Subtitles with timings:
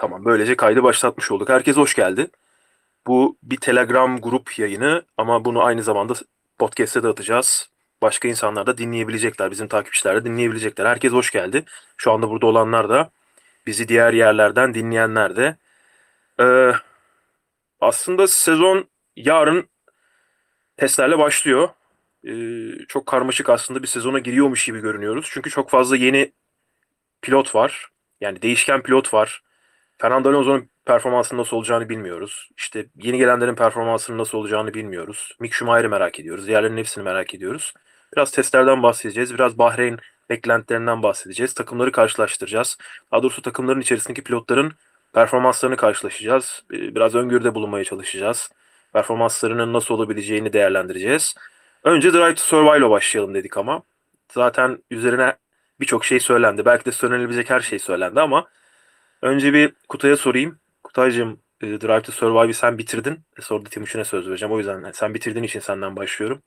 [0.00, 1.48] Tamam, böylece kaydı başlatmış olduk.
[1.48, 2.28] Herkes hoş geldi.
[3.06, 6.14] Bu bir Telegram grup yayını ama bunu aynı zamanda
[6.58, 7.70] podcast'e de atacağız.
[8.02, 10.86] Başka insanlar da dinleyebilecekler, bizim takipçiler de dinleyebilecekler.
[10.86, 11.64] Herkes hoş geldi.
[11.96, 13.10] Şu anda burada olanlar da,
[13.66, 15.56] bizi diğer yerlerden dinleyenler de.
[16.40, 16.72] Ee,
[17.80, 19.68] aslında sezon yarın
[20.76, 21.68] testlerle başlıyor.
[22.26, 25.28] Ee, çok karmaşık aslında bir sezona giriyormuş gibi görünüyoruz.
[25.30, 26.32] Çünkü çok fazla yeni
[27.22, 27.88] pilot var.
[28.20, 29.42] Yani değişken pilot var.
[30.00, 32.48] Fernando Alonso'nun performansının nasıl olacağını bilmiyoruz.
[32.56, 35.36] İşte yeni gelenlerin performansının nasıl olacağını bilmiyoruz.
[35.40, 36.46] Mick Schumacher'ı merak ediyoruz.
[36.46, 37.72] Diğerlerinin hepsini merak ediyoruz.
[38.16, 39.34] Biraz testlerden bahsedeceğiz.
[39.34, 39.98] Biraz Bahreyn
[40.30, 41.54] beklentilerinden bahsedeceğiz.
[41.54, 42.78] Takımları karşılaştıracağız.
[43.12, 44.72] Daha doğrusu takımların içerisindeki pilotların
[45.14, 46.62] performanslarını karşılaşacağız.
[46.72, 48.50] Ee, Biraz öngörüde bulunmaya çalışacağız.
[48.92, 51.34] Performanslarının nasıl olabileceğini değerlendireceğiz.
[51.84, 53.82] Önce Drive to Survive'la başlayalım dedik ama.
[54.32, 55.36] Zaten üzerine
[55.80, 56.64] birçok şey söylendi.
[56.64, 58.46] Belki de söylenebilecek her şey söylendi ama
[59.22, 60.58] önce bir Kutay'a sorayım.
[60.84, 63.20] Kutaycığım e, Drive to Survive'ı sen bitirdin.
[63.38, 64.54] E, Sonra da Timuçin'e söz vereceğim.
[64.54, 66.42] O yüzden sen bitirdiğin için senden başlıyorum.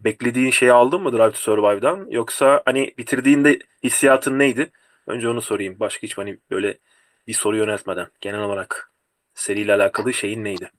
[0.00, 2.06] Beklediğin şeyi aldın mı Drive to Survive'dan?
[2.10, 4.70] Yoksa hani bitirdiğinde hissiyatın neydi?
[5.06, 5.80] Önce onu sorayım.
[5.80, 6.78] Başka hiç hani böyle
[7.26, 8.08] bir soru yöneltmeden.
[8.20, 8.92] Genel olarak
[9.34, 10.70] seriyle alakalı şeyin neydi?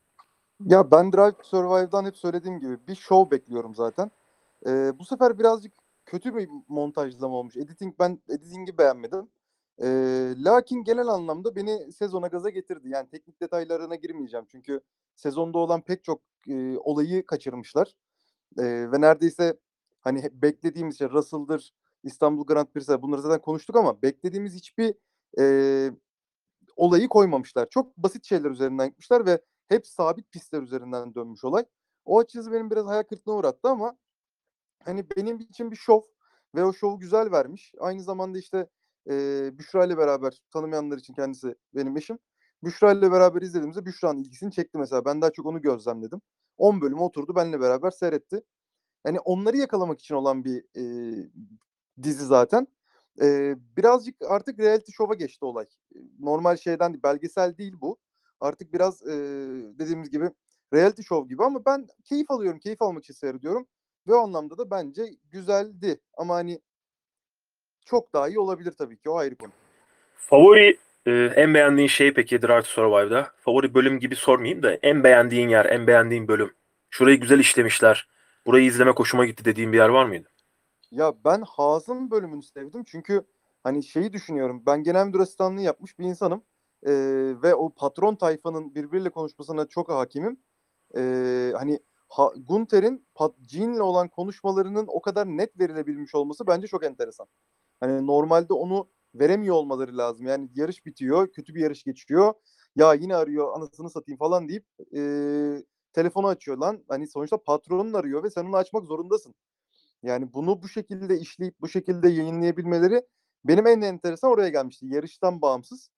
[0.66, 4.12] Ya ben Drive to Survive'dan hep söylediğim gibi bir show bekliyorum zaten.
[4.68, 5.74] Ee, bu sefer birazcık
[6.06, 7.58] kötü bir montajlama olmuş.
[7.58, 9.30] Editing ben editing'i beğenmedim.
[9.82, 12.90] Ee, lakin genel anlamda beni sezona gaza getirdi.
[12.90, 14.82] Yani teknik detaylarına girmeyeceğim çünkü
[15.16, 17.94] sezonda olan pek çok e, olayı kaçırmışlar.
[18.60, 19.58] Ee, ve neredeyse
[20.02, 21.74] hani hep beklediğimiz şey Russell'dır,
[22.04, 24.96] İstanbul Grand Prix'si bunları zaten konuştuk ama beklediğimiz hiçbir
[25.40, 25.92] e,
[26.76, 27.70] olayı koymamışlar.
[27.70, 31.66] Çok basit şeyler üzerinden gitmişler ve hep sabit pistler üzerinden dönmüş olay.
[32.06, 33.98] O açısı benim biraz hayal kırıklığına uğrattı ama
[34.84, 36.02] hani benim için bir şov
[36.56, 37.74] ve o şovu güzel vermiş.
[37.80, 38.68] Aynı zamanda işte
[39.10, 42.20] e, Büşra ile beraber tanımayanlar için kendisi benim eşim.
[42.64, 45.06] Büşra ile beraber izlediğimizde Büşra'nın ilgisini çekti mesela.
[45.06, 46.22] Ben daha çok onu gözlemledim.
[46.58, 48.42] 10 bölüm oturdu benimle beraber seyretti.
[49.06, 50.84] Yani onları yakalamak için olan bir e,
[52.04, 52.68] dizi zaten.
[53.22, 55.66] E, birazcık artık reality show'a geçti olay.
[56.20, 57.98] Normal şeyden belgesel değil bu.
[58.40, 59.14] Artık biraz e,
[59.80, 60.32] dediğimiz gibi
[60.74, 63.68] reality show gibi ama ben keyif alıyorum, keyif almak için seyrediyorum.
[64.08, 66.00] Ve o anlamda da bence güzeldi.
[66.18, 66.62] Ama hani
[67.86, 69.52] çok daha iyi olabilir tabii ki o ayrı konu.
[70.16, 73.32] Favori e, en beğendiğin şey peki Drive to Survive'da?
[73.40, 76.54] Favori bölüm gibi sormayayım da en beğendiğin yer, en beğendiğin bölüm.
[76.90, 78.08] Şurayı güzel işlemişler.
[78.46, 80.30] Burayı izlemek hoşuma gitti dediğin bir yer var mıydı?
[80.92, 83.22] Ya ben Hazım bölümünü sevdim çünkü
[83.64, 84.64] hani şeyi düşünüyorum.
[84.66, 86.44] Ben genel müdür asistanlığı yapmış bir insanım.
[86.84, 86.92] Ee,
[87.44, 90.38] ve o patron tayfanın birbiriyle konuşmasına çok hakimim.
[90.98, 91.80] Ee, hani
[92.10, 93.08] ha, Gunter'in
[93.48, 97.28] Jean'le olan konuşmalarının o kadar net verilebilmiş olması bence çok enteresan.
[97.80, 100.28] Hani normalde onu veremiyor olmaları lazım.
[100.28, 102.34] Yani yarış bitiyor, kötü bir yarış geçiyor.
[102.76, 104.66] Ya yine arıyor, anasını satayım falan deyip
[104.96, 105.02] e,
[105.94, 106.84] telefonu açıyor lan.
[106.88, 109.36] Hani sonuçta patronun arıyor ve sen onu açmak zorundasın.
[110.04, 113.02] Yani bunu bu şekilde işleyip bu şekilde yayınlayabilmeleri
[113.46, 114.86] benim en enteresan oraya gelmişti.
[114.90, 115.90] Yarıştan bağımsız.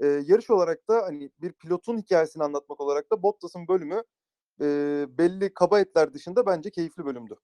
[0.00, 4.02] Ee, yarış olarak da hani bir pilotun hikayesini anlatmak olarak da Bottas'ın bölümü
[4.60, 4.66] e,
[5.18, 7.36] belli kaba etler dışında bence keyifli bölümdü.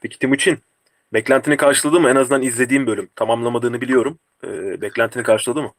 [0.00, 0.58] Peki Timuçin,
[1.12, 2.10] beklentini karşıladı mı?
[2.10, 3.10] En azından izlediğim bölüm.
[3.16, 4.18] Tamamlamadığını biliyorum.
[4.44, 5.72] E, beklentini karşıladı mı?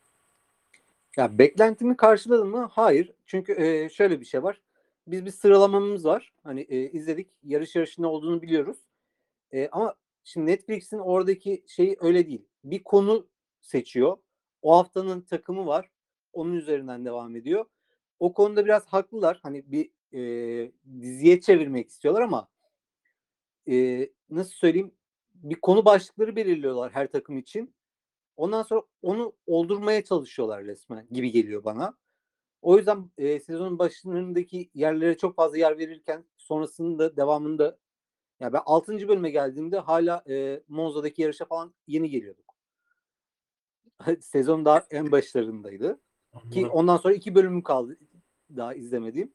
[1.18, 2.70] Ya beklentimi karşıladı mı?
[2.72, 3.12] Hayır.
[3.26, 4.62] Çünkü e, şöyle bir şey var.
[5.08, 6.34] Biz bir sıralamamız var.
[6.44, 7.28] Hani e, izledik.
[7.44, 8.78] Yarış yarışında olduğunu biliyoruz.
[9.54, 12.46] E, ama şimdi Netflix'in oradaki şeyi öyle değil.
[12.64, 13.28] Bir konu
[13.62, 14.18] seçiyor.
[14.62, 15.90] O haftanın takımı var.
[16.34, 17.66] Onun üzerinden devam ediyor.
[18.20, 19.40] O konuda biraz haklılar.
[19.44, 22.48] Hani bir e, diziye çevirmek istiyorlar ama
[23.68, 24.92] e, nasıl söyleyeyim?
[25.44, 27.76] Bir konu başlıkları belirliyorlar her takım için.
[28.38, 31.98] Ondan sonra onu oldurmaya çalışıyorlar resmen gibi geliyor bana.
[32.62, 37.78] O yüzden e, sezonun başlarındaki yerlere çok fazla yer verirken sonrasında devamında
[38.40, 39.08] ya ben 6.
[39.08, 42.56] bölüme geldiğimde hala e, Monza'daki yarışa falan yeni geliyorduk.
[44.22, 46.00] Sezon daha en başlarındaydı.
[46.52, 47.98] Ki ondan sonra iki bölümüm kaldı
[48.56, 49.34] daha izlemediğim.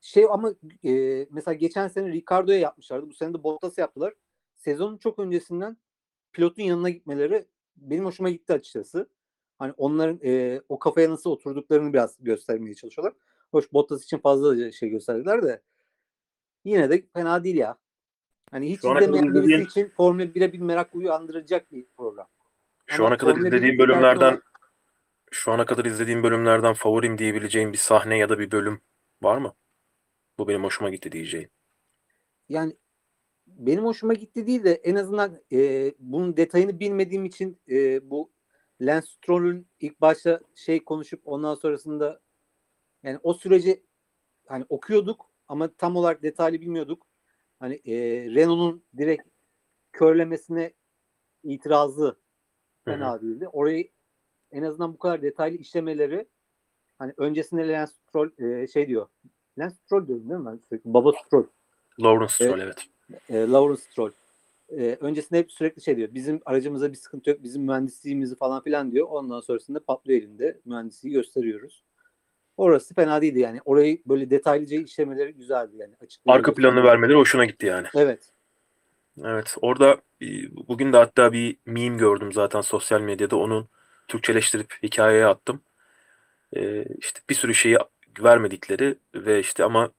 [0.00, 0.54] Şey ama
[0.84, 3.10] e, mesela geçen sene Ricardo'ya yapmışlardı.
[3.10, 4.14] Bu sene de Bottas'a yaptılar.
[4.60, 5.76] Sezonun çok öncesinden
[6.32, 7.44] pilotun yanına gitmeleri
[7.76, 9.08] benim hoşuma gitti açıkçası.
[9.58, 13.14] Hani onların e, o kafaya nasıl oturduklarını biraz göstermeye çalışıyorlar.
[13.50, 15.62] Hoş Bottas için fazla şey gösterdiler de
[16.64, 17.78] yine de fena değil ya.
[18.50, 22.26] Hani hiç izlemeyen birisi için Formula 1'e bir merak uyandıracak bir program.
[22.86, 24.42] Şu ana kadar izlediğim 1'in bölümlerden
[25.30, 28.80] şu ana kadar izlediğim bölümlerden favorim diyebileceğim bir sahne ya da bir bölüm
[29.22, 29.54] var mı?
[30.38, 31.50] Bu benim hoşuma gitti diyeceğim.
[32.48, 32.76] yani
[33.60, 38.30] benim hoşuma gitti değil de en azından e, bunun detayını bilmediğim için e, bu
[38.80, 42.20] Lance Stroll'ün ilk başta şey konuşup ondan sonrasında
[43.02, 43.82] yani o süreci
[44.46, 47.06] hani okuyorduk ama tam olarak detaylı bilmiyorduk.
[47.58, 47.94] Hani e,
[48.34, 49.22] Renault'un direkt
[49.92, 50.72] körlemesine
[51.42, 52.16] itirazı
[52.84, 53.48] fena değildi.
[53.48, 53.88] Orayı
[54.52, 56.28] en azından bu kadar detaylı işlemeleri
[56.98, 59.08] hani öncesinde Lance Stroll e, şey diyor.
[59.58, 60.94] Lance Stroll diyorum değil mi ben sürekli?
[60.94, 61.46] Baba Stroll.
[62.00, 62.86] Lawrence Stroll evet.
[63.28, 64.10] E, Lawrence Stroll.
[64.68, 66.08] E, öncesinde hep sürekli şey diyor.
[66.12, 67.42] Bizim aracımıza bir sıkıntı yok.
[67.42, 69.06] Bizim mühendisliğimizi falan filan diyor.
[69.10, 70.60] Ondan sonrasında patlıyor elinde.
[70.64, 71.82] Mühendisliği gösteriyoruz.
[72.56, 73.60] Orası fena değildi yani.
[73.64, 75.94] Orayı böyle detaylıca işlemeleri güzeldi yani.
[76.26, 77.86] Arka planını vermeleri hoşuna gitti yani.
[77.94, 78.32] Evet.
[79.24, 79.56] Evet.
[79.62, 79.96] Orada
[80.68, 83.36] bugün de hatta bir meme gördüm zaten sosyal medyada.
[83.36, 83.68] Onun
[84.08, 85.60] Türkçeleştirip hikayeye attım.
[86.56, 87.78] E, işte bir sürü şeyi
[88.20, 89.90] vermedikleri ve işte ama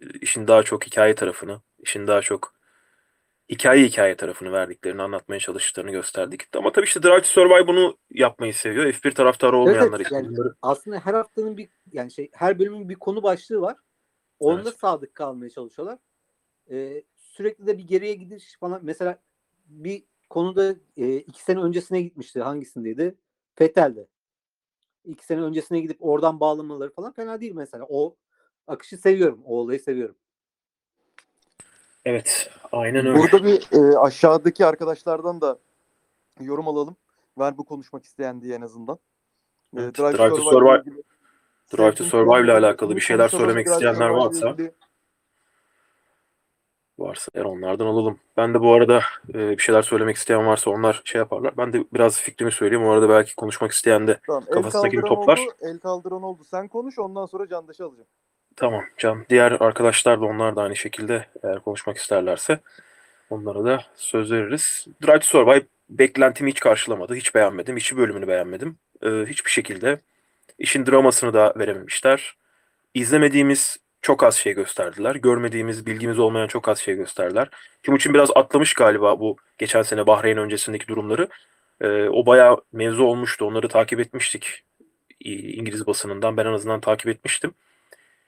[0.00, 2.55] e, işin daha çok hikaye tarafını, işin daha çok
[3.50, 6.56] hikaye hikaye tarafını verdiklerini anlatmaya çalıştıklarını gösterdik.
[6.56, 8.92] Ama tabii işte Drive to Survive bunu yapmayı seviyor.
[8.92, 12.94] F1 taraftarı olmayanlar evet, için yani- Aslında her haftanın bir yani şey her bölümün bir
[12.94, 13.76] konu başlığı var.
[14.38, 14.78] Onda Evet.
[14.78, 15.98] sadık kalmaya çalışıyorlar.
[16.70, 18.80] E, sürekli de bir geriye gidiş falan.
[18.82, 19.18] Mesela
[19.66, 22.40] bir konuda e, iki sene öncesine gitmişti.
[22.42, 23.14] Hangisindeydi?
[23.54, 24.06] Fettel'de.
[25.04, 27.86] İki sene öncesine gidip oradan bağlamaları falan fena değil mesela.
[27.88, 28.16] O
[28.66, 29.42] akışı seviyorum.
[29.44, 30.16] O olayı seviyorum.
[32.06, 33.18] Evet, aynen öyle.
[33.18, 35.58] Burada bir e, aşağıdaki arkadaşlardan da
[36.40, 36.96] yorum alalım.
[37.38, 38.98] Ver bu konuşmak isteyen diye en azından.
[39.76, 41.02] E, Evet, Drive, Drive to Survive- ilgili
[41.76, 44.56] Drive to Survive ile alakalı bir şeyler söylemek isteyenler varsa
[46.98, 48.18] varsa eğer onlardan alalım.
[48.36, 51.56] Ben de bu arada e, bir şeyler söylemek isteyen varsa onlar şey yaparlar.
[51.56, 52.86] Ben de biraz fikrimi söyleyeyim.
[52.86, 55.38] O arada belki konuşmak isteyen de Tamam, Kafasındakini toplar.
[55.38, 56.44] oldu, el kaldıran oldu.
[56.44, 58.08] Sen konuş ondan sonra Candaş'ı alacağım.
[58.56, 59.26] Tamam Can.
[59.28, 62.58] Diğer arkadaşlar da onlar da aynı şekilde eğer konuşmak isterlerse
[63.30, 64.86] onlara da söz veririz.
[65.02, 67.14] Drive to Survive beklentimi hiç karşılamadı.
[67.14, 67.76] Hiç beğenmedim.
[67.76, 68.78] Hiçbir bölümünü beğenmedim.
[69.02, 70.00] E, hiçbir şekilde
[70.58, 72.36] işin dramasını da verememişler.
[72.94, 75.14] İzlemediğimiz çok az şey gösterdiler.
[75.14, 77.48] Görmediğimiz, bilgimiz olmayan çok az şey gösterdiler.
[77.82, 81.28] Timuçin biraz atlamış galiba bu geçen sene Bahreyn öncesindeki durumları.
[81.80, 83.44] Ee, o bayağı mevzu olmuştu.
[83.44, 84.64] Onları takip etmiştik.
[85.20, 87.54] İngiliz basınından ben en azından takip etmiştim.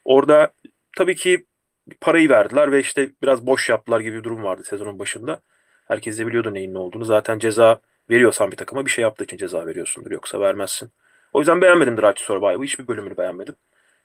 [0.09, 0.53] Orada
[0.97, 1.47] tabii ki
[2.01, 5.41] parayı verdiler ve işte biraz boş yaptılar gibi bir durum vardı sezonun başında.
[5.89, 7.05] Herkes de biliyordu neyin ne olduğunu.
[7.05, 10.11] Zaten ceza veriyorsan bir takıma bir şey yaptığı için ceza veriyorsundur.
[10.11, 10.91] Yoksa vermezsin.
[11.33, 12.63] O yüzden beğenmedim Drive to Survive'ı.
[12.63, 13.55] Hiçbir bölümünü beğenmedim.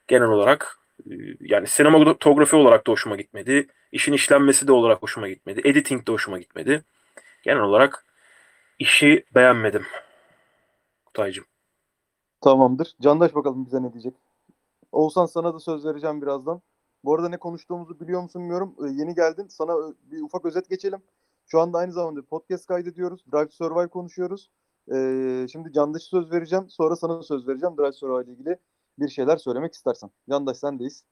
[0.08, 0.78] Genel olarak
[1.10, 3.66] e, yani sinematografi olarak da hoşuma gitmedi.
[3.92, 5.60] İşin işlenmesi de olarak hoşuma gitmedi.
[5.64, 6.84] Editing de hoşuma gitmedi.
[7.42, 8.04] Genel olarak
[8.78, 9.86] işi beğenmedim.
[11.06, 11.44] Kutaycığım.
[12.40, 12.94] Tamamdır.
[13.02, 14.14] Candaş bakalım bize ne diyecek.
[14.94, 16.62] Oğuzhan sana da söz vereceğim birazdan.
[17.04, 18.74] Bu arada ne konuştuğumuzu biliyor musun bilmiyorum.
[18.84, 19.46] Ee, yeni geldin.
[19.48, 20.98] Sana ö- bir ufak özet geçelim.
[21.46, 23.24] Şu anda aynı zamanda podcast kaydediyoruz.
[23.32, 24.50] Drive to Survive konuşuyoruz.
[24.94, 26.64] Ee, şimdi Candaş'a söz vereceğim.
[26.68, 27.76] Sonra sana söz vereceğim.
[27.78, 28.58] Drive to Survive ile ilgili
[28.98, 30.10] bir şeyler söylemek istersen.
[30.30, 31.04] Candaş sendeyiz.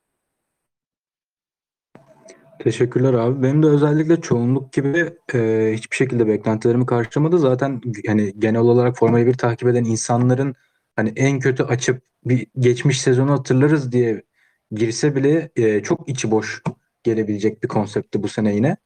[2.58, 3.42] Teşekkürler abi.
[3.42, 7.38] Benim de özellikle çoğunluk gibi e, hiçbir şekilde beklentilerimi karşılamadı.
[7.38, 10.54] Zaten hani genel olarak Formula 1 takip eden insanların
[10.96, 14.22] hani en kötü açıp bir geçmiş sezonu hatırlarız diye
[14.72, 16.62] girse bile e, çok içi boş
[17.02, 18.76] gelebilecek bir konseptti bu sene yine.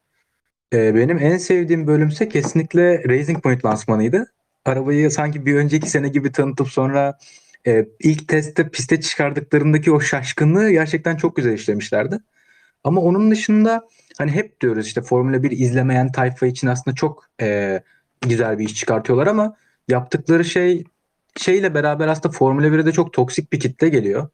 [0.73, 4.33] E, benim en sevdiğim bölümse kesinlikle Racing Point lansmanıydı.
[4.65, 7.19] Arabayı sanki bir önceki sene gibi tanıtıp sonra
[7.67, 12.19] e, ilk testte piste çıkardıklarındaki o şaşkınlığı gerçekten çok güzel işlemişlerdi.
[12.85, 17.81] Ama onun dışında hani hep diyoruz işte Formula 1 izlemeyen tayfa için aslında çok e,
[18.21, 19.57] güzel bir iş çıkartıyorlar ama
[19.89, 20.85] yaptıkları şey
[21.37, 24.29] şeyle beraber aslında Formula 1'e de çok toksik bir kitle geliyor.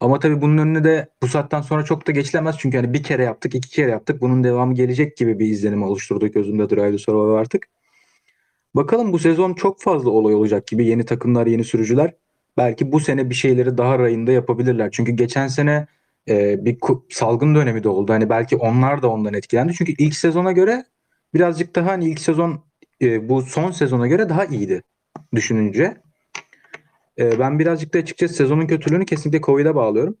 [0.00, 3.24] Ama tabii bunun önüne de bu saatten sonra çok da geçilemez çünkü hani bir kere
[3.24, 4.20] yaptık, iki kere yaptık.
[4.20, 7.68] Bunun devamı gelecek gibi bir izlenim oluşturdu gözümde Drive to Survive artık.
[8.74, 12.14] Bakalım bu sezon çok fazla olay olacak gibi yeni takımlar, yeni sürücüler.
[12.56, 14.90] Belki bu sene bir şeyleri daha rayında yapabilirler.
[14.92, 15.86] Çünkü geçen sene
[16.28, 16.78] e, bir
[17.10, 18.12] salgın dönemi de oldu.
[18.12, 19.74] Hani belki onlar da ondan etkilendi.
[19.74, 20.84] Çünkü ilk sezona göre
[21.34, 22.64] birazcık daha hani ilk sezon
[23.02, 24.82] e, bu son sezona göre daha iyiydi
[25.34, 25.96] düşününce.
[27.18, 30.16] E, ben birazcık da açıkçası sezonun kötülüğünü kesinlikle Covid'e bağlıyorum.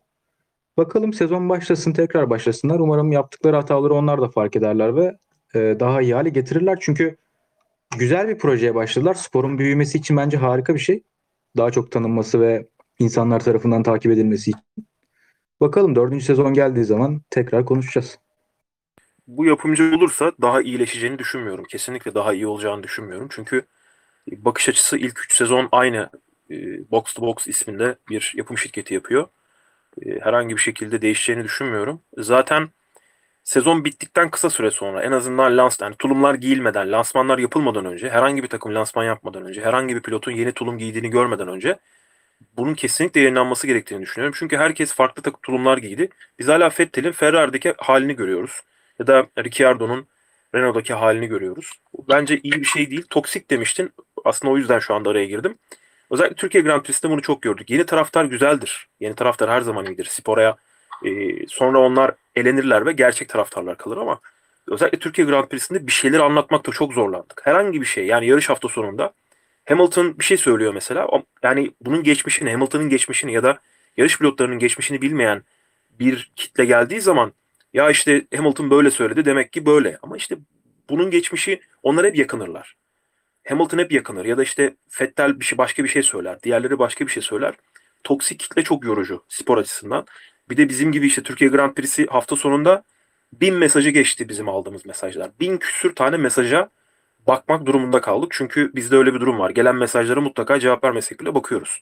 [0.76, 2.80] Bakalım sezon başlasın tekrar başlasınlar.
[2.80, 5.18] Umarım yaptıkları hataları onlar da fark ederler ve
[5.54, 6.78] e, daha iyi hale getirirler.
[6.80, 7.16] Çünkü
[7.98, 9.14] güzel bir projeye başladılar.
[9.14, 11.02] Sporun büyümesi için bence harika bir şey.
[11.56, 12.66] Daha çok tanınması ve
[12.98, 14.62] insanlar tarafından takip edilmesi için.
[15.60, 18.18] Bakalım dördüncü sezon geldiği zaman tekrar konuşacağız.
[19.26, 21.64] Bu yapımcı olursa daha iyileşeceğini düşünmüyorum.
[21.64, 23.28] Kesinlikle daha iyi olacağını düşünmüyorum.
[23.30, 23.62] Çünkü
[24.30, 26.10] bakış açısı ilk 3 sezon aynı
[26.52, 29.28] e, Box to Box isminde bir yapım şirketi yapıyor.
[30.02, 32.00] E, Herhangi bir şekilde değişeceğini düşünmüyorum.
[32.18, 32.68] Zaten
[33.44, 38.42] sezon bittikten kısa süre sonra en azından lans yani tulumlar giyilmeden, lansmanlar yapılmadan önce, herhangi
[38.42, 41.78] bir takım lansman yapmadan önce, herhangi bir pilotun yeni tulum giydiğini görmeden önce
[42.56, 44.34] bunun kesinlikle yayınlanması gerektiğini düşünüyorum.
[44.38, 46.08] Çünkü herkes farklı takım tulumlar giydi.
[46.38, 48.60] Biz hala Vettel'in Ferrari'deki halini görüyoruz.
[48.98, 50.06] Ya da Ricciardo'nun
[50.54, 51.72] Renault'daki halini görüyoruz.
[52.08, 53.04] Bence iyi bir şey değil.
[53.10, 53.92] Toksik demiştin.
[54.24, 55.58] Aslında o yüzden şu anda araya girdim.
[56.12, 57.70] Özellikle Türkiye Grand Prix'sinde bunu çok gördük.
[57.70, 58.88] Yeni taraftar güzeldir.
[59.00, 60.04] Yeni taraftar her zaman iyidir.
[60.04, 60.56] Sporaya
[61.04, 61.10] e,
[61.46, 64.20] sonra onlar elenirler ve gerçek taraftarlar kalır ama
[64.68, 67.40] özellikle Türkiye Grand Prix'sinde bir şeyleri anlatmakta çok zorlandık.
[67.44, 69.12] Herhangi bir şey yani yarış hafta sonunda
[69.68, 71.08] Hamilton bir şey söylüyor mesela.
[71.42, 73.58] Yani bunun geçmişini, Hamilton'ın geçmişini ya da
[73.96, 75.42] yarış pilotlarının geçmişini bilmeyen
[75.98, 77.32] bir kitle geldiği zaman
[77.72, 79.98] ya işte Hamilton böyle söyledi demek ki böyle.
[80.02, 80.36] Ama işte
[80.90, 82.76] bunun geçmişi onlar hep yakınırlar.
[83.48, 86.42] Hamilton hep yakınır ya da işte Vettel bir şey başka bir şey söyler.
[86.42, 87.54] Diğerleri başka bir şey söyler.
[88.04, 90.06] Toksik kitle çok yorucu spor açısından.
[90.50, 92.82] Bir de bizim gibi işte Türkiye Grand Prix'si hafta sonunda
[93.32, 95.30] bin mesajı geçti bizim aldığımız mesajlar.
[95.40, 96.70] Bin küsür tane mesaja
[97.26, 98.32] bakmak durumunda kaldık.
[98.34, 99.50] Çünkü bizde öyle bir durum var.
[99.50, 101.80] Gelen mesajlara mutlaka cevap vermesek bile bakıyoruz.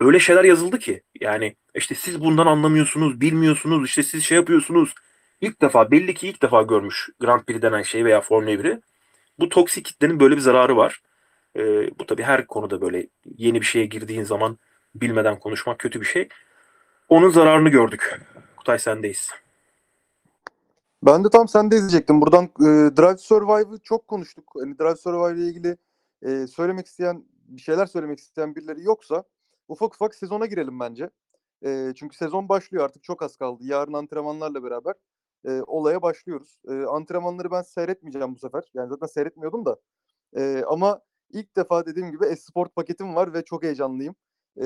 [0.00, 4.94] Öyle şeyler yazıldı ki yani işte siz bundan anlamıyorsunuz, bilmiyorsunuz, işte siz şey yapıyorsunuz.
[5.40, 8.80] İlk defa belli ki ilk defa görmüş Grand Prix denen şey veya Formula 1'i.
[9.38, 11.02] Bu toksik kitlenin böyle bir zararı var.
[11.56, 14.58] Ee, bu tabii her konuda böyle yeni bir şeye girdiğin zaman
[14.94, 16.28] bilmeden konuşmak kötü bir şey.
[17.08, 18.20] Onun zararını gördük.
[18.56, 19.30] Kutay sendeyiz.
[21.02, 22.20] Ben de tam sen de izleyecektim.
[22.20, 24.52] Buradan e, Drive Survive'ı çok konuştuk.
[24.60, 25.76] Hani Drive Survive ile ilgili
[26.22, 29.24] e, söylemek isteyen, bir şeyler söylemek isteyen birileri yoksa
[29.68, 31.10] ufak ufak sezona girelim bence.
[31.64, 33.62] E, çünkü sezon başlıyor artık çok az kaldı.
[33.64, 34.94] Yarın antrenmanlarla beraber
[35.48, 36.58] e, olaya başlıyoruz.
[36.68, 38.62] E, antrenmanları ben seyretmeyeceğim bu sefer.
[38.74, 39.76] Yani zaten seyretmiyordum da.
[40.36, 41.00] E, ama
[41.32, 44.14] ilk defa dediğim gibi Esport paketim var ve çok heyecanlıyım.
[44.62, 44.64] E,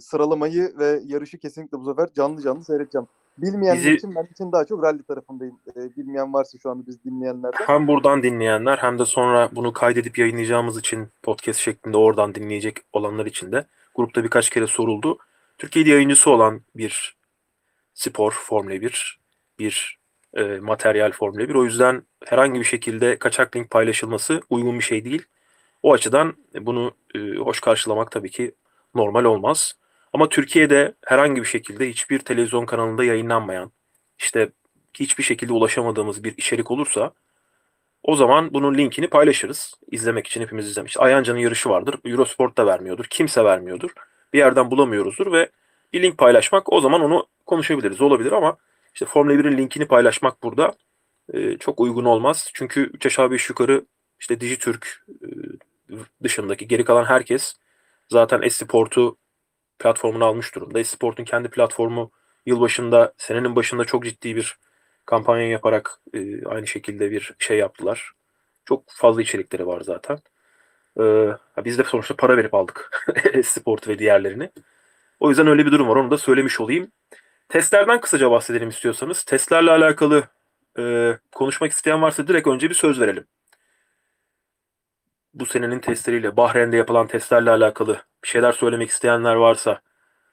[0.00, 3.06] sıralamayı ve yarışı kesinlikle bu sefer canlı canlı seyredeceğim.
[3.38, 5.60] Bilmeyenler Bizi- için ben için daha çok rally tarafındayım.
[5.76, 7.66] Ee, bilmeyen varsa şu anda biz dinleyenlerden.
[7.66, 13.26] Hem buradan dinleyenler hem de sonra bunu kaydedip yayınlayacağımız için podcast şeklinde oradan dinleyecek olanlar
[13.26, 15.18] için de grupta birkaç kere soruldu.
[15.58, 17.16] Türkiye'de yayıncısı olan bir
[17.94, 19.20] spor Formula 1,
[19.58, 19.99] bir
[20.34, 21.54] e, materyal Formula 1.
[21.54, 25.22] O yüzden herhangi bir şekilde kaçak link paylaşılması uygun bir şey değil.
[25.82, 28.54] O açıdan bunu e, hoş karşılamak tabii ki
[28.94, 29.74] normal olmaz.
[30.12, 33.72] Ama Türkiye'de herhangi bir şekilde hiçbir televizyon kanalında yayınlanmayan,
[34.18, 34.48] işte
[34.94, 37.12] hiçbir şekilde ulaşamadığımız bir içerik olursa
[38.02, 39.74] o zaman bunun linkini paylaşırız.
[39.90, 40.96] İzlemek için hepimiz izlemiş.
[40.96, 41.94] Ayanca'nın yarışı vardır.
[42.04, 43.04] Eurosport da vermiyordur.
[43.10, 43.90] Kimse vermiyordur.
[44.32, 45.50] Bir yerden bulamıyoruzdur ve
[45.92, 48.00] bir link paylaşmak o zaman onu konuşabiliriz.
[48.00, 48.56] Olabilir ama
[48.94, 50.74] işte Formula 1'in linkini paylaşmak burada
[51.32, 52.50] e, çok uygun olmaz.
[52.54, 53.84] Çünkü 3 aşağı 5 yukarı
[54.20, 55.26] işte Dijitürk e,
[56.22, 57.54] dışındaki geri kalan herkes
[58.08, 59.16] zaten Esport'u
[59.78, 60.80] platformuna almış durumda.
[60.80, 62.10] Esport'un kendi platformu
[62.46, 64.58] yılbaşında senenin başında çok ciddi bir
[65.06, 68.12] kampanya yaparak e, aynı şekilde bir şey yaptılar.
[68.64, 70.18] Çok fazla içerikleri var zaten.
[71.00, 71.02] E,
[71.54, 73.06] ha, biz de sonuçta para verip aldık
[73.44, 74.50] Sport ve diğerlerini.
[75.20, 75.96] O yüzden öyle bir durum var.
[75.96, 76.92] Onu da söylemiş olayım.
[77.54, 79.24] Testlerden kısaca bahsedelim istiyorsanız.
[79.24, 80.24] Testlerle alakalı
[80.78, 83.26] e, konuşmak isteyen varsa direkt önce bir söz verelim.
[85.34, 89.80] Bu senenin testleriyle, Bahreyn'de yapılan testlerle alakalı bir şeyler söylemek isteyenler varsa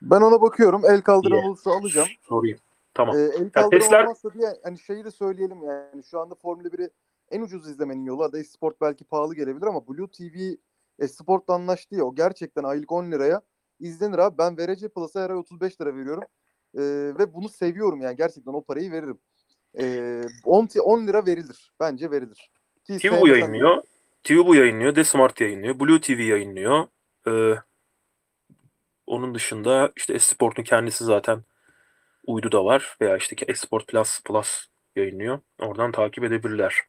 [0.02, 0.82] Ben ona bakıyorum.
[0.86, 2.08] El kaldıran olursa alacağım.
[2.22, 2.60] sorayım.
[2.94, 3.16] Tamam.
[3.18, 6.90] Ee, el kaldıran testler- olmazsa diye hani şeyi de söyleyelim yani şu anda Formula 1'i
[7.32, 8.24] en ucuz izlemenin yolu.
[8.24, 10.56] Hadi Esport belki pahalı gelebilir ama Blue TV
[11.00, 13.42] Esport'la anlaştı ya o gerçekten aylık 10 liraya
[13.80, 14.38] izlenir abi.
[14.38, 16.24] Ben VRC Plus'a her ay 35 lira veriyorum.
[16.78, 16.82] Ee,
[17.20, 19.20] ve bunu seviyorum yani gerçekten o parayı veririm.
[19.80, 21.72] Ee, 10, ti- 10 lira verilir.
[21.80, 22.50] Bence verilir.
[22.84, 23.84] Ki TV bu yayınlıyor.
[24.24, 24.96] TV bu yayınlıyor.
[24.96, 25.80] The Smart yayınlıyor.
[25.80, 26.88] Blue TV yayınlıyor.
[27.28, 27.56] Ee,
[29.08, 31.44] onun dışında işte Esport'un kendisi zaten
[32.28, 32.98] uydu da var.
[33.02, 34.66] Veya işte Esport Plus Plus
[34.96, 35.40] yayınlıyor.
[35.60, 36.82] Oradan takip edebilirler.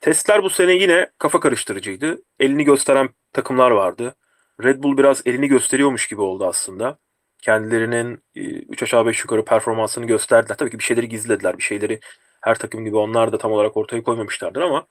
[0.00, 2.22] Testler bu sene yine kafa karıştırıcıydı.
[2.40, 4.14] Elini gösteren takımlar vardı.
[4.62, 6.98] Red Bull biraz elini gösteriyormuş gibi oldu aslında.
[7.42, 10.56] Kendilerinin 3 aşağı 5 yukarı performansını gösterdiler.
[10.56, 11.58] Tabii ki bir şeyleri gizlediler.
[11.58, 12.00] Bir şeyleri
[12.40, 14.86] her takım gibi onlar da tam olarak ortaya koymamışlardır ama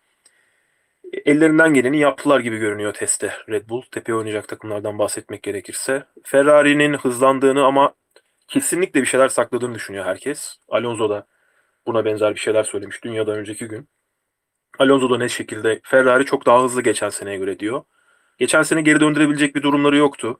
[1.26, 3.82] ellerinden geleni yaptılar gibi görünüyor testte Red Bull.
[3.92, 6.06] Tepeye oynayacak takımlardan bahsetmek gerekirse.
[6.24, 7.94] Ferrari'nin hızlandığını ama
[8.48, 10.58] kesinlikle bir şeyler sakladığını düşünüyor herkes.
[10.70, 11.28] Alonso da
[11.88, 13.90] buna benzer bir şeyler söylemiş dünyadan önceki gün.
[14.80, 17.84] Alonso da ne şekilde Ferrari çok daha hızlı geçen seneye göre diyor.
[18.38, 20.40] Geçen sene geri döndürebilecek bir durumları yoktu.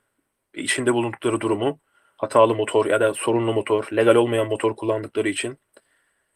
[0.54, 1.80] İçinde bulundukları durumu
[2.20, 5.58] hatalı motor ya da sorunlu motor, legal olmayan motor kullandıkları için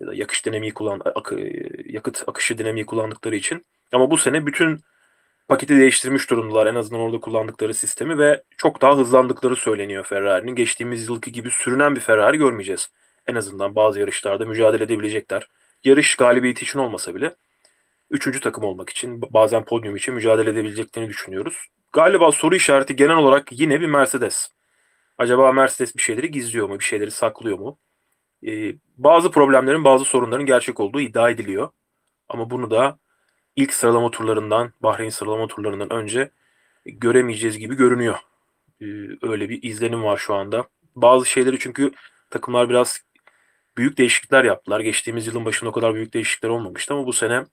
[0.00, 1.40] ya da yakış dinamiği kullan akı,
[1.84, 4.80] yakıt akışı dinamiği kullandıkları için ama bu sene bütün
[5.48, 10.54] paketi değiştirmiş durumdalar en azından orada kullandıkları sistemi ve çok daha hızlandıkları söyleniyor Ferrari'nin.
[10.54, 12.88] Geçtiğimiz yılki gibi sürünen bir Ferrari görmeyeceğiz.
[13.26, 15.48] En azından bazı yarışlarda mücadele edebilecekler.
[15.84, 17.34] yarış galibiyeti için olmasa bile
[18.10, 21.66] üçüncü takım olmak için bazen podyum için mücadele edebileceklerini düşünüyoruz.
[21.92, 24.48] Galiba soru işareti genel olarak yine bir Mercedes.
[25.18, 27.78] Acaba Mercedes bir şeyleri gizliyor mu, bir şeyleri saklıyor mu?
[28.46, 31.68] Ee, bazı problemlerin, bazı sorunların gerçek olduğu iddia ediliyor.
[32.28, 32.98] Ama bunu da
[33.56, 36.30] ilk sıralama turlarından, Bahreyn sıralama turlarından önce
[36.86, 38.18] göremeyeceğiz gibi görünüyor.
[38.82, 38.86] Ee,
[39.22, 40.68] öyle bir izlenim var şu anda.
[40.96, 41.92] Bazı şeyleri çünkü
[42.30, 43.00] takımlar biraz
[43.76, 44.80] büyük değişiklikler yaptılar.
[44.80, 47.46] Geçtiğimiz yılın başında o kadar büyük değişiklikler olmamıştı ama bu sene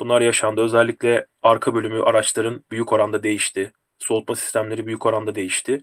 [0.00, 0.60] bunlar yaşandı.
[0.62, 3.72] Özellikle arka bölümü araçların büyük oranda değişti.
[3.98, 5.80] Soğutma sistemleri büyük oranda değişti.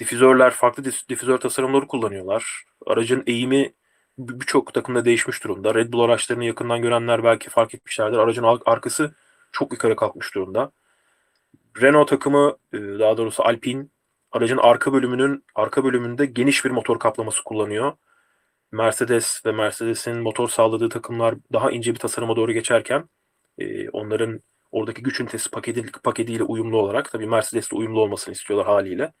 [0.00, 2.64] Difüzörler, farklı dif- difüzör tasarımları kullanıyorlar.
[2.86, 3.72] Aracın eğimi
[4.18, 5.74] bir- birçok takımda değişmiş durumda.
[5.74, 8.18] Red Bull araçlarını yakından görenler belki fark etmişlerdir.
[8.18, 9.14] Aracın ar- arkası
[9.52, 10.72] çok yukarı kalkmış durumda.
[11.82, 13.86] Renault takımı, e, daha doğrusu Alpine
[14.32, 17.92] aracın arka bölümünün arka bölümünde geniş bir motor kaplaması kullanıyor.
[18.72, 23.08] Mercedes ve Mercedes'in motor sağladığı takımlar daha ince bir tasarıma doğru geçerken
[23.58, 24.40] e, onların
[24.72, 29.12] oradaki güç ünitesi paketi, paketiyle uyumlu olarak tabii Mercedes'le uyumlu olmasını istiyorlar haliyle.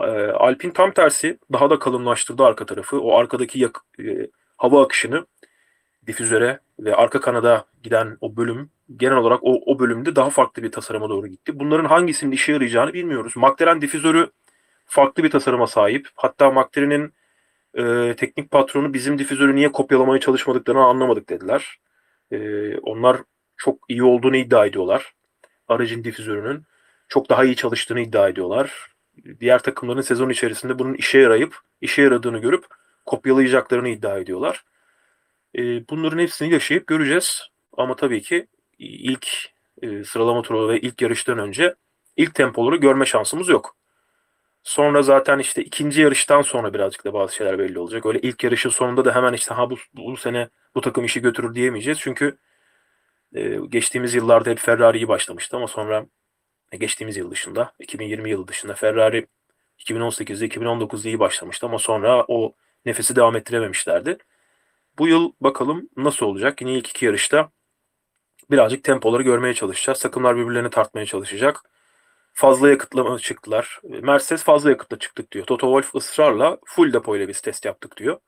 [0.00, 3.00] E, Alpine tam tersi daha da kalınlaştırdı arka tarafı.
[3.00, 5.26] O arkadaki yak- e, hava akışını
[6.06, 10.72] difüzöre ve arka kanada giden o bölüm genel olarak o, o bölümde daha farklı bir
[10.72, 11.60] tasarıma doğru gitti.
[11.60, 13.32] Bunların hangisinin işe yarayacağını bilmiyoruz.
[13.36, 14.30] McLaren difüzörü
[14.86, 16.08] farklı bir tasarıma sahip.
[16.14, 17.12] Hatta McLaren'in
[17.74, 21.78] e, teknik patronu bizim difüzörü niye kopyalamaya çalışmadıklarını anlamadık dediler.
[22.30, 22.38] E,
[22.78, 23.16] onlar
[23.56, 25.12] çok iyi olduğunu iddia ediyorlar.
[25.68, 26.62] Aracın difüzörünün
[27.08, 28.86] çok daha iyi çalıştığını iddia ediyorlar.
[29.40, 32.64] Diğer takımların sezon içerisinde bunun işe yarayıp işe yaradığını görüp
[33.06, 34.64] kopyalayacaklarını iddia ediyorlar.
[35.58, 37.42] E, bunların hepsini yaşayıp göreceğiz.
[37.76, 38.46] Ama tabii ki
[38.78, 39.28] ilk
[39.82, 41.74] e, sıralama turu ve ilk yarıştan önce
[42.16, 43.76] ilk tempoları görme şansımız yok.
[44.62, 48.06] Sonra zaten işte ikinci yarıştan sonra birazcık da bazı şeyler belli olacak.
[48.06, 51.54] Öyle ilk yarışın sonunda da hemen işte ha bu, bu sene bu takım işi götürür
[51.54, 51.98] diyemeyeceğiz.
[52.00, 52.38] Çünkü
[53.34, 56.06] e, geçtiğimiz yıllarda hep Ferrari başlamıştı ama sonra
[56.76, 59.26] geçtiğimiz yıl dışında 2020 yılı dışında Ferrari
[59.78, 62.54] 2018'de 2019'da iyi başlamıştı ama sonra o
[62.86, 64.18] nefesi devam ettirememişlerdi.
[64.98, 66.60] Bu yıl bakalım nasıl olacak?
[66.60, 67.50] Yine ilk iki yarışta
[68.50, 70.00] birazcık tempoları görmeye çalışacağız.
[70.00, 71.70] Takımlar birbirlerini tartmaya çalışacak.
[72.32, 73.80] Fazla yakıtla çıktılar.
[73.84, 75.46] Mercedes fazla yakıtla çıktık diyor.
[75.46, 78.18] Toto Wolff ısrarla full depoyla biz test yaptık diyor.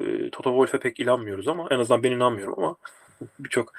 [0.00, 2.76] Ee, Toto Wolff'e pek inanmıyoruz ama en azından ben inanmıyorum ama
[3.38, 3.72] birçok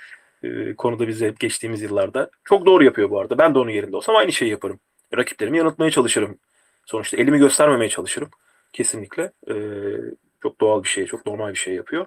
[0.44, 3.38] e, konuda bize hep geçtiğimiz yıllarda çok doğru yapıyor bu arada.
[3.38, 4.80] Ben de onun yerinde olsam aynı şeyi yaparım.
[5.18, 6.38] Rakiplerimi yanıltmaya çalışırım.
[6.86, 8.30] Sonuçta elimi göstermemeye çalışırım.
[8.74, 9.32] Kesinlikle.
[9.50, 9.54] Ee,
[10.42, 12.06] çok doğal bir şey, çok normal bir şey yapıyor.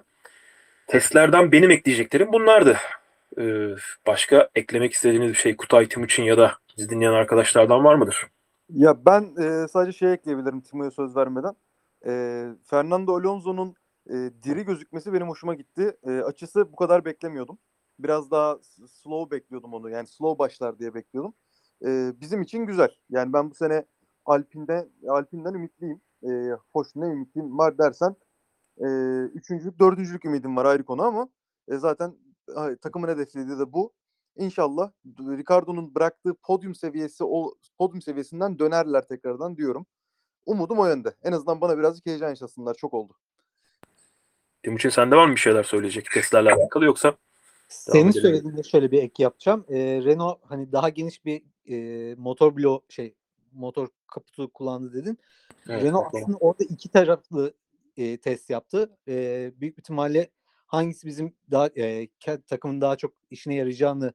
[0.87, 2.77] Testlerden benim ekleyeceklerim bunlardı.
[3.37, 3.67] Ee,
[4.07, 8.27] başka eklemek istediğiniz bir şey Kutay Timuçin ya da bizi dinleyen arkadaşlardan var mıdır?
[8.69, 11.55] Ya ben e, sadece şey ekleyebilirim Timo'ya söz vermeden.
[12.05, 12.11] E,
[12.69, 13.75] Fernando Alonso'nun
[14.09, 14.13] e,
[14.43, 15.97] diri gözükmesi benim hoşuma gitti.
[16.07, 17.57] E, açısı bu kadar beklemiyordum.
[18.03, 19.89] Biraz daha slow bekliyordum onu.
[19.89, 21.33] Yani slow başlar diye bekliyordum.
[21.85, 22.89] E, bizim için güzel.
[23.09, 23.85] Yani ben bu sene
[24.25, 26.01] Alpine'de Alpine'den ümitliyim.
[26.23, 26.29] E,
[26.73, 28.15] hoş ne ümitliyim var dersen
[28.77, 28.87] e,
[29.33, 31.29] üçüncülük, dördüncülük ümidim var ayrı konu ama
[31.67, 32.15] e, zaten
[32.81, 33.93] takımın hedeflediği de bu.
[34.35, 39.85] İnşallah Ricardo'nun bıraktığı podyum seviyesi o podyum seviyesinden dönerler tekrardan diyorum.
[40.45, 41.13] Umudum o yönde.
[41.23, 42.73] En azından bana birazcık heyecan yaşasınlar.
[42.73, 43.13] Çok oldu.
[44.63, 47.13] Timuçin sende var mı bir şeyler söyleyecek testlerle alakalı yoksa?
[47.71, 49.65] Senin söylediğinde şöyle bir ek yapacağım.
[49.69, 53.15] Ee, Renault hani daha geniş bir e, motor bloğu şey
[53.51, 55.17] motor kaputu kullandı dedin.
[55.69, 56.23] Evet, Renault bakalım.
[56.23, 57.53] aslında orada iki taraflı
[57.97, 58.97] e, test yaptı.
[59.07, 60.29] E, büyük ihtimalle
[60.65, 62.07] hangisi bizim daha e,
[62.47, 64.13] takımın daha çok işine yarayacağını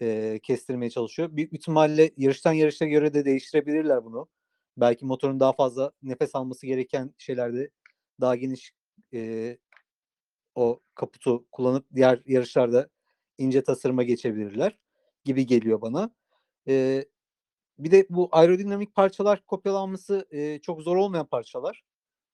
[0.00, 1.28] e, kestirmeye çalışıyor.
[1.32, 4.28] Büyük ihtimalle yarıştan yarışa göre de değiştirebilirler bunu.
[4.76, 7.70] Belki motorun daha fazla nefes alması gereken şeylerde
[8.20, 8.72] daha geniş
[9.14, 9.58] e,
[10.56, 12.88] o kaputu kullanıp diğer yarışlarda
[13.38, 14.78] ince tasarıma geçebilirler
[15.24, 16.10] gibi geliyor bana.
[16.68, 17.04] E,
[17.78, 21.84] bir de bu aerodinamik parçalar kopyalanması e, çok zor olmayan parçalar.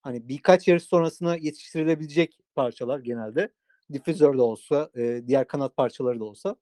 [0.02, 3.52] Hani birkaç yarış sonrasına yetiştirilebilecek parçalar genelde.
[3.92, 6.56] Difüzör de olsa, e, diğer kanat parçaları da olsa.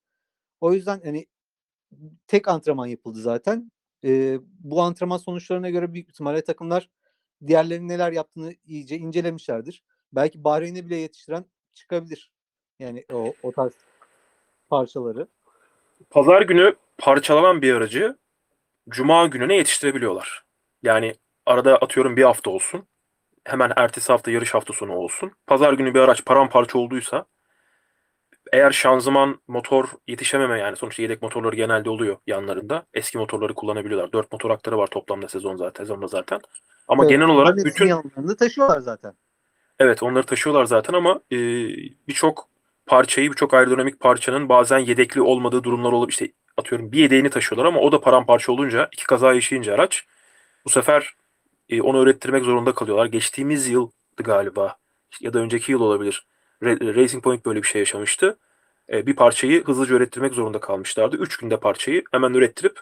[0.61, 1.27] O yüzden hani
[2.27, 3.73] tek antrenman yapıldı zaten.
[4.05, 6.91] E, bu antrenman sonuçlarına göre büyük ihtimalle takımlar
[7.47, 9.85] diğerlerinin neler yaptığını iyice incelemişlerdir.
[10.13, 11.45] Belki Bahreyn'e bile yetiştiren
[11.75, 12.33] çıkabilir.
[12.79, 13.73] Yani o, o tarz
[14.71, 15.27] parçaları.
[16.11, 18.17] Pazar günü parçalanan bir aracı
[18.89, 20.45] Cuma gününe yetiştirebiliyorlar.
[20.83, 21.15] Yani
[21.47, 22.87] arada atıyorum bir hafta olsun.
[23.45, 25.33] Hemen ertesi hafta yarış hafta sonu olsun.
[25.47, 27.27] Pazar günü bir araç paramparça olduysa
[28.53, 32.87] eğer şanzıman motor yetişememe yani sonuçta yedek motorları genelde oluyor yanlarında.
[32.95, 34.13] Eski motorları kullanabiliyorlar.
[34.13, 36.41] Dört motor aktarı var toplamda sezon zaten sezonda zaten.
[36.89, 39.15] Ama Evet, genel olarak bütün yanlarında taşıyorlar zaten.
[39.81, 41.37] Evet onları taşıyorlar zaten ama e,
[42.09, 42.49] birçok
[42.87, 47.81] parçayı, birçok aerodinamik parçanın bazen yedekli olmadığı durumlar olup işte atıyorum bir yedeğini taşıyorlar ama
[47.81, 50.05] o da paramparça olunca iki kaza yaşayınca araç
[50.65, 51.15] bu sefer
[51.69, 53.07] e, onu öğrettirmek zorunda kalıyorlar.
[53.07, 54.77] Geçtiğimiz yıldı galiba
[55.21, 56.27] ya da önceki yıl olabilir.
[56.63, 58.39] Ra- Racing Point böyle bir şey yaşamıştı.
[58.93, 61.17] E, bir parçayı hızlıca ürettirmek zorunda kalmışlardı.
[61.17, 62.81] Üç günde parçayı hemen ürettirip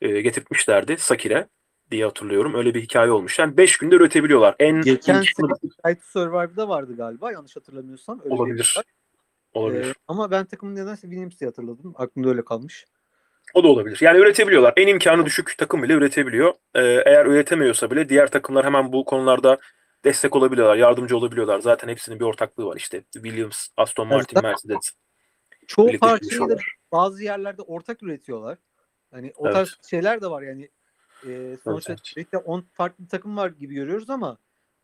[0.00, 1.48] e, getirtmişlerdi Sakir'e
[1.90, 2.54] diye hatırlıyorum.
[2.54, 3.38] Öyle bir hikaye olmuş.
[3.38, 4.54] Yani 5 günde üretebiliyorlar.
[4.58, 5.48] En Geçen sene
[5.86, 8.20] Right to Survive'da vardı galiba yanlış hatırlamıyorsam.
[8.24, 8.74] Öyle Olabilir.
[8.76, 8.84] var.
[9.54, 9.86] olabilir.
[9.90, 11.94] Ee, ama ben takımın nedense Williams'ı hatırladım.
[11.96, 12.84] Aklımda öyle kalmış.
[13.54, 13.98] O da olabilir.
[14.00, 14.72] Yani üretebiliyorlar.
[14.76, 16.54] En imkanı düşük takım bile üretebiliyor.
[16.74, 19.58] Ee, eğer üretemiyorsa bile diğer takımlar hemen bu konularda
[20.04, 21.58] destek olabiliyorlar, yardımcı olabiliyorlar.
[21.60, 23.02] Zaten hepsinin bir ortaklığı var işte.
[23.12, 24.92] Williams, Aston Martin, zaten- Mercedes.
[25.66, 26.56] Çoğu parçayı da
[26.92, 28.58] bazı yerlerde ortak üretiyorlar.
[29.10, 29.54] Hani o Evet.
[29.54, 30.68] tarz şeyler de var yani.
[31.28, 32.12] E, sonuçta Evet.
[32.16, 34.36] birlikte 10 farklı takım var gibi görüyoruz ama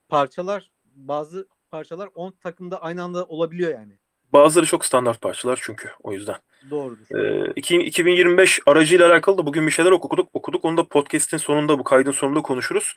[0.08, 3.92] parçalar bazı parçalar 10 takımda aynı anda olabiliyor yani.
[4.32, 6.36] Bazıları çok standart parçalar çünkü o yüzden.
[6.70, 7.16] Doğrudur.
[7.18, 10.28] Ee, iki- 2025 aracıyla alakalı da bugün bir şeyler okuduk.
[10.32, 10.64] Okuduk.
[10.64, 12.94] Onu da podcast'in sonunda, bu kaydın sonunda konuşuruz.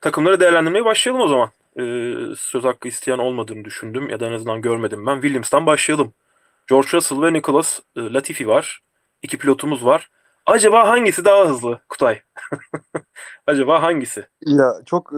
[0.00, 1.50] Takımları değerlendirmeye başlayalım o zaman.
[1.78, 5.14] Ee, söz hakkı isteyen olmadığını düşündüm ya da en azından görmedim ben.
[5.14, 6.12] Williams'tan başlayalım.
[6.68, 8.80] George Russell ve Nicholas e, Latifi var.
[9.22, 10.10] İki pilotumuz var.
[10.50, 12.20] Acaba hangisi daha hızlı Kutay?
[13.46, 14.26] Acaba hangisi?
[14.46, 15.16] Ya çok e,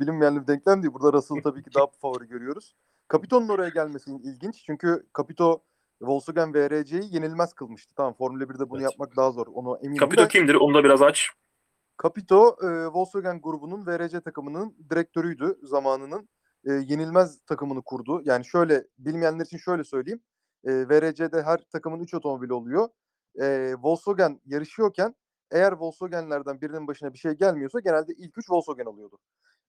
[0.00, 0.94] bilinmeyen bir denklem değil.
[0.94, 2.74] Burada Russell tabii ki daha favori görüyoruz.
[3.12, 4.62] Capito'nun oraya gelmesi ilginç.
[4.66, 5.62] Çünkü Capito
[6.00, 7.94] Volkswagen VRC'yi yenilmez kılmıştı.
[7.96, 8.90] Tamam Formula 1'de bunu Evet.
[8.90, 9.46] yapmak daha zor.
[9.54, 10.28] Onu eminim Capito de.
[10.28, 10.54] kimdir?
[10.54, 11.30] Onu da biraz aç.
[12.02, 16.28] Capito e, Volkswagen grubunun VRC takımının direktörüydü zamanının.
[16.66, 18.22] E, yenilmez takımını kurdu.
[18.24, 20.20] Yani şöyle bilmeyenler için şöyle söyleyeyim.
[20.64, 22.88] E, VRC'de her takımın 3 otomobili oluyor.
[23.40, 25.14] E, Volkswagen yarışıyorken
[25.50, 29.18] eğer Volkswagen'lerden birinin başına bir şey gelmiyorsa genelde ilk 3 Volkswagen oluyordu.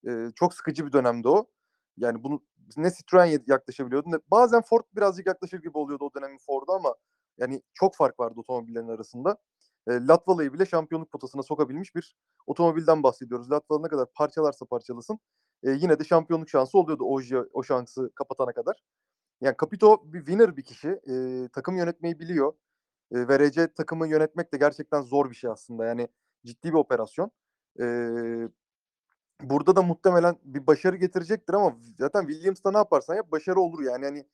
[0.08, 1.50] E, çok sıkıcı bir dönemdi o.
[1.98, 2.42] Yani bunu
[2.78, 6.96] ne Citroen yaklaşabiliyordu ne bazen Ford birazcık yaklaşır gibi oluyordu o dönemin Ford'u ama
[7.38, 9.38] yani çok fark vardı otomobillerin arasında.
[9.88, 12.16] E, Latvala'yı bile şampiyonluk potasına sokabilmiş bir
[12.48, 13.52] otomobilden bahsediyoruz.
[13.52, 15.20] Latvala ne kadar parçalarsa parçalasın
[15.64, 17.20] e, yine de şampiyonluk şansı oluyordu o,
[17.54, 18.84] o şansı kapatana kadar.
[19.42, 20.90] Yani Capito bir winner bir kişi.
[20.90, 22.54] E, takım yönetmeyi biliyor.
[23.12, 25.86] E, VRC takımı yönetmek de gerçekten zor bir şey aslında.
[25.86, 26.08] Yani
[26.46, 27.32] ciddi bir operasyon.
[27.80, 27.86] E,
[29.42, 34.06] burada da muhtemelen bir başarı getirecektir ama zaten Williams'ta ne yaparsan yap başarı olur yani.
[34.06, 34.26] yani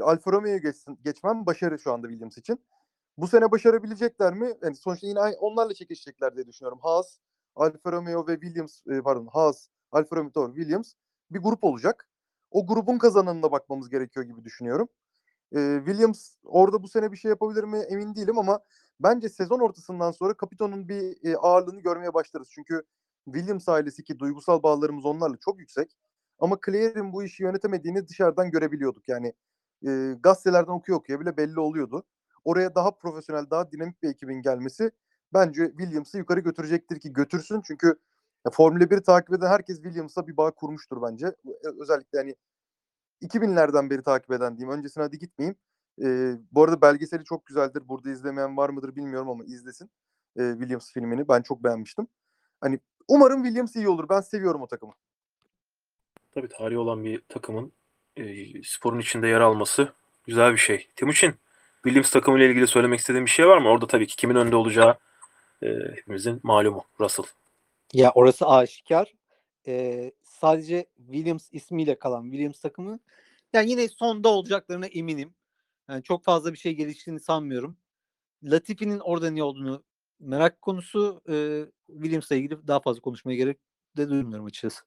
[0.00, 0.60] Alfa Romeo'yu
[1.04, 2.60] geçmem başarı şu anda Williams için.
[3.18, 4.54] Bu sene başarabilecekler mi?
[4.62, 6.78] Yani sonuçta yine onlarla çekişecekler diye düşünüyorum.
[6.82, 7.18] Haas,
[7.56, 10.92] Alfa Romeo ve Williams pardon Haas, Alfa Romeo Williams
[11.30, 12.08] bir grup olacak.
[12.50, 14.88] O grubun kazananına bakmamız gerekiyor gibi düşünüyorum.
[15.56, 18.60] E, Williams orada bu sene bir şey yapabilir mi emin değilim ama
[19.00, 22.48] bence sezon ortasından sonra Capito'nun bir e, ağırlığını görmeye başlarız.
[22.50, 22.82] Çünkü
[23.24, 25.96] Williams ailesi ki duygusal bağlarımız onlarla çok yüksek.
[26.38, 29.08] Ama Claire'in bu işi yönetemediğini dışarıdan görebiliyorduk.
[29.08, 29.32] Yani
[29.86, 32.04] e, gazetelerden okuyor okuya bile belli oluyordu.
[32.44, 34.90] Oraya daha profesyonel, daha dinamik bir ekibin gelmesi
[35.34, 37.62] bence Williams'ı yukarı götürecektir ki götürsün.
[37.66, 37.96] Çünkü
[38.52, 41.26] Formula 1'i takip eden herkes Williams'a bir bağ kurmuştur bence.
[41.26, 42.34] E, Özellikle hani
[43.22, 44.78] 2000'lerden beri takip eden diyeyim.
[44.78, 45.56] Öncesine hadi gitmeyeyim.
[46.02, 47.88] E, bu arada belgeseli çok güzeldir.
[47.88, 49.90] Burada izlemeyen var mıdır bilmiyorum ama izlesin.
[50.36, 51.28] E, Williams filmini.
[51.28, 52.06] Ben çok beğenmiştim.
[52.60, 54.08] Hani umarım Williams iyi olur.
[54.08, 54.92] Ben seviyorum o takımı.
[56.32, 57.72] Tabii tarihi olan bir takımın
[58.16, 59.92] e, sporun içinde yer alması
[60.26, 60.88] güzel bir şey.
[60.96, 61.34] Timuçin,
[61.74, 63.68] Williams takımıyla ilgili söylemek istediğin bir şey var mı?
[63.68, 64.98] Orada tabii ki kimin önde olacağı
[65.62, 66.84] e, hepimizin malumu.
[67.00, 67.24] Russell.
[67.92, 69.14] Ya orası aşikar.
[69.66, 72.98] Ee, sadece Williams ismiyle kalan Williams takımı
[73.52, 75.34] yani yine sonda olacaklarına eminim.
[75.88, 77.76] Yani çok fazla bir şey geliştiğini sanmıyorum.
[78.42, 79.82] Latifi'nin orada ne olduğunu
[80.20, 81.20] merak konusu.
[81.28, 83.58] E, Williams'la ilgili daha fazla konuşmaya gerek
[83.96, 84.80] de duymuyorum açıkçası.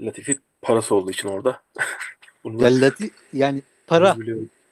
[0.00, 1.62] Latifi parası olduğu için orada.
[2.44, 4.16] Bunu Ya Lati, yani para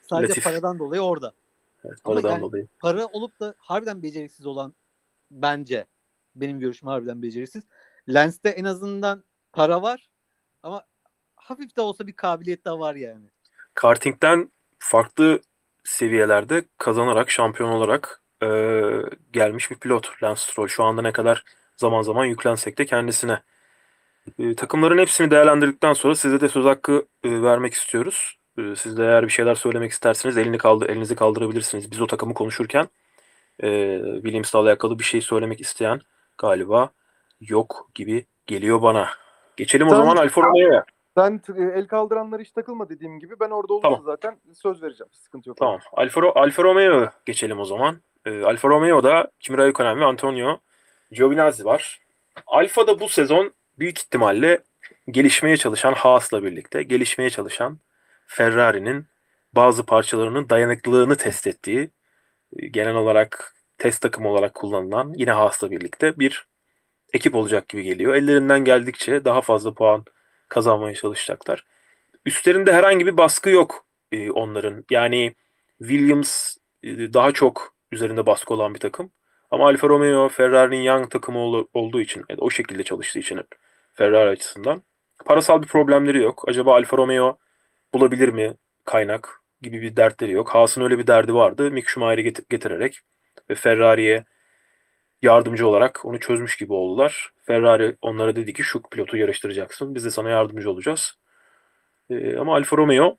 [0.09, 0.43] sadece Latif.
[0.43, 1.33] paradan dolayı orada.
[1.85, 2.67] Evet, Ama paradan yani- dolayı.
[2.79, 4.73] Para olup da harbiden beceriksiz olan
[5.31, 5.85] bence
[6.35, 7.63] benim görüşüm harbiden beceriksiz.
[8.09, 10.09] Lens'te en azından para var
[10.63, 10.83] ama
[11.35, 13.25] hafif de olsa bir kabiliyet de var yani.
[13.73, 15.41] kartingden farklı
[15.83, 18.47] seviyelerde kazanarak, şampiyon olarak e,
[19.31, 20.67] gelmiş bir pilot Lance Stroll.
[20.67, 21.43] Şu anda ne kadar
[21.77, 23.41] zaman zaman yüklensek de kendisine.
[24.39, 28.39] E, takımların hepsini değerlendirdikten sonra size de söz hakkı e, vermek istiyoruz.
[28.57, 31.91] E, siz de eğer bir şeyler söylemek isterseniz elini kaldı, elinizi kaldırabilirsiniz.
[31.91, 32.89] Biz o takımı konuşurken
[33.63, 36.01] e, Williams'la alakalı bir şey söylemek isteyen
[36.37, 36.89] galiba
[37.41, 39.22] yok gibi geliyor bana.
[39.57, 40.85] Geçelim o Sen- zaman Alfa Romeo'ya.
[41.17, 44.03] Sen e, el kaldıranlar hiç takılma dediğim gibi ben orada olursa Tamam.
[44.05, 45.11] zaten söz vereceğim.
[45.13, 45.57] Sıkıntı yok.
[45.57, 45.79] Tamam.
[45.93, 47.97] Alfa, Alfa Romeo geçelim o zaman.
[48.25, 50.59] Ee, Alfa Romeo'da Kimi Raikkonen ve Antonio
[51.11, 51.99] Giovinazzi var.
[52.47, 54.59] Alfa'da bu sezon büyük ihtimalle
[55.11, 57.79] gelişmeye çalışan Haas'la birlikte gelişmeye çalışan
[58.27, 59.05] Ferrari'nin
[59.53, 61.89] bazı parçalarının dayanıklılığını test ettiği
[62.59, 66.45] e, genel olarak test takımı olarak kullanılan yine Haas'la birlikte bir
[67.13, 68.13] ekip olacak gibi geliyor.
[68.15, 70.05] Ellerinden geldikçe daha fazla puan
[70.49, 71.65] kazanmaya çalışacaklar.
[72.25, 74.85] Üstlerinde herhangi bir baskı yok e, onların.
[74.91, 75.35] Yani
[75.79, 79.11] Williams e, daha çok üzerinde baskı olan bir takım.
[79.51, 83.41] Ama Alfa Romeo Ferrari'nin young takımı ol- olduğu için yani o şekilde çalıştığı için
[83.93, 84.83] Ferrari açısından
[85.25, 86.43] parasal bir problemleri yok.
[86.47, 87.37] Acaba Alfa Romeo
[87.93, 88.53] bulabilir mi
[88.85, 90.49] kaynak gibi bir dertleri yok.
[90.49, 91.71] Haas'ın öyle bir derdi vardı.
[91.71, 92.99] Mick Schumacher'i get- getirerek
[93.49, 94.25] ve Ferrari'ye
[95.23, 97.29] yardımcı olarak onu çözmüş gibi oldular.
[97.41, 99.95] Ferrari onlara dedi ki şu pilotu yarıştıracaksın.
[99.95, 101.15] Biz de sana yardımcı olacağız.
[102.09, 103.17] Ee, ama Alfa Romeo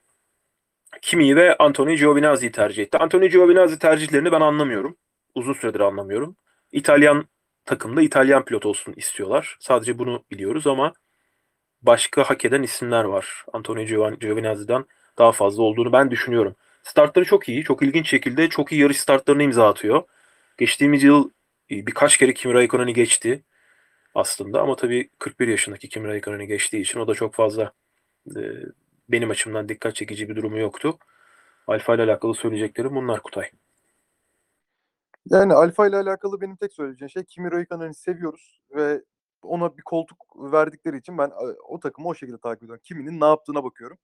[1.03, 2.99] Kimi ve Antonio Giovinazzi'yi tercih etti.
[2.99, 4.97] Antonio Giovinazzi tercihlerini ben anlamıyorum.
[5.35, 6.37] Uzun süredir anlamıyorum.
[6.73, 7.29] İtalyan
[7.65, 9.57] takımda İtalyan pilot olsun istiyorlar.
[9.61, 10.93] Sadece bunu biliyoruz ama
[11.83, 13.45] başka hak eden isimler var.
[13.53, 13.85] Antonio
[14.21, 14.85] Giovinazzi'den
[15.19, 16.57] daha fazla olduğunu ben düşünüyorum.
[16.83, 17.65] Startları çok iyi.
[17.65, 20.03] Çok ilginç şekilde çok iyi yarış startlarını imza atıyor.
[20.59, 21.34] Geçtiğimiz yıl e,
[21.71, 23.45] birkaç kere Kimi Raikkonen'i geçti
[24.15, 27.73] aslında ama tabii 41 yaşındaki Kimi Raikkonen'i geçtiği için o da çok fazla
[28.37, 28.41] e,
[29.09, 30.99] benim açımdan dikkat çekici bir durumu yoktu.
[31.67, 33.51] Alfa ile alakalı söyleyeceklerim bunlar Kutay.
[35.31, 39.03] Yani Alfa ile alakalı benim tek söyleyeceğim şey Kimi Räikkönen'i seviyoruz ve
[39.43, 40.19] ona bir koltuk
[40.53, 42.83] verdikleri için ben e, o takımı o şekilde takip ediyorum.
[42.85, 43.99] Kimi'nin ne yaptığına bakıyorum.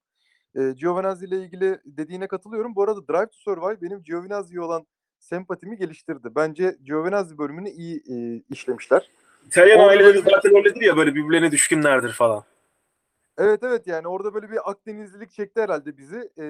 [0.55, 2.75] E, Giovinazzi ile ilgili dediğine katılıyorum.
[2.75, 4.87] Bu arada Drive to Survive benim Giovinazzi'ye olan
[5.21, 6.35] sempatimi geliştirdi.
[6.35, 9.09] Bence Giovinazzi bölümünü iyi e, işlemişler.
[9.47, 12.43] İtalyan Orada aileleri böyle- zaten öyledir ya böyle birbirlerine düşkünlerdir falan.
[13.37, 16.17] Evet evet yani orada böyle bir Akdenizlilik çekti herhalde bizi.
[16.37, 16.43] E,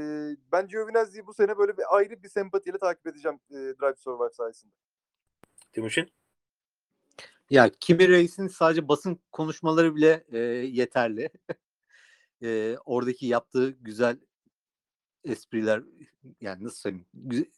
[0.51, 4.29] ben Giovinazzi'yi bu sene böyle bir ayrı bir sempatiyle takip edeceğim e, Drive to Survive
[4.33, 4.73] sayesinde.
[5.73, 6.11] Timuçin?
[7.49, 11.29] Ya Kimi Reis'in sadece basın konuşmaları bile e, yeterli.
[12.43, 14.17] e, oradaki yaptığı güzel
[15.23, 15.83] espriler
[16.41, 17.49] yani nasıl söyleyeyim gü-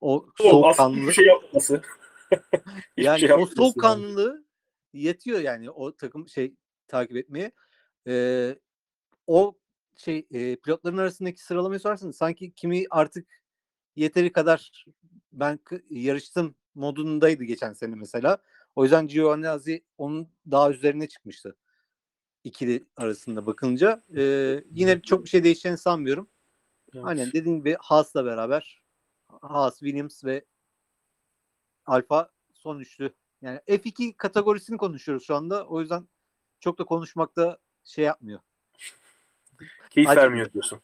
[0.00, 1.82] o soğukkanlılık hiçbir şey yapması.
[2.96, 4.44] Yani şey o soğukkanlılığı
[4.92, 6.54] yetiyor yani o takım şey
[6.88, 7.52] takip etmeye.
[8.06, 8.56] Ee,
[9.26, 9.58] o
[9.96, 13.42] şey e, pilotların arasındaki sıralamayı sorarsanız sanki kimi artık
[13.96, 14.84] yeteri kadar
[15.32, 15.58] ben
[15.90, 18.38] yarıştım modundaydı geçen sene mesela.
[18.76, 21.56] O yüzden Giovinazzi onun daha üzerine çıkmıştı.
[22.44, 24.02] İkili arasında bakınca.
[24.16, 26.28] Ee, yine çok bir şey değişeceğini sanmıyorum.
[26.94, 27.04] Evet.
[27.06, 28.82] Aynen dediğim gibi Haas'la beraber
[29.40, 30.44] Haas, Williams ve
[31.86, 33.12] Alfa son üçlü.
[33.42, 35.66] Yani F2 kategorisini konuşuyoruz şu anda.
[35.66, 36.08] O yüzden
[36.60, 38.40] çok da konuşmakta şey yapmıyor.
[39.90, 40.80] Keyif Acı- vermiyor diyorsun.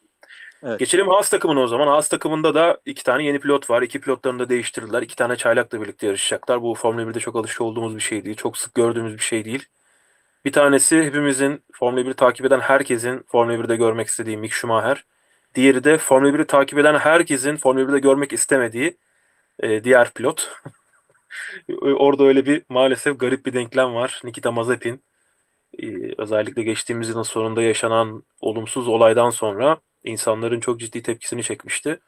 [0.63, 0.79] Evet.
[0.79, 1.87] Geçelim Haas takımına o zaman.
[1.87, 3.83] Haas takımında da iki tane yeni pilot var.
[3.83, 5.03] İki pilotlarını da değiştirdiler.
[5.03, 6.63] İki tane çaylakla birlikte yarışacaklar.
[6.63, 8.37] Bu Formula 1'de çok alışık olduğumuz bir şey değil.
[8.37, 9.67] Çok sık gördüğümüz bir şey değil.
[10.45, 15.05] Bir tanesi hepimizin Formula 1'i takip eden herkesin Formula 1'de görmek istediği Mick Schumacher.
[15.57, 18.97] Diğeri de Formula 1'i takip eden herkesin Formula 1'de görmek istemediği
[19.63, 20.51] e, diğer pilot.
[21.83, 24.21] Orada öyle bir maalesef garip bir denklem var.
[24.25, 25.05] Nikita Mazepin
[25.79, 25.87] e,
[26.19, 32.01] özellikle geçtiğimiz yılın sonunda yaşanan olumsuz olaydan sonra insanların çok ciddi tepkisini çekmişti.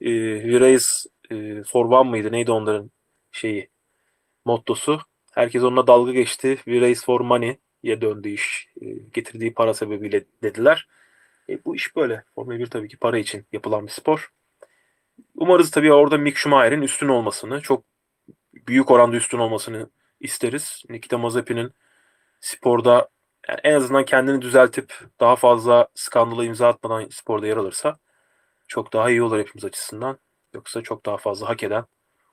[0.00, 0.10] E,
[0.60, 0.86] Race
[1.30, 2.32] e, One mıydı?
[2.32, 2.90] Neydi onların
[3.32, 3.70] şeyi?
[4.44, 5.00] Mottosu.
[5.32, 6.58] Herkes onunla dalga geçti.
[6.68, 8.68] Race for Money'ye döndü iş.
[8.82, 10.88] E, getirdiği para sebebiyle dediler.
[11.48, 12.24] E, bu iş böyle.
[12.34, 14.32] Formula 1 tabii ki para için yapılan bir spor.
[15.36, 17.84] Umarız tabii orada Mick Schumacher'in üstün olmasını, çok
[18.54, 20.82] büyük oranda üstün olmasını isteriz.
[20.88, 21.72] Nikita Mazepin'in
[22.40, 23.08] sporda
[23.48, 27.98] yani en azından kendini düzeltip daha fazla skandala imza atmadan sporda yer alırsa
[28.68, 30.18] çok daha iyi olur hepimiz açısından.
[30.54, 31.84] Yoksa çok daha fazla hak eden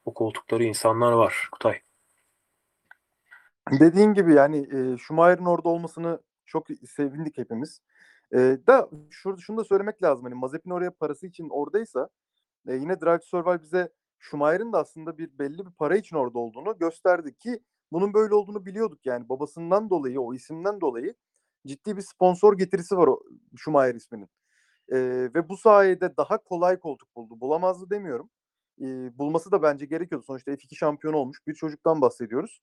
[0.05, 1.49] o koltukları insanlar var.
[1.51, 1.81] Kutay.
[3.71, 7.81] Dediğin gibi yani e, Schumacher'in orada olmasını çok sevindik hepimiz.
[8.33, 8.37] E,
[8.67, 10.25] da şurada şunu da söylemek lazım.
[10.25, 12.09] Hani Mazepin oraya parası için oradaysa
[12.67, 13.89] e, yine Drive to Survive bize
[14.19, 17.59] Schumacher'in de aslında bir belli bir para için orada olduğunu gösterdi ki
[17.91, 21.15] bunun böyle olduğunu biliyorduk yani babasından dolayı o isimden dolayı
[21.67, 23.23] ciddi bir sponsor getirisi var o
[23.57, 24.29] Schumacher isminin.
[24.91, 24.97] E,
[25.35, 27.41] ve bu sayede daha kolay koltuk buldu.
[27.41, 28.29] Bulamazdı demiyorum.
[28.81, 30.25] E, bulması da bence gerekiyordu.
[30.25, 32.61] Sonuçta F2 şampiyonu olmuş bir çocuktan bahsediyoruz.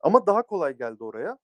[0.00, 1.38] Ama daha kolay geldi oraya.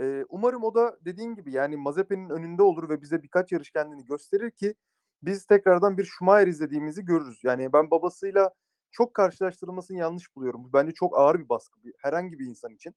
[0.00, 4.04] Ee, umarım o da dediğin gibi yani Mazepin'in önünde olur ve bize birkaç yarış kendini
[4.04, 4.74] gösterir ki
[5.22, 7.40] biz tekrardan bir Schumacher izlediğimizi görürüz.
[7.44, 8.50] Yani ben babasıyla
[8.90, 10.64] çok karşılaştırılmasını yanlış buluyorum.
[10.64, 12.94] Bu Bence çok ağır bir baskı herhangi bir insan için.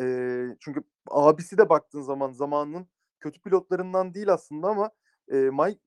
[0.00, 2.86] Ee, çünkü abisi de baktığın zaman zamanının
[3.20, 4.90] kötü pilotlarından değil aslında ama
[5.32, 5.80] e, Mike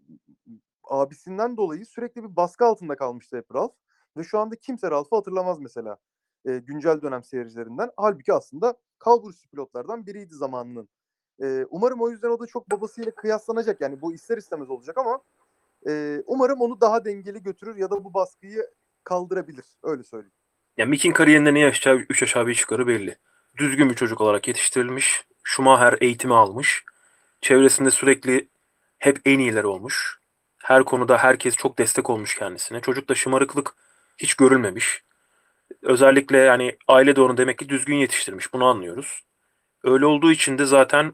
[0.84, 3.74] abisinden dolayı sürekli bir baskı altında kalmıştı hep Ralph.
[4.18, 5.98] Ve şu anda kimse Ralph'ı hatırlamaz mesela
[6.46, 7.92] e, güncel dönem seyircilerinden.
[7.98, 10.90] Halbuki aslında kalburüstü pilotlardan biriydi zamanının
[11.42, 13.82] E, umarım o yüzden o da çok babasıyla kıyaslanacak.
[13.82, 15.22] Yani bu ister istemez olacak ama
[15.88, 18.68] e, umarım onu daha dengeli götürür ya da bu baskıyı
[19.04, 19.66] kaldırabilir.
[19.84, 20.34] Öyle söyleyeyim.
[20.78, 23.18] Ya Mick'in kariyerinde ne yaşayacağı 3 aşağı 5 yukarı belli.
[23.58, 25.26] Düzgün bir çocuk olarak yetiştirilmiş.
[25.44, 26.84] Schumacher eğitimi almış.
[27.42, 28.50] Çevresinde sürekli
[29.00, 30.20] hep en iyiler olmuş.
[30.58, 32.82] Her konuda herkes çok destek olmuş kendisine.
[32.82, 33.76] Çocukta şımarıklık
[34.18, 35.04] hiç görülmemiş.
[35.82, 38.54] Özellikle yani aile de demek ki düzgün yetiştirmiş.
[38.54, 39.22] Bunu anlıyoruz.
[39.84, 41.14] Öyle olduğu için de zaten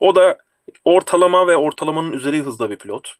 [0.00, 0.38] o da
[0.84, 3.14] ortalama ve ortalamanın üzeri hızda bir pilot.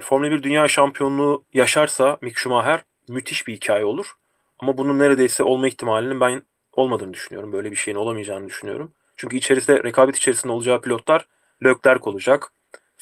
[0.00, 4.12] Formula 1 dünya şampiyonluğu yaşarsa Mick Schumacher müthiş bir hikaye olur.
[4.58, 7.52] Ama bunun neredeyse olma ihtimalinin ben olmadığını düşünüyorum.
[7.52, 8.92] Böyle bir şeyin olamayacağını düşünüyorum.
[9.16, 11.26] Çünkü içerisinde rekabet içerisinde olacağı pilotlar
[11.64, 12.52] Leclerc olacak,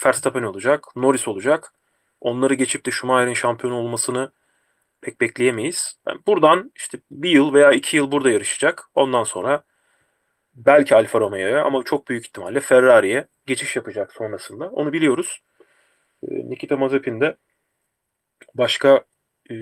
[0.06, 1.72] Verstappen olacak, Norris olacak.
[2.20, 4.33] Onları geçip de Schumacher'in şampiyon olmasını
[5.02, 5.98] pek bekleyemeyiz.
[6.08, 8.84] Yani buradan işte bir yıl veya iki yıl burada yarışacak.
[8.94, 9.64] Ondan sonra
[10.54, 14.68] belki Alfa Romeo'ya ama çok büyük ihtimalle Ferrari'ye geçiş yapacak sonrasında.
[14.70, 15.42] Onu biliyoruz.
[16.22, 17.36] Ee, Nikita Mazepin de
[18.54, 19.04] başka
[19.50, 19.54] e,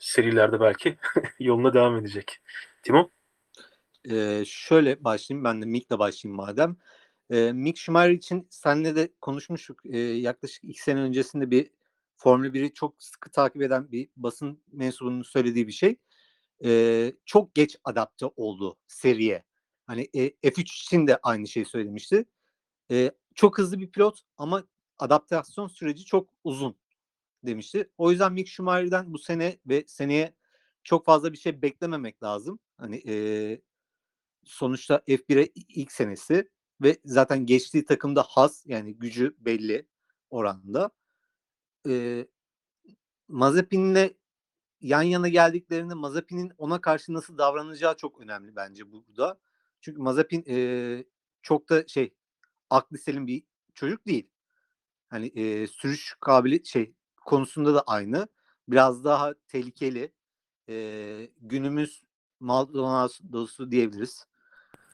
[0.00, 0.96] serilerde belki
[1.38, 2.40] yoluna devam edecek.
[2.82, 3.10] Timo?
[4.10, 6.76] Ee, şöyle başlayayım ben de Mick'le başlayayım madem.
[7.30, 9.86] Ee, Mick Schumacher için seninle de konuşmuştuk.
[9.86, 11.70] Ee, yaklaşık iki sene öncesinde bir
[12.22, 15.96] Formula 1'i çok sıkı takip eden bir basın mensubunun söylediği bir şey.
[16.64, 19.44] Ee, çok geç adapte oldu seriye.
[19.86, 22.24] Hani e, F3 için de aynı şeyi söylemişti.
[22.90, 24.64] Ee, çok hızlı bir pilot ama
[24.98, 26.76] adaptasyon süreci çok uzun
[27.46, 27.90] demişti.
[27.98, 30.34] O yüzden Mick Schumacher'den bu sene ve seneye
[30.84, 32.58] çok fazla bir şey beklememek lazım.
[32.78, 33.60] Hani e,
[34.44, 36.50] sonuçta F1'e ilk senesi
[36.82, 39.86] ve zaten geçtiği takımda has yani gücü belli
[40.30, 40.90] oranda.
[41.88, 42.26] E,
[43.28, 44.10] Mazepin'le
[44.80, 49.38] yan yana geldiklerinde Mazepin'in ona karşı nasıl davranacağı çok önemli bence burada.
[49.80, 51.04] Çünkü Mazepin e,
[51.42, 52.14] çok da şey
[52.70, 53.42] aklı selim bir
[53.74, 54.28] çocuk değil.
[55.08, 58.28] Hani e, sürüş kabili şey konusunda da aynı.
[58.68, 60.12] Biraz daha tehlikeli.
[60.68, 62.02] E, günümüz
[62.40, 64.26] Maldonado'su diyebiliriz.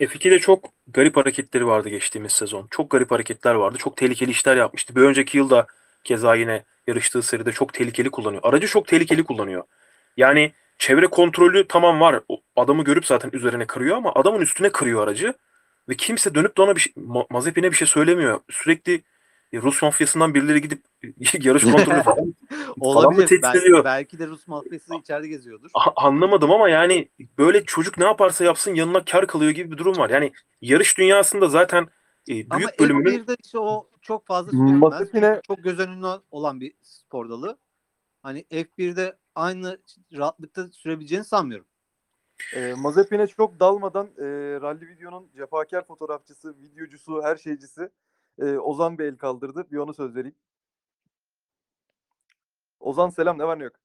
[0.01, 2.67] F2'de çok garip hareketleri vardı geçtiğimiz sezon.
[2.71, 3.79] Çok garip hareketler vardı.
[3.79, 4.97] Çok tehlikeli işler yapmıştı.
[4.97, 5.67] Bir önceki yılda
[6.05, 8.43] keza yine yarıştığı seride çok tehlikeli kullanıyor.
[8.45, 9.63] Aracı çok tehlikeli kullanıyor.
[10.17, 12.21] Yani çevre kontrolü tamam var.
[12.29, 15.35] O adamı görüp zaten üzerine kırıyor ama adamın üstüne kırıyor aracı.
[15.89, 18.41] Ve kimse dönüp de ona bir şey, Ma- Mazepin'e bir şey söylemiyor.
[18.51, 19.03] Sürekli
[19.53, 20.83] e, Rus mafyasından birileri gidip
[21.41, 22.35] yarış kontrolü falan
[22.95, 23.85] falan mı tehdit Belki, ediyor?
[23.85, 25.71] belki de Rus mafyası içeride geziyordur.
[25.75, 29.97] A- anlamadım ama yani böyle çocuk ne yaparsa yapsın yanına kar kalıyor gibi bir durum
[29.97, 30.11] var.
[30.11, 31.83] Yani yarış dünyasında zaten
[32.29, 34.81] e, büyük Ama bölümünün F1'de işte o çok fazla sürülmez.
[34.81, 37.59] Mazepin'e Çok göz önünde olan bir spor dalı.
[38.23, 39.79] Hani F1'de aynı
[40.13, 41.67] rahatlıkta sürebileceğini sanmıyorum.
[42.55, 44.25] E, Mazepin'e çok dalmadan e,
[44.61, 47.91] rally videonun cefakar fotoğrafçısı, videocusu, her şeycisi
[48.39, 49.67] e, Ozan bir el kaldırdı.
[49.73, 50.37] Bir onu söz vereyim.
[52.81, 53.77] Ozan selam ne var ne yok?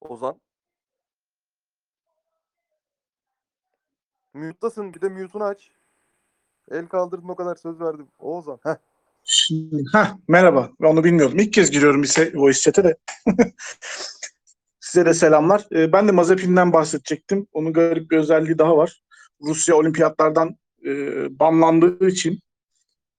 [0.00, 0.40] Ozan.
[4.34, 5.70] Mute'dasın bir de mute'unu aç.
[6.70, 8.08] El kaldırdın o kadar söz verdim.
[8.18, 8.58] O Ozan.
[8.62, 8.76] Heh.
[9.24, 10.70] Şimdi, heh, merhaba.
[10.80, 11.38] Ben onu bilmiyordum.
[11.38, 12.96] İlk kez giriyorum bir voice chat'e de.
[14.80, 15.66] Size de selamlar.
[15.72, 17.46] Ee, ben de Mazepin'den bahsedecektim.
[17.52, 19.02] Onun garip bir özelliği daha var.
[19.42, 20.90] Rusya olimpiyatlardan e,
[21.38, 22.40] banlandığı için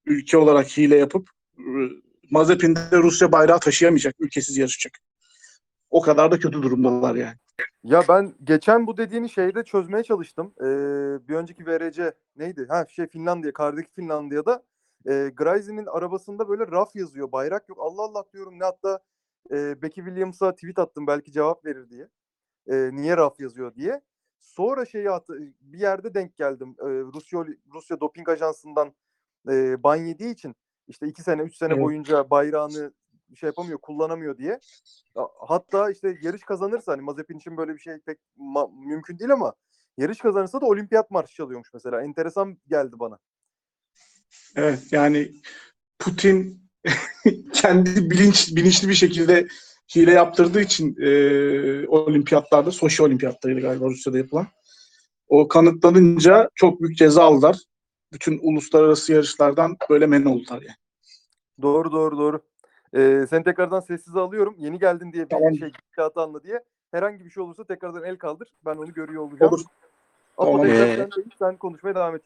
[0.05, 1.63] ülke olarak hile yapıp e,
[2.31, 4.15] Mazepin'de Rusya bayrağı taşıyamayacak.
[4.19, 4.99] Ülkesiz yarışacak.
[5.89, 7.35] O kadar da kötü durumdalar yani.
[7.83, 10.53] Ya ben geçen bu dediğini şeyde çözmeye çalıştım.
[10.61, 12.65] Ee, bir önceki VRC neydi?
[12.69, 14.63] Ha şey Finlandiya, kardaki Finlandiya'da
[15.09, 17.31] e, Greisen'in arabasında böyle raf yazıyor.
[17.31, 17.77] Bayrak yok.
[17.81, 18.99] Allah Allah diyorum ne hatta
[19.51, 22.07] e, Becky Williams'a tweet attım belki cevap verir diye.
[22.67, 24.01] E, niye raf yazıyor diye.
[24.39, 25.29] Sonra şeyi at-
[25.61, 26.75] bir yerde denk geldim.
[26.79, 28.93] E, Rusya Rusya doping ajansından
[29.49, 30.55] e, ban yediği için
[30.87, 31.83] işte iki sene, üç sene Evet.
[31.83, 32.93] boyunca bayrağını
[33.35, 34.59] şey yapamıyor, kullanamıyor diye.
[35.47, 38.17] Hatta işte yarış kazanırsa hani Mazepin için böyle bir şey pek
[38.85, 39.53] mümkün değil ama
[39.97, 42.01] yarış kazanırsa da olimpiyat marşı çalıyormuş mesela.
[42.01, 43.19] Enteresan geldi bana.
[44.55, 45.31] Evet yani
[45.99, 46.69] Putin
[47.53, 49.47] kendi bilinç bilinçli bir şekilde
[49.95, 54.47] hile yaptırdığı için e, olimpiyatlarda, Soşi olimpiyatlarıydı galiba Rusya'da yapılan.
[55.27, 57.57] O kanıtlanınca çok büyük ceza aldılar.
[58.13, 60.75] Bütün uluslararası yarışlardan böyle men oldular yani.
[61.61, 62.41] Doğru doğru doğru.
[62.95, 64.55] Ee, seni tekrardan sessize alıyorum.
[64.57, 65.55] Yeni geldin diye bir Tamam.
[65.55, 66.63] şey kağıt anla diye.
[66.91, 68.47] Herhangi bir şey olursa tekrardan el kaldır.
[68.65, 69.53] Ben onu görüyor olacağım.
[69.53, 69.63] Olur.
[70.37, 70.67] Apo Tamam.
[70.67, 71.09] tekrar Ee,
[71.39, 72.21] sen, konuşmaya devam et.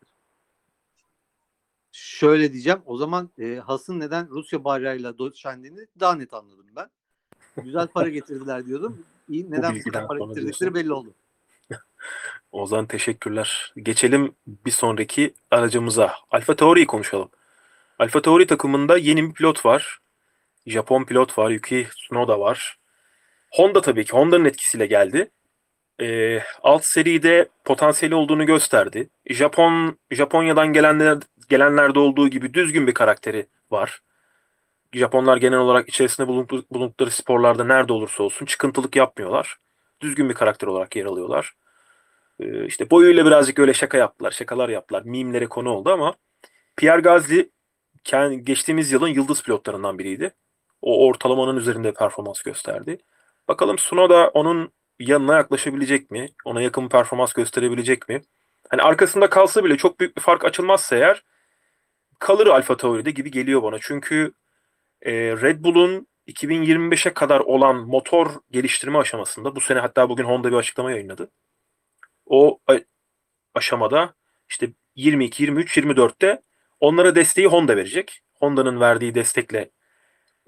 [1.92, 2.80] Şöyle diyeceğim.
[2.86, 6.90] O zaman e, Has'ın neden Rusya bayrağıyla doşendiğini daha net anladım ben.
[7.64, 9.06] Güzel para getirdiler diyordum.
[9.30, 11.14] İyi, neden kadar para getirdikleri belli oldu.
[12.52, 13.74] Ozan teşekkürler.
[13.78, 16.14] Geçelim bir sonraki aracımıza.
[16.32, 17.30] Alfa Tauri'yi konuşalım.
[18.00, 20.00] Alfa Tauri takımında yeni bir pilot var.
[20.66, 21.50] Japon pilot var.
[21.50, 22.78] Yuki Tsunoda var.
[23.52, 24.14] Honda tabii ki.
[24.14, 25.32] Honda'nın etkisiyle geldi.
[26.02, 29.10] Ee, alt seride potansiyeli olduğunu gösterdi.
[29.30, 31.18] Japon Japonya'dan gelenler
[31.50, 34.02] gelenlerde olduğu gibi düzgün bir karakteri var.
[34.94, 39.58] Japonlar genel olarak içerisinde bulundukları, sporlarda nerede olursa olsun çıkıntılık yapmıyorlar.
[40.02, 41.54] Düzgün bir karakter olarak yer alıyorlar.
[42.40, 45.02] Ee, işte boyuyla birazcık öyle şaka yaptılar, şakalar yaptılar.
[45.06, 46.16] Mimlere konu oldu ama
[46.76, 47.50] Pierre Gasly
[48.44, 50.32] geçtiğimiz yılın yıldız pilotlarından biriydi.
[50.84, 52.98] O ortalamanın üzerinde performans gösterdi.
[53.48, 56.30] Bakalım Tsunoda onun yanına yaklaşabilecek mi?
[56.46, 58.22] Ona yakın performans gösterebilecek mi?
[58.70, 61.24] Hani arkasında kalsa bile çok büyük bir fark açılmazsa eğer
[62.20, 63.78] kalır Alfa Tauri'de gibi geliyor bana.
[63.82, 64.34] Çünkü
[65.02, 70.58] e, Red Bull'un 2025'e kadar olan motor geliştirme aşamasında bu sene hatta bugün Honda bir
[70.58, 71.32] açıklama yayınladı.
[72.26, 72.60] O
[73.56, 74.14] aşamada
[74.50, 76.42] işte 22, 23, 24'te
[76.80, 78.20] onlara desteği Honda verecek.
[78.34, 79.72] Honda'nın verdiği destekle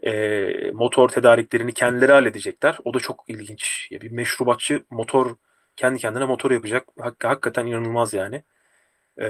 [0.05, 2.77] e, motor tedariklerini kendileri halledecekler.
[2.85, 3.87] O da çok ilginç.
[3.91, 5.35] Ya bir meşrubatçı motor
[5.75, 6.87] kendi kendine motor yapacak.
[6.99, 8.43] Hak- hakikaten inanılmaz yani.
[9.17, 9.27] E,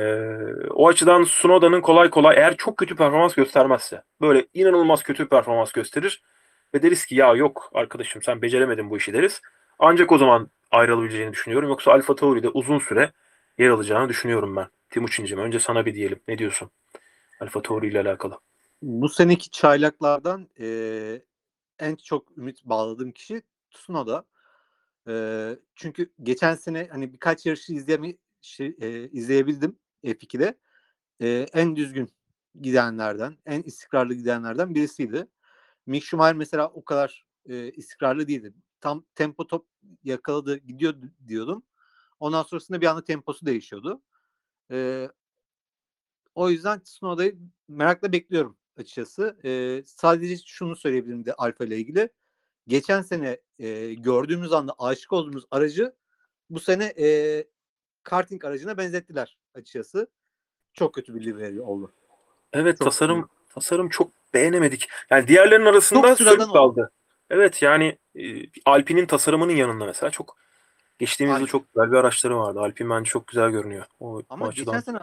[0.69, 6.23] o açıdan Tsunoda'nın kolay kolay eğer çok kötü performans göstermezse böyle inanılmaz kötü performans gösterir
[6.73, 9.41] ve deriz ki ya yok arkadaşım sen beceremedin bu işi deriz.
[9.79, 11.69] Ancak o zaman ayrılabileceğini düşünüyorum.
[11.69, 13.11] Yoksa Alfa Tauri'de uzun süre
[13.57, 14.67] yer alacağını düşünüyorum ben.
[14.89, 16.19] Timuçin'cim önce sana bir diyelim.
[16.27, 16.71] Ne diyorsun?
[17.41, 18.39] Alfa Tauri ile alakalı.
[18.85, 21.25] Bu seneki çaylaklardan eee,
[21.79, 24.25] en çok ümit bağladığım kişi Tsunoda.
[25.07, 30.59] Eee, çünkü geçen sene hani birkaç yarışı izleme, şey, eee, izleyebildim F2'de.
[31.21, 32.09] Eee, en düzgün
[32.61, 35.27] gidenlerden, en istikrarlı gidenlerden birisiydi.
[35.87, 38.53] Mick Schumacher mesela o kadar eee, istikrarlı değildi.
[38.81, 39.67] Tam tempo top
[40.03, 40.95] yakaladı, gidiyor
[41.27, 41.63] diyordum.
[42.21, 44.01] Ondan sonrasında bir anda temposu değişiyordu.
[44.71, 45.11] Eee,
[46.35, 49.37] o yüzden Tsunoda'yı merakla bekliyorum açıkçası.
[49.43, 52.09] Eee, sadece şunu söyleyebilirim de Alfa ile ilgili.
[52.67, 55.93] Geçen sene eee, gördüğümüz anda aşık olduğumuz aracı
[56.49, 57.47] bu sene eee
[58.03, 60.07] karting aracına benzettiler açıkçası.
[60.73, 61.93] Çok kötü bir livery oldu.
[62.53, 64.89] Evet Çok tasarım tasarım çok beğenemedik.
[65.09, 66.91] Yani diğerlerinin arasında sönük kaldı.
[67.29, 68.23] Evet yani e,
[68.65, 70.37] Alpine'in tasarımının yanında mesela çok
[70.99, 72.59] geçtiğimiz yıl çok güzel bir araçları vardı.
[72.59, 73.85] Alpine bence çok güzel görünüyor.
[73.99, 74.99] O, Ama o açıdan geçen sene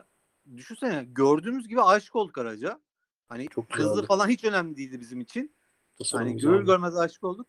[0.57, 2.81] düşünsene gördüğümüz gibi aşık olduk araca.
[3.33, 4.07] Hani Çok hızlı güzeldi.
[4.07, 5.55] falan hiç önemli değildi bizim için.
[5.99, 6.53] tasarım Hani güzeldi.
[6.53, 7.47] görür görmez aşık olduk.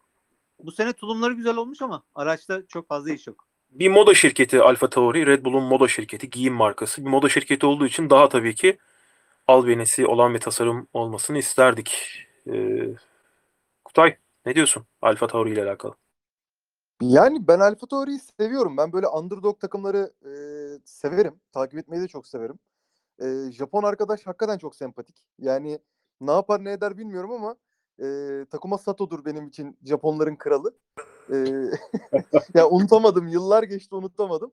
[0.59, 3.47] Bu sene tulumları güzel olmuş ama araçta çok fazla iş yok.
[3.71, 7.05] bir moda şirketi Alfa Tauri, Red Bull'un moda şirketi, giyim markası.
[7.05, 8.77] Bir moda şirketi olduğu için daha tabii ki
[9.47, 12.17] albenisi olan bir tasarım olmasını isterdik.
[12.47, 12.86] Ee,
[13.86, 15.95] Kutay ne diyorsun Alfa Tauri ile alakalı?
[17.01, 18.77] Yani ben Alfa Tauri'yi seviyorum.
[18.77, 20.31] Ben böyle underdog takımları e,
[20.86, 21.39] severim.
[21.51, 22.59] Takip etmeyi de çok severim.
[23.22, 25.26] E, Japon arkadaş hakikaten çok sempatik.
[25.39, 25.80] Yani
[26.22, 27.55] ne yapar ne eder bilmiyorum ama
[27.99, 28.05] e,
[28.45, 30.74] Takuma Sato'dur benim için Japonların kralı.
[31.30, 31.36] E,
[32.53, 33.28] ya unutamadım.
[33.28, 34.51] Yıllar geçti unutamadım.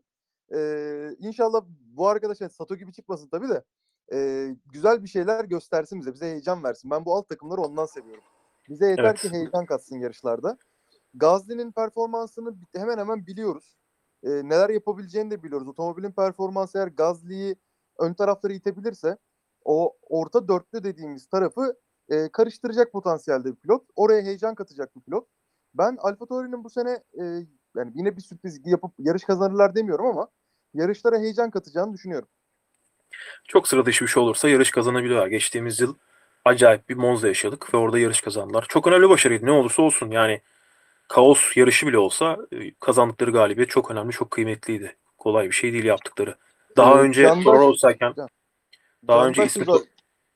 [0.55, 3.65] E, inşallah bu arkadaş yani Sato gibi çıkmasın tabii de
[4.13, 6.15] e, güzel bir şeyler göstersin bize.
[6.15, 6.91] Bize heyecan versin.
[6.91, 8.25] Ben bu alt takımları ondan seviyorum.
[8.69, 9.21] Bize yeter Evet.
[9.21, 10.59] ki heyecan katsın yarışlarda.
[11.15, 13.77] Gazli'nin performansını hemen hemen biliyoruz.
[14.23, 15.69] Ee, neler yapabileceğini de biliyoruz.
[15.69, 17.57] Otomobilin performansı eğer Gazli'yi
[18.01, 19.17] ön tarafları itebilirse
[19.65, 21.77] o orta dörtlü dediğimiz tarafı
[22.09, 23.85] e, karıştıracak potansiyelde bir pilot.
[23.97, 25.29] Oraya heyecan katacak bir pilot.
[25.75, 27.25] Ben Alfa Tauri'nin bu sene e,
[27.77, 30.29] yani yine bir sürpriz yapıp yarış kazanırlar demiyorum ama
[30.75, 32.29] yarışlara heyecan katacağını düşünüyorum.
[33.49, 35.27] Çok sıra dışı bir şey olursa yarış kazanabiliyorlar.
[35.27, 35.95] Geçtiğimiz yıl
[36.45, 38.67] acayip bir Monza yaşadık ve orada yarış kazandılar.
[38.69, 40.41] Çok önemli başarıydı ne olursa olsun yani
[41.09, 44.97] kaos yarışı bile olsa e, kazandıkları galibiyet çok önemli, çok kıymetliydi.
[45.19, 46.37] Kolay bir şey değil yaptıkları.
[46.77, 47.45] Daha Ee, önce Candaş-
[49.09, 49.87] daha önce ismi Uzak-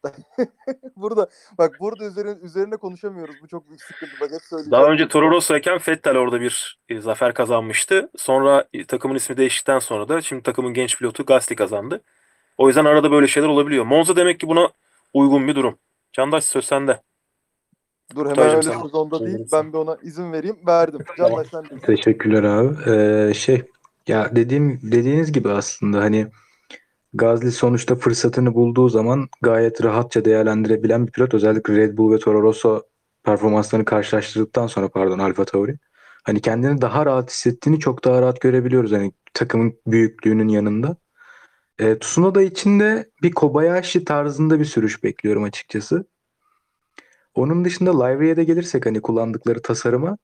[0.97, 1.28] burada
[1.59, 3.35] bak burada üzerine, üzerine konuşamıyoruz.
[3.43, 4.12] Bu çok büyük sıkıntı.
[4.20, 4.70] Bak hep söyleyeceğim.
[4.72, 8.11] Daha önce Toro Rosso'yken Vettel orada bir e, zafer kazanmıştı.
[8.16, 12.01] Sonra e, takımın ismi değiştikten sonra da şimdi takımın genç pilotu Gasly kazandı.
[12.59, 13.85] O yüzden arada böyle şeyler olabiliyor.
[13.85, 14.68] Monza demek ki buna
[15.14, 15.78] uygun bir durum.
[16.12, 17.01] Candaş söz sende.
[18.14, 19.49] Dur hemen Kutaycığım öyle sen- sezonda sen değil.
[19.53, 20.57] Ben bir ona izin vereyim.
[20.66, 21.01] Verdim.
[21.18, 21.80] Candaş sen de.
[21.80, 22.91] Teşekkürler abi.
[22.91, 23.62] Ee, şey
[24.09, 26.26] ya dediğim dediğiniz gibi aslında hani
[27.14, 31.34] Gazli sonuçta fırsatını bulduğu zaman gayet rahatça değerlendirebilen bir pilot.
[31.34, 32.82] Özellikle Red Bull ve Toro Rosso
[33.24, 35.78] performanslarını karşılaştırdıktan sonra pardon Alfa Tauri.
[36.24, 40.96] Hani kendini daha rahat hissettiğini çok daha rahat görebiliyoruz hani takımın büyüklüğünün yanında.
[41.78, 46.07] E, Tsunoda için de bir Kobayashi tarzında bir sürüş bekliyorum açıkçası.
[47.34, 50.18] Onun dışında Livery'e de gelirsek hani kullandıkları tasarıma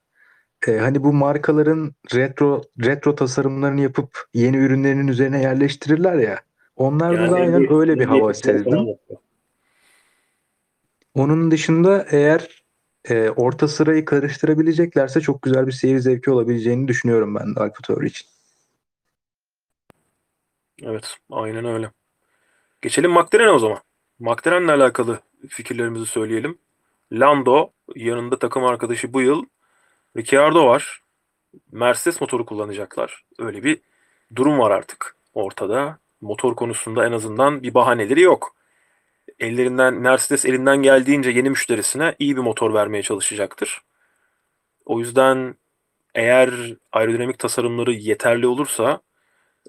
[0.67, 6.41] e, hani bu markaların retro retro tasarımlarını yapıp yeni ürünlerinin üzerine yerleştirirler ya.
[6.77, 8.87] Onlarda da aynen öyle bir hava sezdim.
[11.15, 12.65] Onun dışında eğer
[13.09, 18.29] e, orta sırayı karıştırabileceklerse çok güzel bir seyir zevki olabileceğini düşünüyorum ben de Alfa için.
[20.83, 21.91] Evet, aynen öyle.
[22.83, 23.79] Geçelim McLaren'e o zaman.
[24.19, 26.59] McLaren'le alakalı fikirlerimizi söyleyelim.
[27.13, 29.45] Lando, yanında takım arkadaşı bu yıl
[30.17, 31.01] Ricciardo var.
[31.73, 33.25] Mercedes motoru kullanacaklar.
[33.39, 33.81] Öyle bir
[34.37, 35.99] durum var artık ortada.
[36.21, 38.57] Motor konusunda en azından bir bahaneleri yok.
[39.39, 43.81] Ellerinden Mercedes elinden geldiğince yeni müşterisine iyi bir motor vermeye çalışacaktır.
[44.87, 45.55] O yüzden
[46.15, 46.51] eğer
[46.93, 49.01] aerodinamik tasarımları yeterli olursa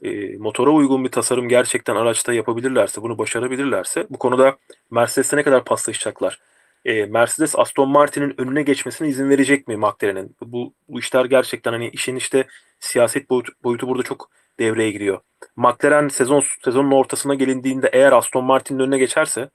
[0.03, 4.57] e, motora uygun bir tasarım gerçekten araçta yapabilirlerse, bunu başarabilirlerse bu konuda
[4.91, 6.39] Mercedes'e ne kadar paslaşacaklar?
[6.85, 10.35] E, Mercedes Aston Martin'in önüne geçmesine izin verecek mi McLaren'in?
[10.41, 12.47] Bu, bu işler gerçekten hani işin işte
[12.79, 14.29] siyaset boyutu, boyutu burada çok
[14.59, 15.19] devreye giriyor.
[15.55, 19.49] McLaren sezon sezonun ortasına gelindiğinde eğer Aston Martin'in önüne geçerse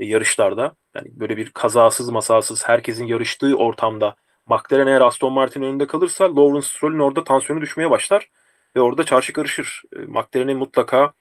[0.00, 4.16] e, yarışlarda yani böyle bir kazasız masasız herkesin yarıştığı ortamda
[4.46, 8.30] McLaren eğer Aston Martin önünde kalırsa Lawrence Stroll'ün orada tansiyonu düşmeye başlar
[8.76, 9.82] ve orada çarşı karışır.
[9.96, 11.12] E, McLaren'i mutlaka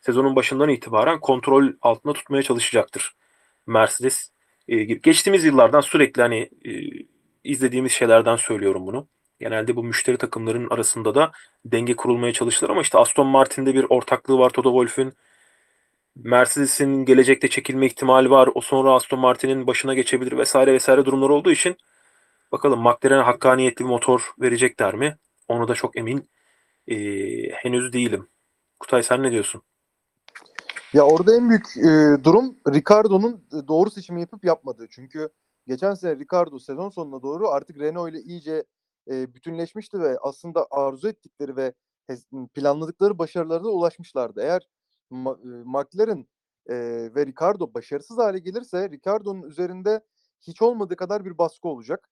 [0.00, 3.12] sezonun başından itibaren kontrol altında tutmaya çalışacaktır.
[3.66, 4.32] Mercedes
[4.68, 6.72] e, geçtiğimiz yıllardan sürekli hani e,
[7.44, 9.08] izlediğimiz şeylerden söylüyorum bunu.
[9.40, 11.32] Genelde bu müşteri takımların arasında da
[11.64, 15.12] denge kurulmaya çalışılır ama işte Aston Martin'de bir ortaklığı var Toto Wolff'ün.
[16.16, 18.48] Mercedes'in gelecekte çekilme ihtimali var.
[18.54, 21.76] O sonra Aston Martin'in başına geçebilir vesaire vesaire durumlar olduğu için
[22.52, 25.16] bakalım McLaren'e hakkaniyetli bir motor verecekler mi?
[25.48, 26.30] Onu da çok emin
[26.88, 26.96] e,
[27.50, 28.28] henüz değilim.
[28.80, 29.62] Kutay sen ne diyorsun?
[30.94, 34.86] Ya orada en büyük e, durum Ricardo'nun e, doğru seçimi yapıp yapmadığı.
[34.90, 35.28] Çünkü
[35.66, 38.64] geçen sene Ricardo sezon sonuna doğru artık Renault ile iyice
[39.10, 41.72] e, bütünleşmişti ve aslında arzu ettikleri ve
[42.54, 44.40] planladıkları başarılara ulaşmışlardı.
[44.42, 44.68] Eğer
[45.10, 46.26] Ma- e, McLaren
[46.68, 46.74] e,
[47.14, 50.00] ve Ricardo başarısız hale gelirse Ricardo'nun üzerinde
[50.40, 52.10] hiç olmadığı kadar bir baskı olacak.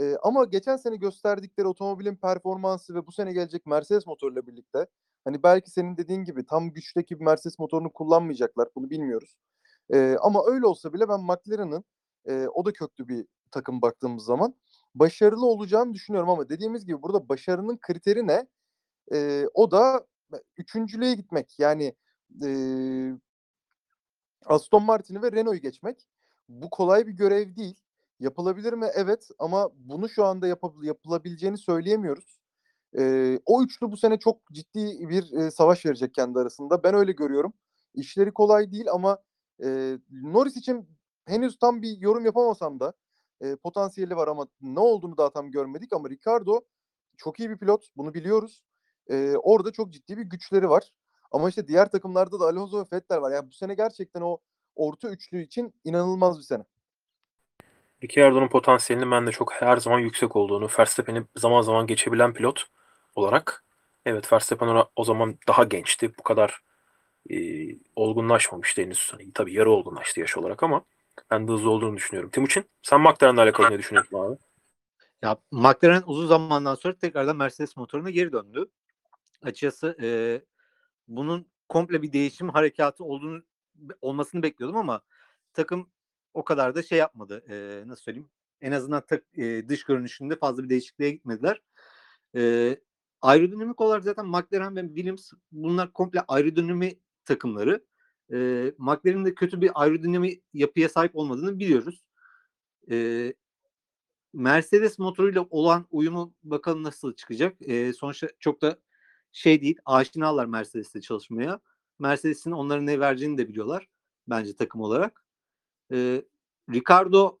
[0.00, 4.86] E, ama geçen sene gösterdikleri otomobilin performansı ve bu sene gelecek Mercedes motoruyla birlikte
[5.24, 8.68] Hani belki senin dediğin gibi tam güçteki bir Mercedes motorunu kullanmayacaklar.
[8.76, 9.36] Bunu bilmiyoruz.
[9.92, 11.84] Ee, ama öyle olsa bile ben McLaren'ın
[12.28, 14.54] e, o da köklü bir takım baktığımız zaman
[14.94, 18.46] başarılı olacağını düşünüyorum ama dediğimiz gibi burada başarının kriteri ne?
[19.12, 20.06] Ee, o da
[20.56, 21.58] üçüncülüğe gitmek.
[21.58, 21.94] Yani
[22.44, 22.48] e,
[24.46, 26.08] Aston Martin'i ve Renault'u geçmek.
[26.48, 27.80] Bu kolay bir görev değil.
[28.20, 28.86] Yapılabilir mi?
[28.94, 32.43] Evet ama bunu şu anda yapab- yapılabileceğini söyleyemiyoruz.
[32.98, 36.82] Ee, o üçlü bu sene çok ciddi bir e, savaş verecek kendi arasında.
[36.82, 37.52] Ben öyle görüyorum.
[37.94, 39.18] İşleri kolay değil ama
[39.64, 40.88] e, Norris için
[41.26, 42.92] henüz tam bir yorum yapamasam da
[43.40, 46.60] e, potansiyeli var ama ne olduğunu daha tam görmedik ama Ricardo
[47.16, 47.86] çok iyi bir pilot.
[47.96, 48.62] Bunu biliyoruz.
[49.10, 50.92] E, orada çok ciddi bir güçleri var.
[51.32, 53.32] Ama işte diğer takımlarda da Alonso ve Vettel var.
[53.32, 54.38] Yani bu sene gerçekten o
[54.76, 56.64] orta üçlü için inanılmaz bir sene.
[58.02, 62.64] Ricciardo'nun potansiyelinin ben de çok her zaman yüksek olduğunu, Verstappen'i zaman zaman geçebilen pilot
[63.14, 63.64] olarak
[64.06, 66.12] evet Verstappen o- zaman daha gençti.
[66.18, 66.60] Bu kadar
[67.30, 67.36] e,
[67.96, 69.12] olgunlaşmamıştı henüz.
[69.12, 70.84] Hani, tabii yarı olgunlaştı yaş olarak ama
[71.30, 72.30] ben de hızlı olduğunu düşünüyorum.
[72.30, 74.38] Timuçin sen McLaren'le alakalı ne düşünüyorsun abi?
[75.22, 78.66] Ya McLaren uzun zamandan sonra tekrardan Mercedes motoruna geri döndü.
[79.42, 80.40] Açıkçası e,
[81.08, 83.42] bunun komple bir değişim harekatı olduğunu
[84.02, 85.02] olmasını bekliyordum ama
[85.52, 85.90] takım
[86.34, 87.44] o kadar da şey yapmadı.
[87.48, 88.30] E, nasıl söyleyeyim?
[88.60, 91.60] En azından tak, e, dış görünüşünde fazla bir değişikliğe gitmediler.
[92.36, 92.76] E,
[93.24, 97.84] aerodinamik olarak zaten McLaren ve Williams bunlar komple aerodinami takımları.
[98.32, 98.36] E,
[98.78, 102.04] McLaren'in de kötü bir aerodinami yapıya sahip olmadığını biliyoruz.
[102.90, 103.34] E,
[104.32, 107.56] Mercedes motoruyla olan uyumu bakalım nasıl çıkacak.
[107.60, 108.78] E, sonuçta çok da
[109.32, 109.78] şey değil.
[109.84, 111.60] Aşinalar Mercedes'te çalışmaya.
[111.98, 113.88] Mercedes'in onların ne vereceğini de biliyorlar.
[114.28, 115.24] Bence takım olarak.
[115.92, 116.24] E,
[116.70, 117.38] Ricardo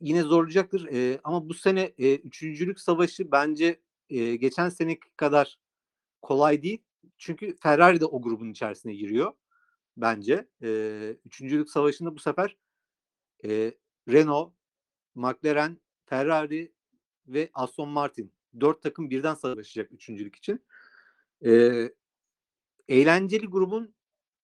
[0.00, 0.88] yine zorlayacaktır.
[0.92, 3.80] E, ama bu sene e, üçüncülük savaşı bence
[4.10, 5.58] e, geçen seneki kadar
[6.22, 6.82] kolay değil.
[7.18, 9.32] Çünkü Ferrari de o grubun içerisine giriyor.
[9.96, 10.48] Bence.
[10.62, 10.70] E,
[11.24, 12.56] üçüncülük savaşında bu sefer
[13.44, 13.74] e,
[14.08, 14.52] Renault,
[15.14, 16.72] McLaren, Ferrari
[17.26, 18.32] ve Aston Martin.
[18.60, 20.64] Dört takım birden savaşacak üçüncülük için.
[21.44, 21.92] Ee,
[22.88, 23.94] eğlenceli grubun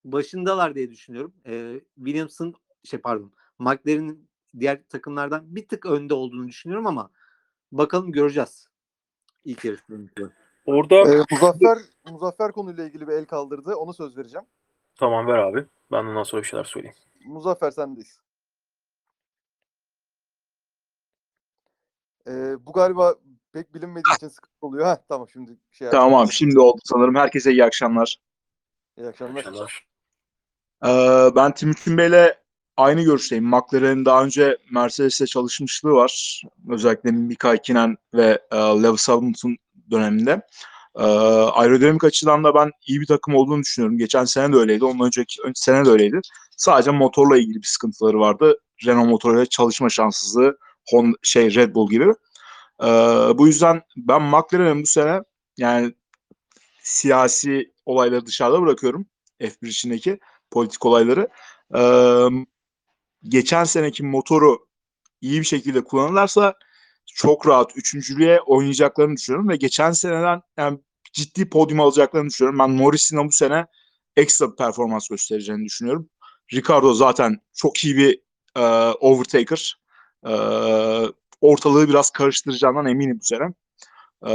[0.04, 1.34] başındalar diye düşünüyorum.
[1.46, 2.54] Ee, Williams'ın
[2.84, 4.28] şey pardon McLaren'in
[4.60, 7.10] diğer takımlardan bir tık önde olduğunu düşünüyorum ama
[7.72, 8.68] bakalım göreceğiz.
[9.44, 10.30] İlk yarışlarında.
[10.66, 13.74] Orada Ee, Muzaffer, Muzaffer konuyla ilgili bir el kaldırdı.
[13.74, 14.46] Ona söz vereceğim.
[14.98, 15.66] tamam ver abi.
[15.92, 16.96] Ben ondan sonra bir şeyler söyleyeyim.
[17.24, 18.20] Muzaffer sendeyiz.
[22.28, 23.14] Ee, bu galiba
[23.52, 24.86] pek bilinmediği için sıkıntı oluyor.
[24.86, 25.90] Ha tamam şimdi şey.
[25.90, 27.14] Tamam şimdi oldu sanırım.
[27.14, 28.20] Herkese iyi akşamlar.
[28.98, 29.38] İyi akşamlar.
[29.40, 29.86] Akşamlar.
[30.84, 32.43] Ee, ben Timuçin Bey'le
[32.76, 33.44] aynı görüşteyim.
[33.44, 36.42] McLaren'in daha önce Mercedes'te çalışmışlığı var.
[36.70, 39.56] Özellikle Mika Hakkinen ve e, Lewis Hamilton
[39.90, 40.42] döneminde.
[40.98, 43.98] Ee, aerodinamik açıdan da ben iyi bir takım olduğunu düşünüyorum.
[43.98, 44.84] Geçen sene de öyleydi.
[44.84, 46.20] Ondan önceki ön- sene de öyleydi.
[46.56, 48.58] Sadece motorla ilgili bir sıkıntıları vardı.
[48.86, 50.58] Renault motoruyla çalışma şanssızlığı
[50.90, 52.12] Honda, şey Red Bull gibi.
[52.82, 52.86] Ee,
[53.38, 55.20] bu yüzden ben McLaren'in bu sene
[55.56, 55.94] yani
[56.82, 59.06] siyasi olayları dışarıda bırakıyorum.
[59.40, 60.18] F1 içindeki
[60.50, 61.28] politik olayları.
[61.74, 62.44] Ee,
[63.28, 64.66] geçen seneki motoru
[65.20, 66.54] iyi bir şekilde kullanırlarsa
[67.06, 70.78] çok rahat üçüncülüğe oynayacaklarını düşünüyorum ve geçen seneden yani
[71.12, 72.58] ciddi podyum alacaklarını düşünüyorum.
[72.58, 73.66] Ben Norris'in bu sene
[74.16, 76.10] ekstra bir performans göstereceğini düşünüyorum.
[76.52, 78.20] Ricardo zaten çok iyi bir
[78.56, 78.62] e,
[78.92, 79.78] overtaker.
[80.26, 80.32] E,
[81.40, 83.44] ortalığı biraz karıştıracağından eminim bu sene.
[84.26, 84.32] E,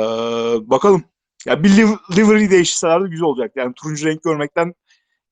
[0.70, 1.04] bakalım.
[1.46, 3.52] Ya bir liv- livery değiştirseler de güzel olacak.
[3.56, 4.74] Yani turuncu renk görmekten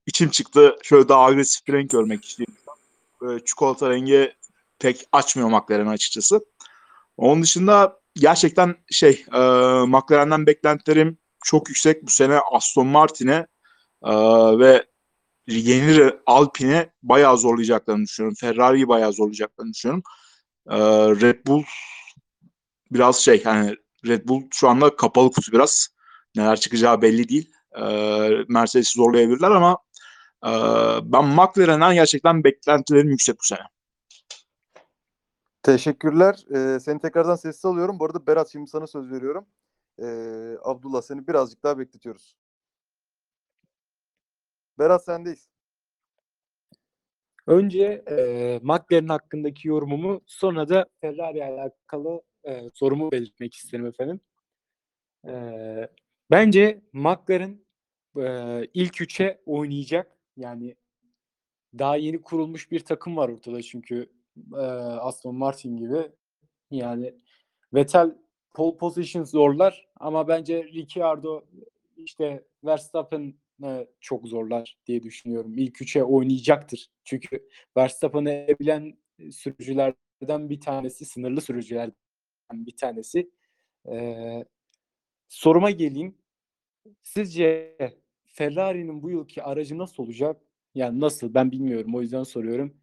[0.05, 0.75] içim çıktı.
[0.83, 2.55] Şöyle daha agresif bir renk görmek istiyorum.
[3.21, 4.33] Böyle çikolata rengi
[4.79, 6.45] pek açmıyor McLaren'ı açıkçası.
[7.17, 9.39] Onun dışında gerçekten şey e,
[9.85, 12.03] McLaren'den beklentilerim çok yüksek.
[12.03, 13.47] Bu sene Aston Martin'e
[14.03, 14.13] e,
[14.59, 14.85] ve
[15.47, 18.35] yeni Alpine'e bayağı zorlayacaklarını düşünüyorum.
[18.39, 20.03] Ferrari'yi bayağı zorlayacaklarını düşünüyorum.
[20.69, 20.77] E,
[21.21, 21.63] Red Bull
[22.91, 23.75] biraz şey hani
[24.07, 25.87] Red Bull şu anda kapalı kutu biraz.
[26.35, 27.51] Neler çıkacağı belli değil.
[27.77, 27.83] E,
[28.47, 29.77] Mercedes'i zorlayabilirler ama
[30.45, 30.51] e,
[31.03, 33.67] ben McLaren'den gerçekten beklentilerim yüksek bu sene.
[35.67, 36.45] Teşekkürler.
[36.55, 37.99] Ee, seni tekrardan sessiz alıyorum.
[37.99, 39.45] Bu arada Berat şimdi sana söz veriyorum.
[39.99, 42.35] Ee, Abdullah seni birazcık daha bekletiyoruz.
[44.79, 45.49] Berat sendeyiz.
[47.47, 48.15] Önce e,
[48.63, 54.19] McLaren hakkındaki yorumumu sonra da Ferrari alakalı e, sorumu belirtmek isterim efendim.
[55.27, 55.33] E,
[56.31, 57.65] bence McLaren
[58.17, 60.16] e, ilk üçe oynayacak.
[60.37, 60.75] Yani
[61.79, 64.09] daha yeni kurulmuş bir takım var ortada çünkü
[64.53, 66.11] e, Aston Martin gibi.
[66.71, 67.15] Yani
[67.73, 68.15] Vettel
[68.53, 71.45] pole position zorlar ama bence Ricciardo
[71.97, 73.33] işte Verstappen
[73.63, 75.57] e, çok zorlar diye düşünüyorum.
[75.57, 76.89] İlk üçe oynayacaktır.
[77.03, 78.97] Çünkü Verstappen'ı bilen
[79.31, 81.95] sürücülerden bir tanesi, sınırlı sürücülerden
[82.51, 83.31] bir tanesi.
[83.91, 84.45] Ee,
[85.27, 86.15] soruma geleyim.
[87.03, 87.77] Sizce
[88.37, 90.41] Ferrari'nin bu yılki aracı nasıl olacak?
[90.75, 92.73] Yani nasıl ben bilmiyorum o yüzden soruyorum.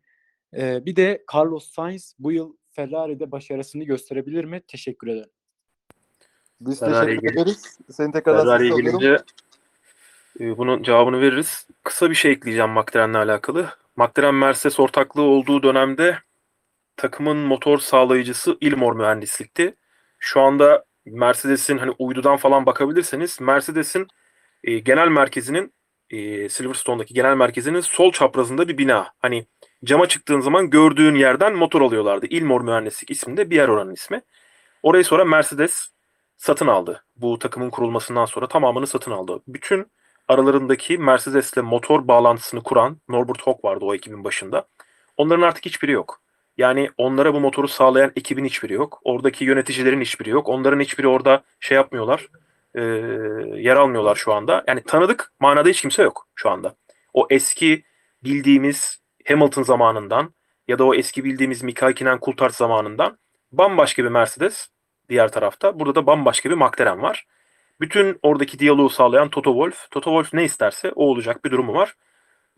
[0.57, 4.63] Ee, bir de Carlos Sainz bu yıl Ferrari'de başarısını gösterebilir mi?
[4.69, 5.31] Teşekkür ederim.
[6.61, 7.79] Biz Ferrari'ye teşekkür ederiz.
[7.91, 9.19] Seni tekrardan Ferrari'ye gelince
[10.41, 11.67] e, bunun cevabını veririz.
[11.83, 13.69] Kısa bir şey ekleyeceğim McLaren'le alakalı.
[13.97, 16.19] McLaren Mercedes ortaklığı olduğu dönemde
[16.97, 19.75] takımın motor sağlayıcısı Ilmor mühendislikti.
[20.19, 24.07] Şu anda Mercedes'in hani uydudan falan bakabilirseniz Mercedes'in
[24.65, 25.75] e, genel merkezinin
[26.11, 29.13] e, Silverstone'daki genel merkezinin sol çaprazında bir bina.
[29.19, 29.47] Hani
[29.85, 32.27] cama çıktığın zaman gördüğün yerden motor alıyorlardı.
[32.27, 34.23] Ilmor Mühendislik isminde bir yer oranın ismi.
[34.83, 35.89] Orayı sonra Mercedes
[36.37, 37.05] satın aldı.
[37.17, 39.43] Bu takımın kurulmasından sonra tamamını satın aldı.
[39.49, 39.87] Bütün
[40.29, 44.67] aralarındaki Mercedes'le motor bağlantısını kuran Norbert Hock vardı o ekibin başında.
[45.17, 46.21] Onların artık hiçbiri yok.
[46.57, 49.01] Yani onlara bu motoru sağlayan ekibin hiçbiri yok.
[49.05, 50.49] Oradaki yöneticilerin hiçbiri yok.
[50.49, 52.29] Onların hiçbiri orada şey yapmıyorlar.
[52.75, 52.83] E,
[53.61, 54.65] yer almıyorlar şu anda.
[54.69, 56.75] Yani tanıdık manada hiç kimse yok şu anda.
[57.13, 57.85] O eski
[58.25, 58.99] bildiğimiz
[59.29, 60.35] Hamilton zamanından
[60.69, 63.19] ya da o eski bildiğimiz Mika Hakkinen Coulthard zamanından
[63.53, 64.69] bambaşka bir Mercedes
[65.09, 65.79] diğer tarafta.
[65.79, 67.27] Burada da bambaşka bir McLaren var.
[67.81, 69.91] Bütün oradaki diyaloğu sağlayan Toto Wolff.
[69.91, 71.95] Toto Wolff ne isterse o olacak bir durumu var.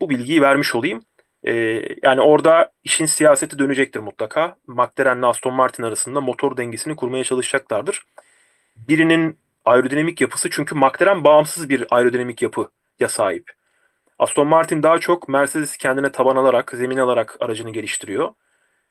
[0.01, 1.01] Bu bilgiyi vermiş olayım.
[1.43, 4.55] Ee, yani orada işin siyaseti dönecektir mutlaka.
[4.67, 8.01] McLaren ile Aston Martin arasında motor dengesini kurmaya çalışacaklardır.
[8.75, 13.51] Birinin aerodinamik yapısı çünkü McLaren bağımsız bir aerodinamik yapıya sahip.
[14.19, 18.33] Aston Martin daha çok Mercedes'i kendine taban alarak, zemin alarak aracını geliştiriyor.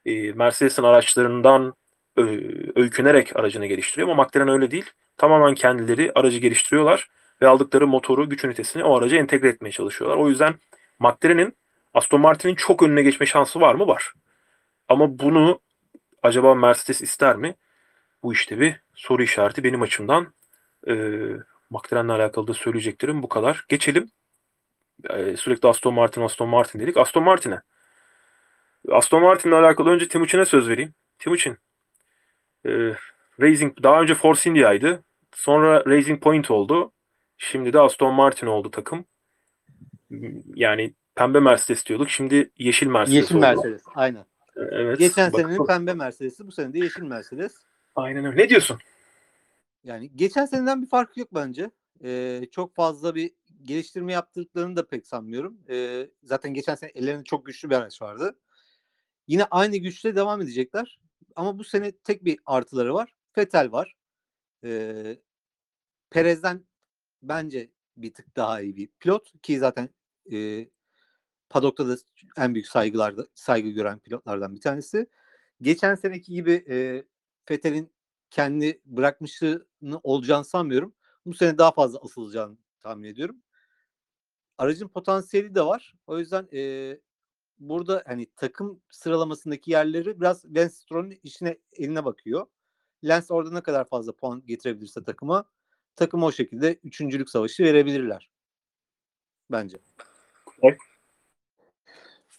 [0.07, 1.75] Ee, Mercedes'in araçlarından
[2.17, 4.91] ö- öykünerek aracını geliştiriyor ama McLaren öyle değil.
[5.17, 7.09] Tamamen kendileri aracı geliştiriyorlar
[7.43, 10.19] ve aldıkları motoru, güç ünitesini o araca entegre etmeye çalışıyorlar.
[10.19, 10.55] O yüzden
[10.99, 11.57] McLaren'in
[11.95, 13.87] Aston Martin'in çok önüne geçme şansı var mı?
[13.87, 14.13] Var.
[14.89, 15.61] Ama bunu
[16.23, 17.55] acaba Mercedes ister mi?
[18.23, 20.36] Bu işte bir soru işareti benim açımdan.
[20.89, 21.37] Ee,
[21.71, 23.65] McLaren'le alakalı da söyleyeceklerim bu kadar.
[23.69, 24.11] Geçelim.
[25.11, 26.97] Ee, sürekli Aston Martin, Aston Martin dedik.
[26.97, 27.63] Aston Martin'e.
[28.91, 30.95] Aston Martin'le alakalı önce Timuçin'e söz vereyim.
[31.19, 31.59] Timuçin.
[32.67, 32.95] Ee,
[33.41, 35.05] Racing daha önce Force India'ydı.
[35.35, 36.93] Sonra Racing Point oldu.
[37.39, 39.05] Şimdi de Aston Martin oldu takım.
[40.55, 42.11] Yani pembe Mercedes diyorduk.
[42.11, 43.41] Şimdi yeşil Mercedes Yeşil oldu.
[43.41, 43.83] Mercedes.
[43.95, 44.25] Aynen.
[44.57, 44.99] Evet.
[44.99, 45.51] Geçen bakalım.
[45.51, 47.55] senenin pembe Mercedes'i bu sene de yeşil Mercedes.
[47.97, 48.37] Aynen öyle.
[48.37, 48.79] Ne diyorsun?
[49.87, 51.71] Yani geçen seneden bir farkı yok bence.
[52.05, 53.33] Ee, çok fazla bir
[53.63, 55.59] geliştirme yaptıklarını da pek sanmıyorum.
[55.69, 58.39] Ee, zaten geçen sene ellerinde çok güçlü bir araç vardı.
[59.29, 61.01] Yine aynı güçle devam edecekler.
[61.37, 63.15] Ama bu sene tek bir artıları var.
[63.39, 63.97] Vettel var.
[64.65, 65.17] Ee,
[66.11, 66.67] Perez'den
[67.23, 69.89] bence bir tık daha iyi bir pilot ki zaten
[70.33, 70.69] e,
[71.49, 71.97] padokta da
[72.39, 75.07] en büyük saygılarda saygı gören pilotlardan bir tanesi.
[75.63, 77.05] Geçen seneki gibi e,
[77.51, 77.96] Vettel'in
[78.37, 80.95] kendi bırakmışlığını olacağını sanmıyorum.
[81.27, 83.37] Bu sene daha fazla asılacağını tahmin ediyorum.
[84.59, 85.95] Aracın potansiyeli de var.
[86.07, 87.01] O yüzden e,
[87.59, 92.47] burada hani takım sıralamasındaki yerleri biraz Lance Stroll'ün işine eline bakıyor.
[93.05, 95.51] Lance orada ne kadar fazla puan getirebilirse takıma
[95.97, 98.31] takıma o şekilde üçüncülük savaşı verebilirler.
[99.51, 99.79] Bence.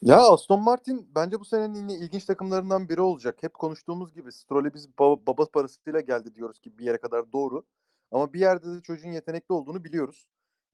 [0.01, 3.43] Ya Aston Martin bence bu senenin ilginç takımlarından biri olacak.
[3.43, 7.63] Hep konuştuğumuz gibi Stroll'e biz baba, baba parasıyla geldi diyoruz ki bir yere kadar doğru.
[8.11, 10.27] Ama bir yerde de çocuğun yetenekli olduğunu biliyoruz.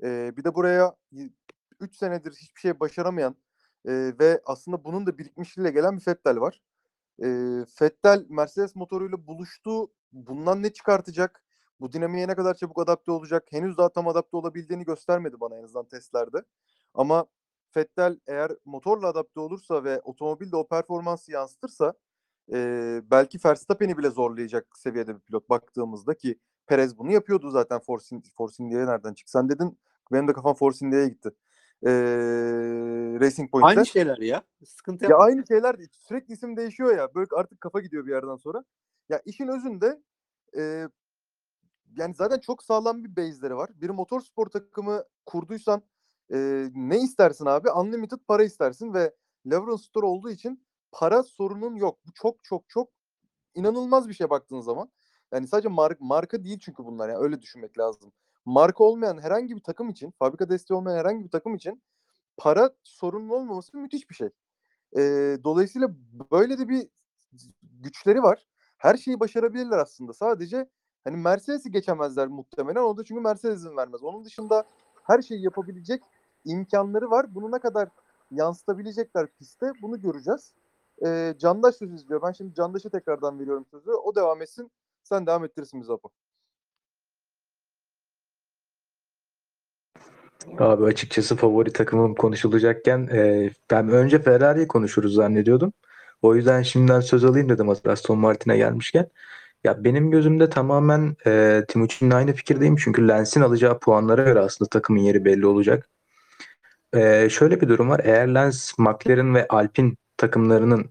[0.04, 0.96] Ee, bir de buraya
[1.80, 3.36] 3 senedir hiçbir şey başaramayan
[3.86, 6.62] e, ve aslında bunun da birikmişliğiyle gelen bir Vettel var.
[7.24, 7.28] E,
[7.82, 9.92] Vettel Mercedes motoruyla buluştu.
[10.12, 11.44] Bundan ne çıkartacak?
[11.80, 13.48] Bu dinamiğe ne kadar çabuk adapte olacak?
[13.52, 16.44] Henüz daha tam adapte olabildiğini göstermedi bana en azından testlerde.
[16.94, 17.26] Ama
[17.78, 21.94] Vettel eğer motorla adapte olursa ve otomobilde o performansı yansıtırsa
[22.54, 28.16] e, belki Verstappen'i bile zorlayacak seviyede bir pilot baktığımızda ki Perez bunu yapıyordu zaten Force,
[28.38, 29.32] Force India'ya nereden çıktı?
[29.32, 29.80] Sen dedin
[30.12, 31.30] benim de kafam Force India'ya gitti.
[31.86, 31.92] E,
[33.20, 33.68] Racing Point'te.
[33.68, 34.44] Aynı şeyler ya.
[34.66, 35.90] Sıkıntı Ya aynı şeyler değil.
[35.92, 37.16] Sürekli isim değişiyor ya.
[37.16, 38.64] Böyle artık kafa gidiyor bir yerden sonra.
[39.10, 40.02] Ya işin özünde
[40.58, 40.88] e,
[41.98, 43.70] yani zaten çok sağlam bir base'leri var.
[43.82, 45.82] Bir motorspor takımı kurduysan
[46.34, 47.72] e, ne istersin abi?
[47.72, 49.16] Unlimited para istersin ve
[49.46, 52.00] Lawrence Store olduğu için para sorunun yok.
[52.08, 52.90] Bu çok çok çok
[53.56, 54.92] inanılmaz bir şey baktığın zaman.
[55.34, 58.12] Yani sadece mar- marka değil çünkü bunlar yani öyle düşünmek lazım.
[58.46, 61.84] Marka olmayan herhangi bir takım için, fabrika desteği olmayan herhangi bir takım için
[62.38, 64.30] para sorunun olmaması müthiş bir şey.
[64.98, 65.90] Ee, dolayısıyla
[66.32, 66.88] böyle de bir
[67.64, 68.46] güçleri var.
[68.78, 70.14] Her şeyi başarabilirler aslında.
[70.14, 70.70] Sadece
[71.04, 72.82] hani Mercedes'i geçemezler muhtemelen.
[72.82, 74.04] O da çünkü Mercedes izin vermez.
[74.04, 74.66] Onun dışında
[75.04, 76.04] her şeyi yapabilecek
[76.46, 77.36] imkanları var.
[77.36, 77.90] Bunu ne kadar
[78.32, 80.54] yansıtabilecekler pistte bunu göreceğiz.
[81.06, 82.22] Ee, Candaş söz izliyor.
[82.22, 83.92] Ben şimdi Candaş'a tekrardan veriyorum sözü.
[83.92, 84.72] O devam etsin.
[85.04, 86.10] Sen devam ettirirsin bizi Apo.
[90.60, 95.74] Abi açıkçası favori takımım konuşulacakken e, ben önce Ferrari'yi konuşuruz zannediyordum.
[96.22, 99.08] O yüzden şimdiden söz alayım dedim Aston Martin'e gelmişken.
[99.64, 102.76] Ya benim gözümde tamamen e, Timuçin'le aynı fikirdeyim.
[102.76, 105.90] Çünkü Lens'in alacağı puanlara göre aslında takımın yeri belli olacak.
[106.94, 108.02] E, şöyle bir durum var.
[108.04, 110.90] Eğer Lens, McLaren ve Alpine takımlarının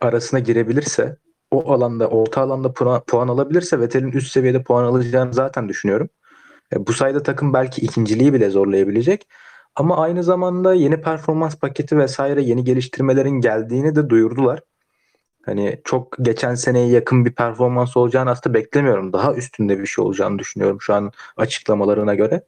[0.00, 1.16] arasına girebilirse
[1.50, 6.08] o alanda, orta alanda puan, puan alabilirse Vettel'in üst seviyede puan alacağını zaten düşünüyorum.
[6.72, 9.26] E, bu sayede takım belki ikinciliği bile zorlayabilecek.
[9.76, 14.60] Ama aynı zamanda yeni performans paketi vesaire yeni geliştirmelerin geldiğini de duyurdular.
[15.46, 19.12] Hani çok geçen seneye yakın bir performans olacağını aslında beklemiyorum.
[19.12, 22.42] Daha üstünde bir şey olacağını düşünüyorum şu an açıklamalarına göre.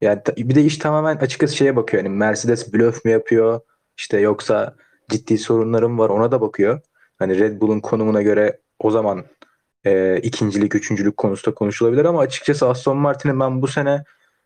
[0.00, 2.04] Yani bir de iş tamamen açıkçası şeye bakıyor.
[2.04, 3.60] Yani Mercedes blöf mü yapıyor?
[3.96, 4.76] İşte yoksa
[5.10, 6.80] ciddi sorunlarım var ona da bakıyor.
[7.18, 9.24] Hani Red Bull'un konumuna göre o zaman
[9.84, 14.04] e, ikincilik, üçüncülük konusunda konuşulabilir ama açıkçası Aston Martin'in ben bu sene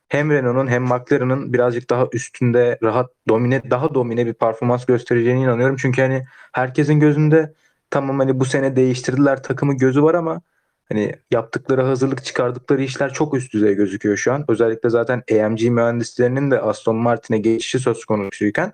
[0.08, 5.76] hem Renault'un hem McLaren'ın birazcık daha üstünde rahat domine daha domine bir performans göstereceğine inanıyorum.
[5.76, 7.54] Çünkü hani herkesin gözünde
[7.90, 10.40] tamam hani bu sene değiştirdiler takımı gözü var ama
[10.88, 14.44] hani yaptıkları hazırlık çıkardıkları işler çok üst düzey gözüküyor şu an.
[14.48, 18.72] Özellikle zaten AMG mühendislerinin de Aston Martin'e geçişi söz konusuyken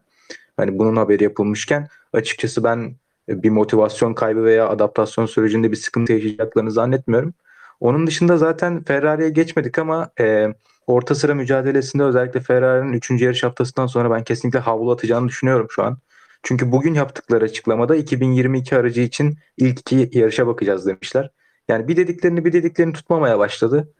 [0.57, 2.97] hani bunun haberi yapılmışken açıkçası ben
[3.29, 7.35] bir motivasyon kaybı veya adaptasyon sürecinde bir sıkıntı yaşayacaklarını zannetmiyorum.
[7.81, 10.55] Onun dışında zaten Ferrari'ye geçmedik ama e,
[10.87, 13.11] orta sıra mücadelesinde özellikle Ferrari'nin 3.
[13.11, 15.99] yarış haftasından sonra ben kesinlikle havlu atacağını düşünüyorum şu an.
[16.47, 21.31] Çünkü bugün yaptıkları açıklamada 2022 aracı için ilk iki yarışa bakacağız demişler.
[21.69, 23.93] Yani bir dediklerini bir dediklerini tutmamaya başladı.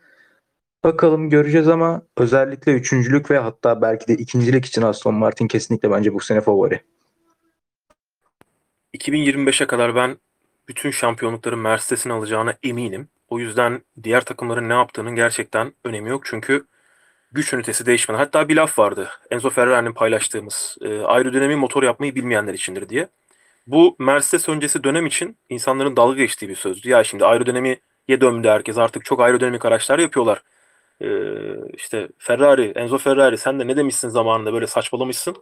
[0.85, 6.15] Bakalım göreceğiz ama özellikle üçüncülük ve hatta belki de ikincilik için Aston Martin kesinlikle bence
[6.15, 6.81] bu sene favori.
[8.95, 10.17] 2025'e kadar ben
[10.69, 13.09] bütün şampiyonlukları Mercedes'in alacağına eminim.
[13.29, 16.23] O yüzden diğer takımların ne yaptığının gerçekten önemi yok.
[16.25, 16.67] Çünkü
[17.37, 18.19] güç ünitesi değişmeden.
[18.19, 19.09] Hatta bir laf vardı.
[19.31, 23.09] Enzo Ferrari'nin paylaştığımız e, aerodinamik motor yapmayı bilmeyenler içindir diye.
[23.67, 26.89] Bu Mercedes öncesi dönem için insanların dalga geçtiği bir sözdü.
[26.89, 27.79] Ya şimdi aerodinamiğe
[28.09, 28.79] döndü herkes.
[28.79, 30.43] Artık çok aerodinamik araçlar yapıyorlar.
[31.01, 31.09] E,
[31.75, 35.37] işte Ferrari, Enzo Ferrari sen de ne demişsin zamanında böyle saçmalamışsın.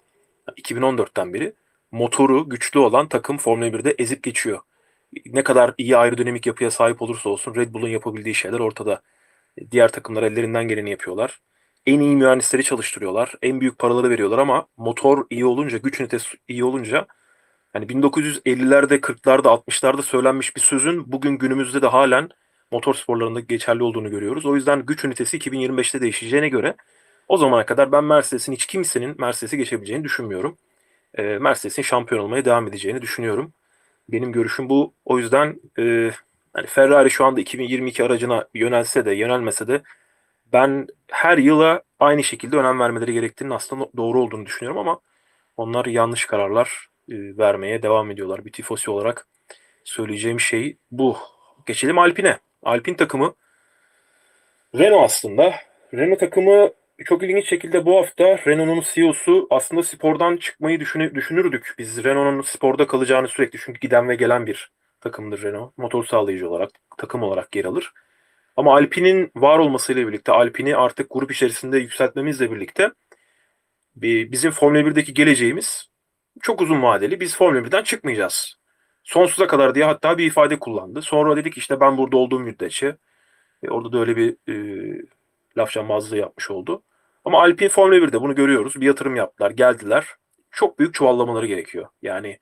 [0.57, 1.53] 2014'ten beri
[1.92, 4.61] motoru güçlü olan takım Formula 1'de ezip geçiyor.
[5.26, 9.03] Ne kadar iyi aerodinamik yapıya sahip olursa olsun Red Bull'un yapabildiği şeyler ortada.
[9.70, 11.40] Diğer takımlar ellerinden geleni yapıyorlar.
[11.87, 13.35] En iyi mühendisleri çalıştırıyorlar.
[13.43, 17.07] En büyük paraları veriyorlar ama motor iyi olunca, güç ünitesi iyi olunca
[17.72, 22.28] hani 1950'lerde, 40'larda, 60'larda söylenmiş bir sözün bugün günümüzde de halen
[22.70, 24.47] motor sporlarında geçerli olduğunu görüyoruz.
[24.47, 26.74] O yüzden güç ünitesi 2025'te değişeceğine göre
[27.28, 30.57] o zamana kadar ben Mercedes'in hiç kimsenin Mercedes'i geçebileceğini düşünmüyorum.
[31.14, 33.53] Ee, Mercedes'in şampiyon olmaya devam edeceğini düşünüyorum.
[34.09, 34.95] Benim görüşüm bu.
[35.05, 35.82] O yüzden e,
[36.57, 39.82] yani Ferrari şu anda 2022 aracına yönelse de yönelmese de
[40.55, 45.00] ben her yıla aynı şekilde önem vermeleri gerektiğini aslında doğru olduğunu düşünüyorum ama
[45.57, 48.44] onlar yanlış kararlar e, vermeye devam ediyorlar.
[48.44, 49.26] Bir tifosi olarak
[49.84, 51.18] söyleyeceğim şey bu.
[51.66, 52.38] Geçelim Alpine.
[52.62, 53.34] Alpine takımı
[54.78, 55.55] Renault aslında.
[55.94, 56.70] Renault takımı
[57.05, 61.74] çok ilginç şekilde bu hafta Renault'un CEO'su aslında spordan çıkmayı düşünü- düşünürdük.
[61.78, 65.78] Biz Renault'un sporda kalacağını sürekli çünkü giden ve gelen bir takımdır Renault.
[65.78, 67.92] Motor sağlayıcı olarak, takım olarak yer alır.
[68.57, 72.90] Ama Alpine'in var olmasıyla birlikte, Alpine'i artık grup içerisinde yükseltmemizle birlikte
[73.96, 75.88] bir- bizim Formula 1'deki geleceğimiz
[76.42, 77.20] çok uzun vadeli.
[77.20, 78.57] Biz Formula 1'den çıkmayacağız.
[79.05, 81.02] Sonsuza kadar diye hatta bir ifade kullandı.
[81.02, 82.96] Sonra dedik işte ben burada olduğum müddetçe
[83.62, 84.55] e, orada da öyle bir e,
[85.57, 86.82] laf cambazlığı yapmış oldu.
[87.24, 88.80] Ama Alpine Formula 1'de bunu görüyoruz.
[88.80, 90.07] Bir yatırım yaptılar, geldiler.
[90.50, 91.86] Çok büyük çuvallamaları gerekiyor.
[92.02, 92.38] Yani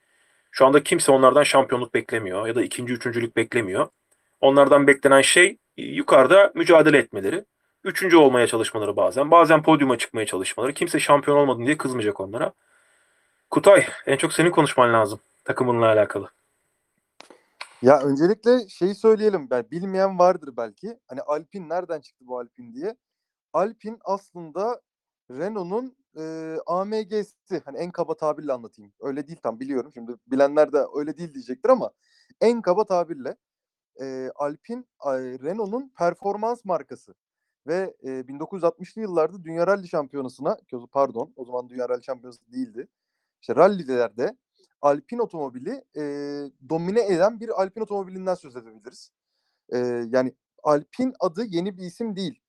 [0.51, 3.89] şu anda kimse onlardan şampiyonluk beklemiyor ya da ikinci, üçüncülük beklemiyor.
[4.41, 7.45] Onlardan beklenen şey yukarıda mücadele etmeleri.
[7.85, 9.31] Üçüncü olmaya çalışmaları bazen.
[9.31, 10.75] Bazen podyuma çıkmaya çalışmaları.
[10.75, 12.53] Kimse şampiyon olmadın diye kızmayacak onlara.
[13.51, 16.29] Kutay, en çok senin konuşman lazım takımınla alakalı.
[17.83, 19.51] Ya öncelikle şeyi söyleyelim.
[19.51, 20.99] Ben bilmeyen vardır belki.
[21.09, 22.97] Hani Alpine nereden çıktı bu Alpine diye.
[23.53, 24.81] Alpine aslında
[25.31, 27.63] Renault'un e, AMG'si.
[27.65, 28.93] Hani en kaba tabirle anlatayım.
[29.01, 29.91] Öyle değil tam biliyorum.
[29.95, 31.91] Şimdi bilenler de öyle değil diyecektir ama
[32.41, 33.37] en kaba tabirle
[34.01, 37.15] e, Alpine e, Renault'un performans markası.
[37.67, 40.57] Ve e, 1960'lı yıllarda Dünya Rally Şampiyonası'na
[40.93, 42.89] pardon o zaman Dünya Rally Şampiyonası değildi.
[43.41, 44.37] İşte rallilerde
[44.83, 46.03] Alpine otomobili e,
[46.69, 49.11] domine eden bir Alpine otomobilinden söz edebiliriz.
[49.73, 49.79] E,
[50.11, 52.41] yani Alpine adı yeni bir isim değil.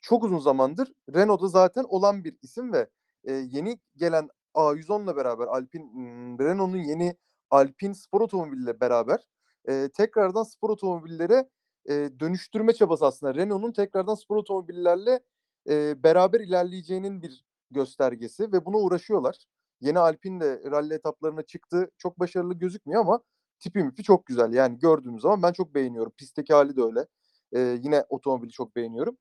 [0.00, 2.88] Çok uzun zamandır Renault'da zaten olan bir isim ve
[3.24, 7.16] e, yeni gelen A110'la beraber Alpine m, Renault'un yeni
[7.50, 9.20] Alpine spor otomobiliyle beraber
[9.68, 11.48] e, tekrardan spor otomobillere
[11.88, 13.34] e, dönüştürme çabası aslında.
[13.34, 15.20] Renault'un tekrardan spor otomobillerle
[15.68, 19.36] e, beraber ilerleyeceğinin bir göstergesi ve buna uğraşıyorlar.
[19.80, 21.90] Yeni Alpine de rally etaplarına çıktı.
[21.98, 23.20] Çok başarılı gözükmüyor ama
[23.58, 24.52] tipi mipi çok güzel.
[24.52, 26.12] Yani gördüğümüz zaman ben çok beğeniyorum.
[26.16, 27.06] Pistteki hali de öyle.
[27.52, 29.16] Ee, yine otomobili çok beğeniyorum.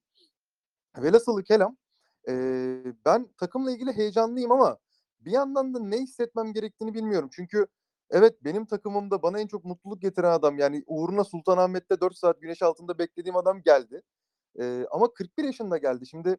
[0.98, 1.78] Velhasılı kelam
[2.30, 4.78] ee, ben takımla ilgili heyecanlıyım ama
[5.20, 7.30] bir yandan da ne hissetmem gerektiğini bilmiyorum.
[7.34, 7.68] Çünkü
[8.12, 12.62] evet benim takımımda bana en çok mutluluk getiren adam yani uğruna Sultanahmet'te 4 saat güneş
[12.62, 14.01] altında beklediğim adam geldi.
[14.60, 16.07] Ee, ama 41 yaşında geldi.
[16.07, 16.38] Şimdi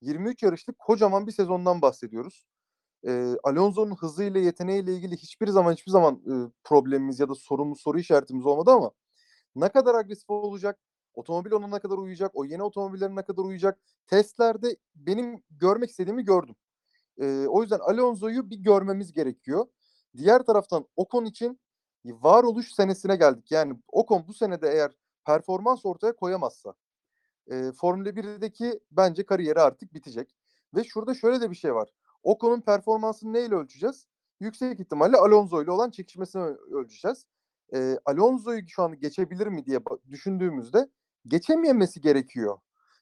[0.00, 2.46] 23 yarışlık kocaman bir sezondan bahsediyoruz
[3.06, 6.32] e, Alonso'nun hızıyla yeteneğiyle ilgili hiçbir zaman hiçbir zaman e,
[6.64, 8.90] problemimiz ya da sorumuz soru işaretimiz olmadı ama
[9.56, 10.78] ne kadar agresif olacak,
[11.14, 16.24] otomobil ona ne kadar uyacak, o yeni otomobillerin ne kadar uyacak testlerde benim görmek istediğimi
[16.24, 16.56] gördüm.
[17.20, 19.66] E, o yüzden Alonso'yu bir görmemiz gerekiyor.
[20.16, 21.60] Diğer taraftan Ocon için
[22.04, 23.50] varoluş senesine geldik.
[23.50, 24.92] Yani Ocon bu senede eğer
[25.26, 26.74] performans ortaya koyamazsa
[27.50, 30.36] e, Formula 1'deki bence kariyeri artık bitecek.
[30.74, 31.88] Ve şurada şöyle de bir şey var.
[32.22, 34.06] Ocon'un performansını neyle ölçeceğiz?
[34.40, 37.26] Yüksek ihtimalle Alonso ile olan çekişmesini ölçeceğiz.
[37.74, 39.80] Ee, Alonso'yu şu an geçebilir mi diye
[40.10, 40.88] düşündüğümüzde
[41.26, 42.58] geçememesi gerekiyor.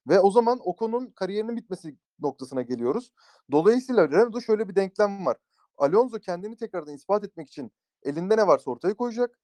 [0.08, 3.12] Ve o zaman Ocon'un kariyerinin bitmesi noktasına geliyoruz.
[3.52, 5.36] Dolayısıyla Renault'da şöyle bir denklem var.
[5.78, 7.72] Alonso kendini tekrardan ispat etmek için
[8.02, 9.38] elinde ne varsa ortaya koyacak.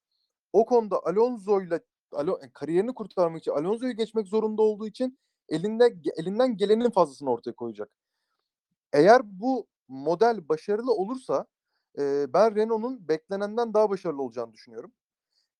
[0.53, 1.79] Ocon da Alonso ile
[2.11, 5.19] Alo, kariyerini kurtarmak için Alonso'yu geçmek zorunda olduğu için
[5.49, 7.89] elinde elinden gelenin fazlasını ortaya koyacak.
[8.93, 11.45] Eğer bu model başarılı olursa
[11.97, 14.93] e, ben Renault'un beklenenden daha başarılı olacağını düşünüyorum.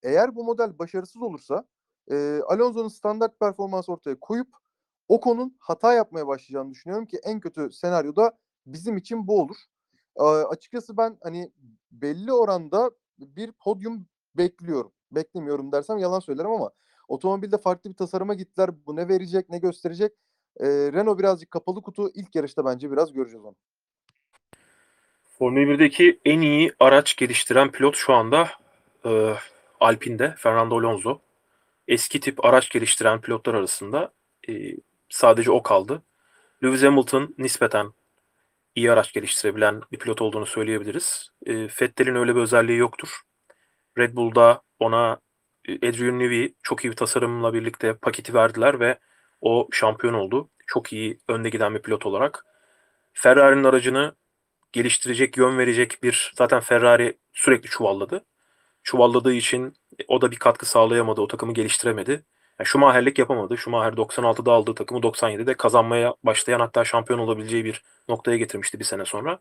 [0.04, 1.66] Eğer bu model başarısız olursa
[2.12, 4.48] e, Alonso'nun standart performans ortaya koyup
[5.08, 9.58] Ocon'un hata yapmaya başlayacağını düşünüyorum ki en kötü senaryoda bizim için bu olur.
[10.18, 11.52] E, açıkçası ben hani
[11.92, 14.08] belli oranda bir podyum
[14.38, 14.92] bekliyorum.
[15.12, 16.72] Beklemiyorum dersem yalan söylerim ama
[17.08, 18.70] otomobilde farklı bir tasarıma gittiler.
[18.86, 20.12] Bu ne verecek, ne gösterecek?
[20.60, 22.12] E, Renault birazcık kapalı kutu.
[22.14, 23.56] İlk yarışta bence biraz göreceğiz onu.
[25.38, 28.50] Formula 1'deki en iyi araç geliştiren pilot şu anda
[29.06, 29.34] e,
[29.80, 31.20] Alpine'de Fernando Alonso.
[31.88, 34.14] Eski tip araç geliştiren pilotlar arasında
[34.50, 34.54] e,
[35.10, 36.02] sadece o kaldı.
[36.64, 37.92] Lewis Hamilton nispeten
[38.76, 41.30] iyi araç geliştirebilen bir pilot olduğunu söyleyebiliriz.
[41.46, 43.22] E, Vettel'in öyle bir özelliği yoktur.
[43.98, 45.20] Red Bull'da ona
[45.70, 49.00] Adrian Newey çok iyi bir tasarımla birlikte paketi verdiler ve
[49.42, 50.50] O şampiyon oldu.
[50.68, 52.46] Çok iyi önde giden bir pilot olarak.
[53.14, 54.16] Ferrari'nin aracını
[54.74, 58.26] geliştirecek, yön verecek bir zaten Ferrari sürekli çuvalladı.
[58.84, 59.74] Çuvalladığı için
[60.08, 61.22] o da bir katkı sağlayamadı.
[61.22, 62.26] O takımı geliştiremedi.
[62.60, 63.58] Yani Schumacher'lik yapamadı.
[63.58, 69.06] Schumacher 96'da aldığı takımı 97'de kazanmaya başlayan hatta şampiyon olabileceği bir noktaya getirmişti bir sene
[69.06, 69.40] sonra.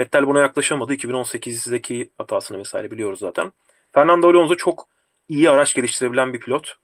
[0.00, 0.94] Vettel buna yaklaşamadı.
[0.94, 3.52] 2018'deki hatasını vesaire biliyoruz zaten.
[3.92, 4.88] Fernando Alonso çok
[5.28, 6.74] iyi araç geliştirebilen bir pilot.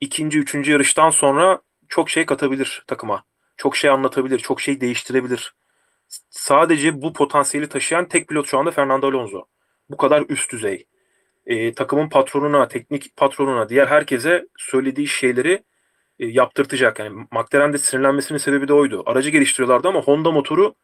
[0.00, 3.24] İkinci, üçüncü yarıştan sonra çok şey katabilir takıma.
[3.56, 5.54] Çok şey anlatabilir, çok şey değiştirebilir.
[6.30, 9.44] Sadece bu potansiyeli taşıyan tek pilot şu anda Fernando Alonso.
[9.90, 10.86] Bu kadar üst düzey.
[11.48, 15.64] Ee, takımın patronuna, teknik patronuna, diğer herkese söylediği şeyleri
[16.18, 16.98] e, yaptırtacak.
[16.98, 19.02] Yani McLaren'de sinirlenmesinin sebebi de oydu.
[19.06, 20.74] Aracı geliştiriyorlardı ama Honda motoru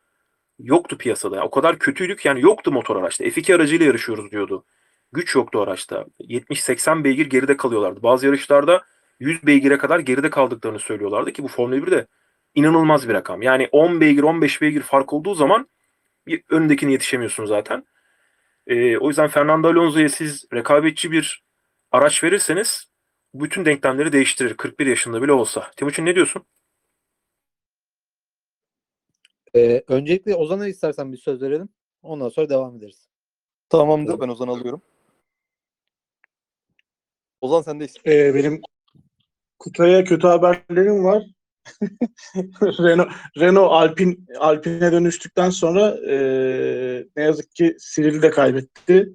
[0.59, 1.37] yoktu piyasada.
[1.37, 3.25] Yani o kadar kötüydük yani yoktu motor araçta.
[3.25, 4.65] F2 aracıyla yarışıyoruz diyordu.
[5.13, 6.07] Güç yoktu araçta.
[6.21, 8.03] 70-80 beygir geride kalıyorlardı.
[8.03, 8.83] Bazı yarışlarda
[9.21, 12.07] 100 beygire kadar geride kaldıklarını söylüyorlardı ki bu Formula 1'de
[12.55, 13.43] inanılmaz bir rakam.
[13.43, 15.69] Yani 10 beygir 15 beygir fark olduğu zaman
[16.27, 17.85] bir öndekine yetişemiyorsun zaten.
[18.67, 21.45] Ee, o yüzden Fernando Alonso'ya siz rekabetçi bir
[21.93, 22.85] araç verirseniz
[23.35, 24.57] bütün denklemleri değiştirir.
[24.57, 25.71] 41 yaşında bile olsa.
[25.77, 26.45] Timuçin ne diyorsun?
[29.55, 31.69] Ee, öncelikle Ozan'a istersen bir söz verelim.
[32.03, 33.09] Ondan sonra devam ederiz.
[33.69, 34.83] Tamamdır ben Ozan alıyorum.
[37.41, 37.97] Ozan sendeyiz.
[38.07, 38.61] Ee, benim
[39.59, 41.23] Kutay'a kötü haberlerim var.
[42.63, 43.09] Renault,
[43.39, 49.09] Renault Alpin Alpine dönüştükten sonra eee, ne yazık ki Cyril'i de kaybetti.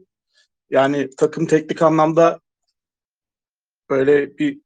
[0.69, 2.39] Yani takım teknik anlamda
[3.89, 4.61] böyle bir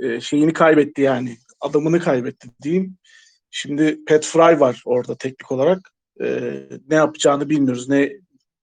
[0.00, 1.38] eee, şeyini kaybetti yani.
[1.60, 2.98] Adamını kaybetti diyeyim.
[3.52, 5.90] Şimdi Pat Fry var orada teknik olarak.
[6.20, 7.88] Eee, ne yapacağını bilmiyoruz.
[7.88, 8.12] Ne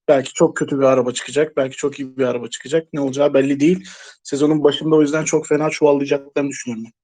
[0.09, 2.87] belki çok kötü bir araba çıkacak, belki çok iyi bir araba çıkacak.
[2.93, 3.85] Ne olacağı belli değil.
[4.23, 6.85] Sezonun başında o yüzden çok fena çuvallayacaklarını düşünüyorum.
[6.85, 7.02] ben.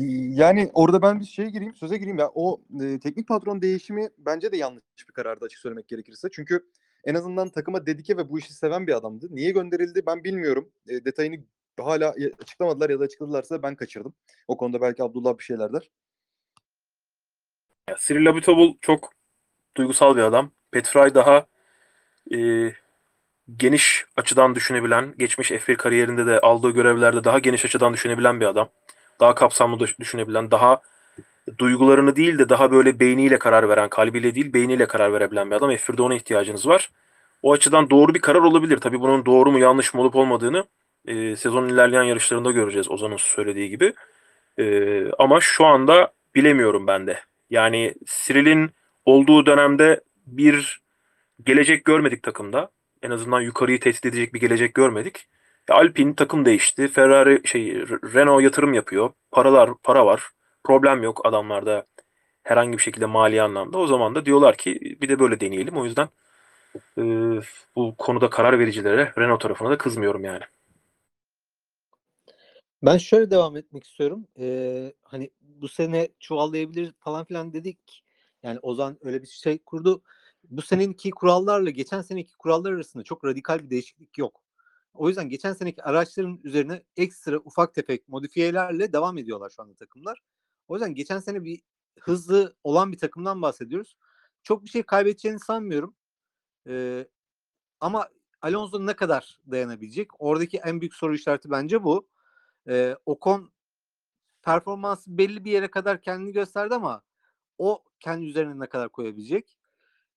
[0.00, 2.30] Yani orada ben bir şeye gireyim, söze gireyim ya.
[2.34, 6.28] O e, teknik patron değişimi bence de yanlış bir karardı açık söylemek gerekirse.
[6.32, 6.66] Çünkü
[7.04, 9.26] en azından takıma dedike ve bu işi seven bir adamdı.
[9.30, 10.70] Niye gönderildi ben bilmiyorum.
[10.88, 11.36] E, detayını
[11.80, 14.14] hala açıklamadılar ya da açıkladılarsa ben kaçırdım.
[14.48, 15.90] O konuda belki Abdullah bir şeyler der.
[17.88, 19.12] Ya, Cyril Abiteboul çok
[19.76, 20.50] duygusal bir adam.
[20.72, 21.46] Pat Fry daha
[22.34, 22.72] e,
[23.56, 28.70] geniş açıdan düşünebilen, geçmiş F1 kariyerinde de aldığı görevlerde daha geniş açıdan düşünebilen bir adam.
[29.20, 30.80] Daha kapsamlı düş- düşünebilen, daha
[31.58, 35.70] duygularını değil de daha böyle beyniyle karar veren, kalbiyle değil beyniyle karar verebilen bir adam.
[35.70, 36.90] F1'de ona ihtiyacınız var.
[37.42, 38.78] O açıdan doğru bir karar olabilir.
[38.78, 40.64] Tabii bunun doğru mu yanlış mı olup olmadığını
[41.06, 43.92] e, sezonun ilerleyen yarışlarında göreceğiz Ozan'ın söylediği gibi.
[44.58, 47.20] E, ama şu anda bilemiyorum ben de.
[47.50, 48.70] Yani Cyril'in
[49.04, 50.80] olduğu dönemde bir
[51.44, 52.70] gelecek görmedik takımda.
[53.02, 55.26] En azından yukarıyı tehdit edecek bir gelecek görmedik.
[55.68, 56.88] E, Alpine takım değişti.
[56.88, 57.74] Ferrari şey
[58.14, 59.10] Renault yatırım yapıyor.
[59.30, 60.22] Paralar para var.
[60.64, 61.86] Problem yok adamlarda
[62.42, 63.78] herhangi bir şekilde mali anlamda.
[63.78, 65.76] O zaman da diyorlar ki bir de böyle deneyelim.
[65.76, 66.08] O yüzden
[66.98, 67.02] e,
[67.76, 70.42] bu konuda karar vericilere Renault tarafına da kızmıyorum yani.
[72.82, 74.26] Ben şöyle devam etmek istiyorum.
[74.38, 78.04] Ee, hani bu sene çuvallayabilir falan filan dedik.
[78.42, 80.02] Yani Ozan öyle bir şey kurdu.
[80.44, 84.47] Bu seneki kurallarla geçen seneki kurallar arasında çok radikal bir değişiklik yok.
[84.98, 90.22] O yüzden geçen seneki araçların üzerine ekstra ufak tefek modifiyelerle devam ediyorlar şu anda takımlar.
[90.68, 91.62] O yüzden geçen sene bir
[92.00, 93.96] hızlı olan bir takımdan bahsediyoruz.
[94.42, 95.94] Çok bir şey kaybedeceğini sanmıyorum.
[96.68, 97.08] Ee,
[97.80, 98.08] ama
[98.42, 100.08] Alonso ne kadar dayanabilecek?
[100.18, 102.08] Oradaki en büyük soru işareti bence bu.
[102.68, 103.52] Ee, Ocon
[104.42, 107.02] performansı belli bir yere kadar kendini gösterdi ama
[107.58, 109.58] o kendi üzerine ne kadar koyabilecek?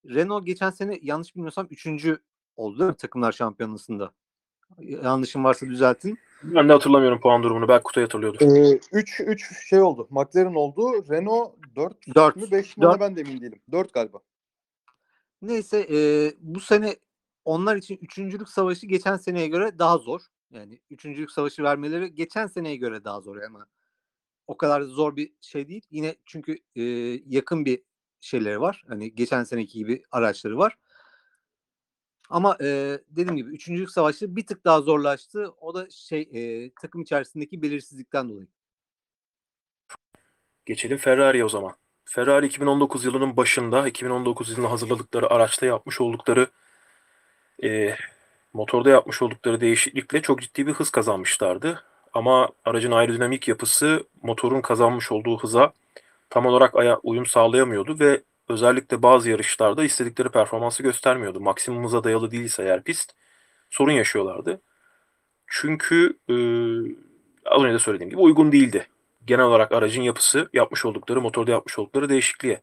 [0.05, 2.19] Renault geçen sene yanlış bilmiyorsam üçüncü
[2.55, 4.13] oldu takımlar şampiyonasında?
[4.79, 6.19] Yanlışım varsa düzeltin.
[6.43, 7.67] Ben de hatırlamıyorum puan durumunu.
[7.67, 8.39] Belki Kutay hatırlıyordur.
[8.91, 10.07] 3 3 şey oldu.
[10.09, 11.05] McLaren oldu.
[11.09, 12.35] Renault 4 Dört.
[12.35, 13.61] mü 5 mi ben de emin değilim.
[13.71, 14.19] 4 galiba.
[15.41, 15.97] Neyse e,
[16.39, 16.95] bu sene
[17.45, 20.21] onlar için üçüncülük savaşı geçen seneye göre daha zor.
[20.51, 23.67] Yani üçüncülük savaşı vermeleri geçen seneye göre daha zor ama
[24.47, 25.81] o kadar da zor bir şey değil.
[25.91, 26.81] Yine çünkü e,
[27.25, 27.83] yakın bir
[28.19, 28.83] şeyleri var.
[28.87, 30.77] Hani geçen seneki gibi araçları var.
[32.31, 35.53] Ama e, dediğim gibi üçüncülük savaşı bir tık daha zorlaştı.
[35.61, 38.47] O da şey e, takım içerisindeki belirsizlikten dolayı.
[40.65, 41.75] Geçelim Ferrari'ye o zaman.
[42.05, 46.47] Ferrari 2019 yılının başında, 2019 yılında hazırladıkları araçta yapmış oldukları
[47.63, 47.95] e,
[48.53, 51.83] motorda yapmış oldukları değişiklikle çok ciddi bir hız kazanmışlardı.
[52.13, 55.73] Ama aracın aerodinamik yapısı motorun kazanmış olduğu hıza
[56.29, 58.21] tam olarak aya uyum sağlayamıyordu ve
[58.51, 61.39] özellikle bazı yarışlarda istedikleri performansı göstermiyordu.
[61.39, 63.11] Maksimum hıza dayalı değilse eğer pist
[63.69, 64.61] sorun yaşıyorlardı.
[65.47, 66.35] Çünkü e,
[67.45, 68.87] az önce de söylediğim gibi uygun değildi.
[69.25, 72.61] Genel olarak aracın yapısı, yapmış oldukları, motorda yapmış oldukları değişikliğe.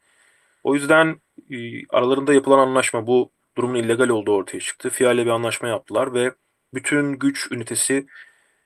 [0.64, 1.20] O yüzden
[1.50, 4.90] e, aralarında yapılan anlaşma bu durumun illegal olduğu ortaya çıktı.
[4.90, 6.32] FIA ile bir anlaşma yaptılar ve
[6.74, 8.06] bütün güç ünitesi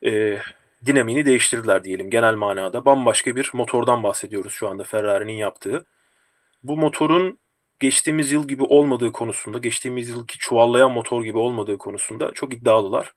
[0.05, 0.39] e,
[0.87, 2.85] dinamiğini değiştirdiler diyelim genel manada.
[2.85, 5.87] Bambaşka bir motordan bahsediyoruz şu anda Ferrari'nin yaptığı.
[6.63, 7.39] Bu motorun
[7.81, 13.13] geçtiğimiz yıl gibi olmadığı konusunda, geçtiğimiz yılki çuvallayan motor gibi olmadığı konusunda çok iddialılar.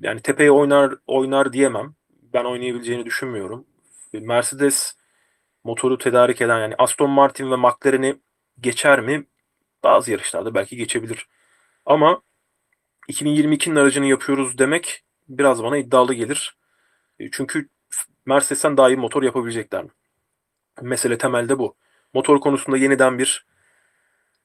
[0.00, 1.94] Yani tepeye oynar oynar diyemem.
[2.34, 3.66] Ben oynayabileceğini düşünmüyorum.
[4.12, 4.94] Mercedes
[5.64, 8.16] motoru tedarik eden yani Aston Martin ve McLaren'i
[8.60, 9.26] geçer mi?
[9.84, 11.26] Bazı yarışlarda belki geçebilir.
[11.86, 12.22] Ama
[13.08, 16.56] 2022'nin aracını yapıyoruz demek biraz bana iddialı gelir.
[17.20, 17.68] E, Çünkü
[18.26, 19.90] Mercedes'ten daha iyi motor yapabilecekler mi?
[20.82, 21.76] Mesele temelde bu.
[22.14, 23.46] Motor konusunda yeniden bir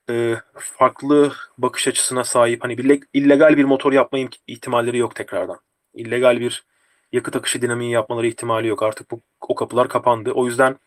[0.10, 5.16] e, farklı bakış açısına sahip hani bir le- illegal bir motor yapma im- ihtimalleri yok
[5.16, 5.60] tekrardan.
[5.94, 6.66] İllegal bir
[7.12, 8.84] yakıt akışı dinamiği yapmaları ihtimali yok.
[8.84, 10.32] Artık bu o kapılar kapandı.
[10.32, 10.78] O yüzden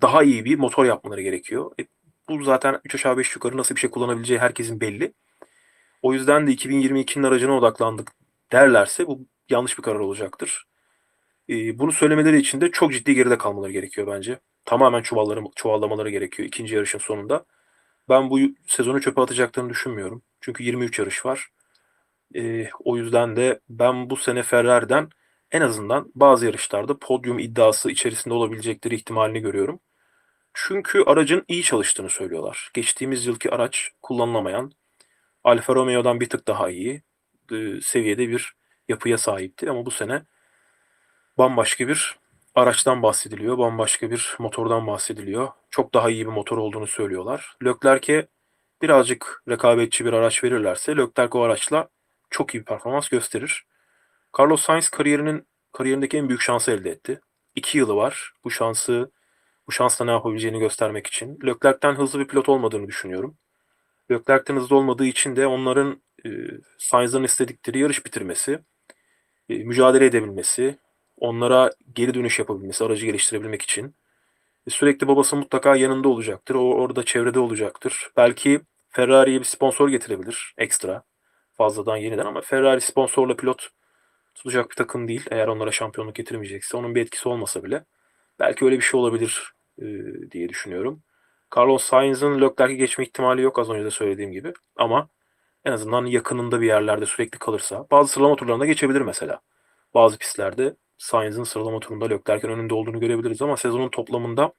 [0.00, 1.70] daha iyi bir motor yapmaları gerekiyor.
[1.80, 1.86] E,
[2.28, 5.12] bu zaten 3 aşağı 5 yukarı nasıl bir şey kullanabileceği herkesin belli.
[6.02, 8.12] O yüzden de 2022'nin aracına odaklandık
[8.52, 10.64] derlerse bu yanlış bir karar olacaktır.
[11.50, 14.38] E, bunu söylemeleri için de çok ciddi geride kalmaları gerekiyor bence.
[14.68, 17.44] Tamamen çuvalları, çuvallamaları gerekiyor ikinci yarışın sonunda.
[18.08, 20.22] Ben bu sezonu çöpe atacaklarını düşünmüyorum.
[20.40, 21.48] Çünkü 23 yarış var.
[22.34, 25.08] E, o yüzden de ben bu sene Ferrari'den
[25.50, 29.80] en azından bazı yarışlarda podyum iddiası içerisinde olabilecekleri ihtimalini görüyorum.
[30.54, 32.70] Çünkü aracın iyi çalıştığını söylüyorlar.
[32.74, 34.72] Geçtiğimiz yılki araç kullanılamayan,
[35.44, 37.02] Alfa Romeo'dan bir tık daha iyi
[37.52, 38.54] e, seviyede bir
[38.88, 39.70] yapıya sahipti.
[39.70, 40.22] Ama bu sene
[41.38, 42.18] bambaşka bir
[42.54, 43.58] araçtan bahsediliyor.
[43.58, 45.48] Bambaşka bir motordan bahsediliyor.
[45.70, 47.56] Çok daha iyi bir motor olduğunu söylüyorlar.
[47.64, 48.28] Leclerc'e
[48.82, 51.88] birazcık rekabetçi bir araç verirlerse Leclerc o araçla
[52.30, 53.66] çok iyi bir performans gösterir.
[54.38, 57.20] Carlos Sainz kariyerinin kariyerindeki en büyük şansı elde etti.
[57.54, 58.32] İki yılı var.
[58.44, 59.10] Bu şansı
[59.66, 61.38] bu şansla ne yapabileceğini göstermek için.
[61.46, 63.38] Leclerc'ten hızlı bir pilot olmadığını düşünüyorum.
[64.10, 66.28] Leclerc'ten hızlı olmadığı için de onların e,
[66.78, 68.60] Sainz'ın istedikleri yarış bitirmesi,
[69.48, 70.78] e, mücadele edebilmesi,
[71.20, 73.94] onlara geri dönüş yapabilmesi, aracı geliştirebilmek için.
[74.66, 76.54] E, sürekli babası mutlaka yanında olacaktır.
[76.54, 78.10] O orada çevrede olacaktır.
[78.16, 81.02] Belki Ferrari'ye bir sponsor getirebilir ekstra
[81.54, 83.68] fazladan yeniden ama Ferrari sponsorla pilot
[84.34, 85.26] tutacak bir takım değil.
[85.30, 87.84] Eğer onlara şampiyonluk getirmeyecekse onun bir etkisi olmasa bile
[88.38, 89.52] belki öyle bir şey olabilir
[89.82, 89.84] e,
[90.30, 91.02] diye düşünüyorum.
[91.56, 94.52] Carlos Sainz'ın Leclerc'i geçme ihtimali yok az önce de söylediğim gibi.
[94.76, 95.08] Ama
[95.64, 99.40] en azından yakınında bir yerlerde sürekli kalırsa bazı sıralama turlarında geçebilir mesela.
[99.94, 104.52] Bazı pistlerde Sainz'ın sıralama turunda Leclerc'in önünde olduğunu görebiliriz ama sezonun toplamında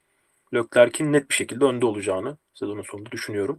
[0.54, 3.58] Leclerc'in net bir şekilde önde olacağını sezonun sonunda düşünüyorum.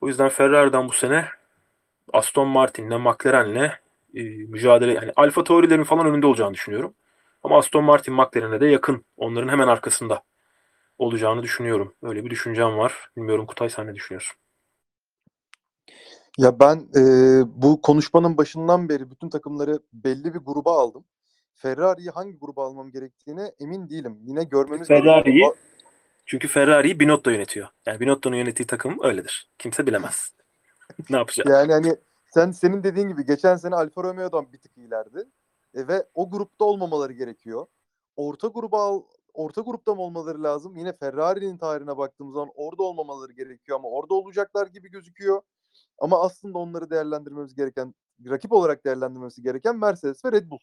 [0.00, 1.28] O yüzden Ferrari'den bu sene
[2.12, 3.70] Aston Martin'le, McLaren'le
[4.14, 6.94] e, mücadele yani Alfa Tauri'lerin falan önünde olacağını düşünüyorum.
[7.42, 9.04] Ama Aston Martin McLaren'e de yakın.
[9.16, 10.22] Onların hemen arkasında
[10.98, 11.94] olacağını düşünüyorum.
[12.02, 13.10] Öyle bir düşüncem var.
[13.16, 14.36] Bilmiyorum Kutay sen ne düşünüyorsun?
[16.38, 17.02] Ya ben e,
[17.46, 21.04] bu konuşmanın başından beri bütün takımları belli bir gruba aldım.
[21.60, 24.18] Ferrari'yi hangi gruba almam gerektiğine emin değilim.
[24.22, 25.56] Yine görmemiz Ferrari'yi gerekiyor.
[26.26, 27.68] çünkü Ferrari'yi Binotto yönetiyor.
[27.86, 29.50] Yani Binotto'nun yönettiği takım öyledir.
[29.58, 30.32] Kimse bilemez.
[31.10, 31.46] ne yapacak?
[31.46, 31.96] Yani hani
[32.34, 35.24] sen senin dediğin gibi geçen sene Alfa Romeo'dan bir tık iyilerdi.
[35.74, 37.66] E, ve o grupta olmamaları gerekiyor.
[38.16, 39.02] Orta gruba al,
[39.34, 40.76] orta grupta mı olmaları lazım?
[40.76, 45.42] Yine Ferrari'nin tarihine baktığımız zaman orada olmamaları gerekiyor ama orada olacaklar gibi gözüküyor.
[45.98, 47.94] Ama aslında onları değerlendirmemiz gereken,
[48.28, 50.58] rakip olarak değerlendirmemiz gereken Mercedes ve Red Bull.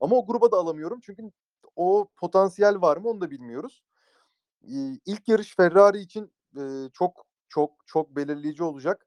[0.00, 1.30] Ama o gruba da alamıyorum çünkü
[1.76, 3.82] o potansiyel var mı onu da bilmiyoruz.
[4.64, 6.62] Ee, İlk yarış Ferrari için e,
[6.92, 9.06] çok çok çok belirleyici olacak.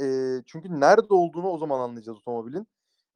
[0.00, 0.04] E,
[0.46, 2.66] çünkü nerede olduğunu o zaman anlayacağız otomobilin.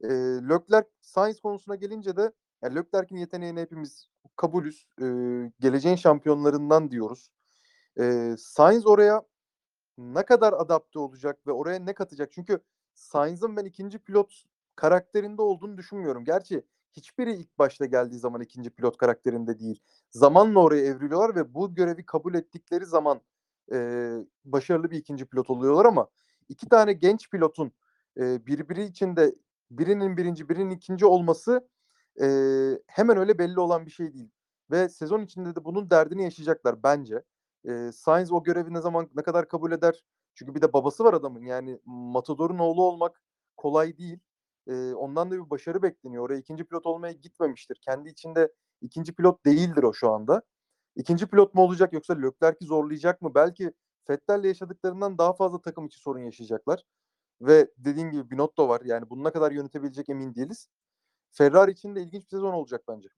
[0.03, 0.07] E,
[0.49, 2.31] Leclerc Sainz konusuna gelince de
[2.61, 4.87] yani Leclerc'in yeteneğini hepimiz kabulüz.
[5.01, 5.05] E,
[5.59, 7.29] geleceğin şampiyonlarından diyoruz.
[7.99, 9.21] E, Sainz oraya
[9.97, 12.31] ne kadar adapte olacak ve oraya ne katacak?
[12.31, 12.59] Çünkü
[12.93, 14.43] Sainz'ın ben ikinci pilot
[14.75, 16.25] karakterinde olduğunu düşünmüyorum.
[16.25, 19.79] Gerçi hiçbiri ilk başta geldiği zaman ikinci pilot karakterinde değil.
[20.11, 23.21] Zamanla oraya evriliyorlar ve bu görevi kabul ettikleri zaman
[23.71, 24.09] e,
[24.45, 26.07] başarılı bir ikinci pilot oluyorlar ama
[26.49, 27.71] iki tane genç pilotun
[28.17, 29.35] e, birbiri içinde
[29.71, 31.67] birinin birinci birinin ikinci olması
[32.21, 32.27] e,
[32.87, 34.29] hemen öyle belli olan bir şey değil.
[34.71, 37.23] Ve sezon içinde de bunun derdini yaşayacaklar bence.
[37.65, 40.03] E, Sainz o görevi ne zaman ne kadar kabul eder?
[40.35, 41.41] Çünkü bir de babası var adamın.
[41.45, 43.21] Yani Matador'un oğlu olmak
[43.57, 44.19] kolay değil.
[44.67, 46.23] E, ondan da bir başarı bekleniyor.
[46.23, 47.75] Oraya ikinci pilot olmaya gitmemiştir.
[47.81, 50.41] Kendi içinde ikinci pilot değildir o şu anda.
[50.95, 53.35] İkinci pilot mu olacak yoksa Leclerc'i zorlayacak mı?
[53.35, 53.73] Belki
[54.09, 56.83] Vettel'le yaşadıklarından daha fazla takım içi sorun yaşayacaklar.
[57.41, 58.81] ve dediğin gibi Binotto var.
[58.85, 60.67] Yani bunu ne kadar yönetebilecek emin değiliz.
[61.31, 63.09] Ferrari için de ilginç bir sezon olacak bence.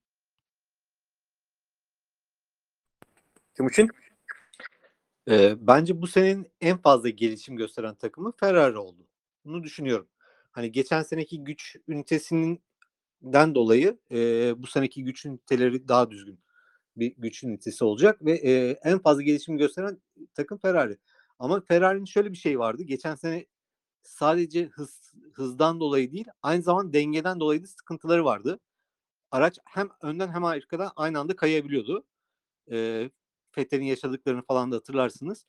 [3.54, 3.90] Timuçin?
[5.30, 9.08] Ee, bence bu senenin en fazla gelişim gösteren takımı Ferrari oldu.
[9.46, 10.08] Bunu düşünüyorum.
[10.54, 14.18] Hani geçen seneki güç ünitesinden dolayı e,
[14.64, 16.40] bu seneki güç üniteleri daha düzgün
[16.98, 20.02] bir güç ünitesi olacak ve e, en fazla gelişim gösteren
[20.36, 20.98] takım Ferrari.
[21.40, 22.84] Ama Ferrari'nin şöyle bir şey vardı.
[22.84, 23.46] Geçen sene
[24.04, 28.60] sadece hız hızdan dolayı değil, aynı zamanda dengeden dolayı da sıkıntıları vardı.
[29.32, 32.06] Araç hem önden hem arkadan aynı anda kayabiliyordu.
[32.72, 33.10] E,
[33.52, 35.46] Fettel'in yaşadıklarını falan da hatırlarsınız.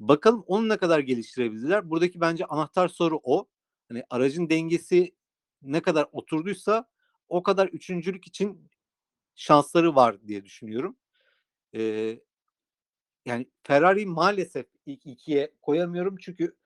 [0.00, 1.90] Bakalım onu ne kadar geliştirebildiler.
[1.90, 3.48] Buradaki bence anahtar soru o.
[3.90, 5.14] Hani aracın dengesi
[5.62, 6.88] ne kadar oturduysa
[7.28, 8.70] o kadar üçüncülük için
[9.34, 10.96] şansları var diye düşünüyorum.
[11.74, 12.20] Ee,
[13.24, 16.56] yani Ferrari maalesef ilk ikiye koyamıyorum çünkü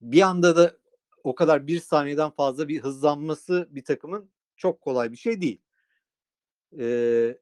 [0.00, 0.76] bir anda da
[1.24, 5.60] o kadar bir saniyeden fazla bir hızlanması bir takımın çok kolay bir şey değil.
[6.78, 7.38] Ee,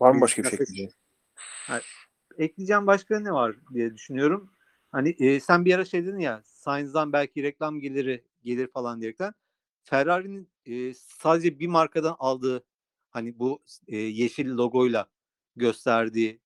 [0.00, 0.58] Var mı başka bir şey?
[0.60, 0.92] ekleyeceğin?
[2.38, 4.57] ekleyeceğim başka ne var diye düşünüyorum.
[4.92, 9.34] Hani e, sen bir ara şey dedin ya Sainz'dan belki reklam geliri gelir falan diyerekten.
[9.84, 12.64] Ferrari'nin e, sadece bir markadan aldığı
[13.10, 15.06] hani bu e, yeşil logoyla
[15.56, 16.40] gösterdiği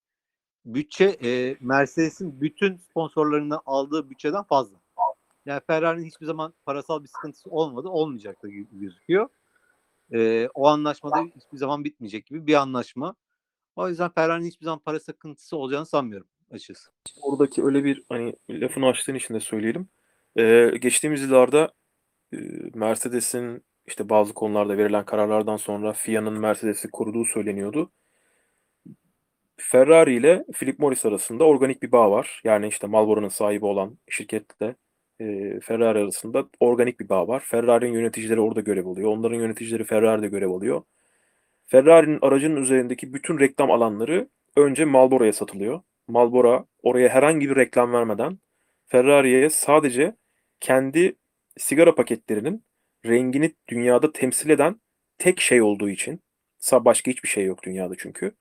[0.64, 4.77] bütçe e, Mercedes'in bütün sponsorlarından aldığı bütçeden fazla.
[5.47, 9.28] Yani Ferrari'nin hiçbir zaman parasal bir sıkıntısı olmadı, olmayacak da gözüküyor.
[10.12, 13.14] E, o anlaşmada hiçbir zaman bitmeyecek gibi bir anlaşma.
[13.77, 16.90] O yüzden Ferrari'nin hiçbir zaman para sıkıntısı olacağını sanmıyorum açıkçası.
[17.22, 19.88] Oradaki öyle bir hani lafını açtığın için de söyleyelim.
[20.36, 21.72] Ee, geçtiğimiz yıllarda
[22.34, 22.36] e,
[22.74, 27.92] Mercedes'in işte bazı konularda verilen kararlardan sonra FIA'nın Mercedes'i koruduğu söyleniyordu.
[29.56, 32.40] Ferrari ile Philip Morris arasında organik bir bağ var.
[32.44, 34.74] Yani işte Marlboro'nun sahibi olan şirketle
[35.20, 37.40] e, Ferrari arasında organik bir bağ var.
[37.46, 39.10] Ferrari'nin yöneticileri orada görev alıyor.
[39.10, 40.82] Onların yöneticileri Ferrari'de görev alıyor.
[41.66, 45.80] Ferrari'nin aracının üzerindeki bütün reklam alanları önce Marlboro'ya satılıyor.
[46.12, 48.39] Marlboro oraya herhangi bir reklam vermeden
[48.86, 50.16] Ferrari'ye sadece
[50.60, 51.16] kendi
[51.56, 52.64] sigara paketlerinin
[53.06, 54.80] rengini dünyada temsil eden
[55.18, 56.22] tek şey olduğu için
[56.72, 58.32] başka hiçbir şey yok dünyada çünkü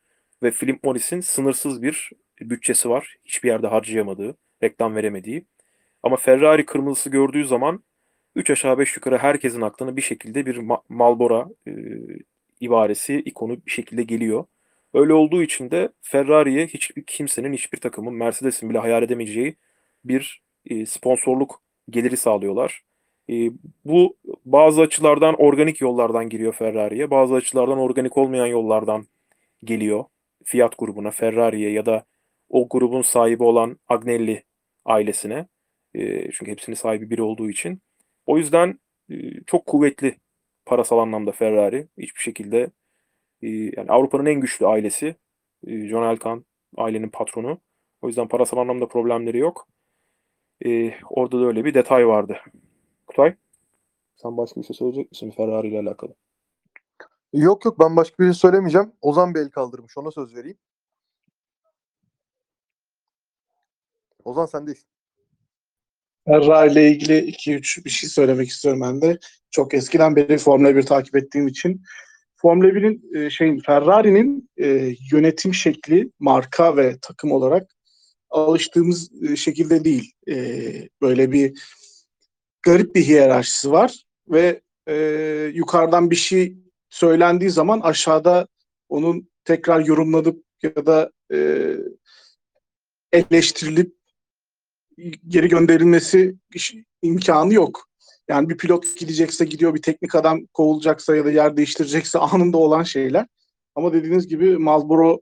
[0.44, 2.10] ve Philip Morris'in sınırsız bir
[2.42, 3.16] bütçesi var.
[3.26, 5.46] Hiçbir yerde harcayamadığı, reklam veremediği.
[6.04, 7.84] Ama Ferrari kırmızısı gördüğü zaman
[8.36, 11.72] 3 aşağı 5 yukarı herkesin aklına bir şekilde bir Ma- Marlboro e,
[12.60, 14.46] ibaresi, ikonu bir şekilde geliyor.
[14.94, 19.56] Öyle olduğu için de Ferrari'ye hiçbir kimsenin, hiçbir takımın, Mercedes'in bile hayal edemeyeceği
[20.06, 22.82] bir e, sponsorluk geliri sağlıyorlar.
[23.30, 23.34] E,
[23.86, 29.08] bu bazı açılardan organik yollardan giriyor Ferrari'ye, bazı açılardan organik olmayan yollardan
[29.64, 30.06] geliyor
[30.46, 32.06] Fiat grubuna, Ferrari'ye ya da
[32.50, 34.44] o grubun sahibi olan Agnelli
[34.86, 35.48] ailesine.
[35.94, 37.82] E, çünkü hepsinin sahibi biri olduğu için.
[38.26, 38.80] O yüzden
[39.48, 40.18] çok kuvvetli
[40.66, 41.88] parasal anlamda Ferrari.
[41.98, 42.72] Hiçbir şekilde
[43.42, 45.16] e, yani Avrupa'nın en güçlü ailesi.
[45.68, 46.46] E, John Elkann
[46.78, 47.62] ailenin patronu.
[48.02, 49.68] O yüzden parasal anlamda problemleri yok.
[50.66, 52.38] E, orada da öyle bir detay vardı.
[53.08, 53.36] Kutay,
[54.16, 56.14] sen başka bir şey söyleyecek misin Ferrari ile alakalı?
[57.34, 58.94] Yok yok ben başka bir şey söylemeyeceğim.
[59.02, 60.58] Ozan bir el kaldırmış ona söz vereyim.
[64.26, 64.86] Ozan sendeyiz.
[66.26, 69.20] Ferrari ile ilgili 2-3 bir şey söylemek istiyorum ben de.
[69.52, 71.84] Çok eskiden beri Formula 1 takip ettiğim için.
[72.42, 77.72] Formula 1'in e, şeyin Ferrari'nin e, yönetim şekli, marka ve takım olarak
[78.30, 80.14] alıştığımız e, şekilde değil.
[80.30, 80.36] E,
[81.02, 81.62] böyle bir
[82.62, 84.96] garip bir hiyerarşisi var ve e,
[85.54, 86.58] yukarıdan bir şey
[86.90, 88.48] söylendiği zaman aşağıda
[88.90, 91.70] onun tekrar yorumlanıp ya da e,
[93.12, 93.96] eleştirilip
[95.28, 96.36] geri gönderilmesi
[97.02, 97.91] imkanı yok.
[98.30, 102.84] Yani bir pilot gidecekse gidiyor, bir teknik adam kovulacaksa ya da yer değiştirecekse anında olan
[102.84, 103.28] şeyler.
[103.76, 105.22] Ama dediğiniz gibi Marlboro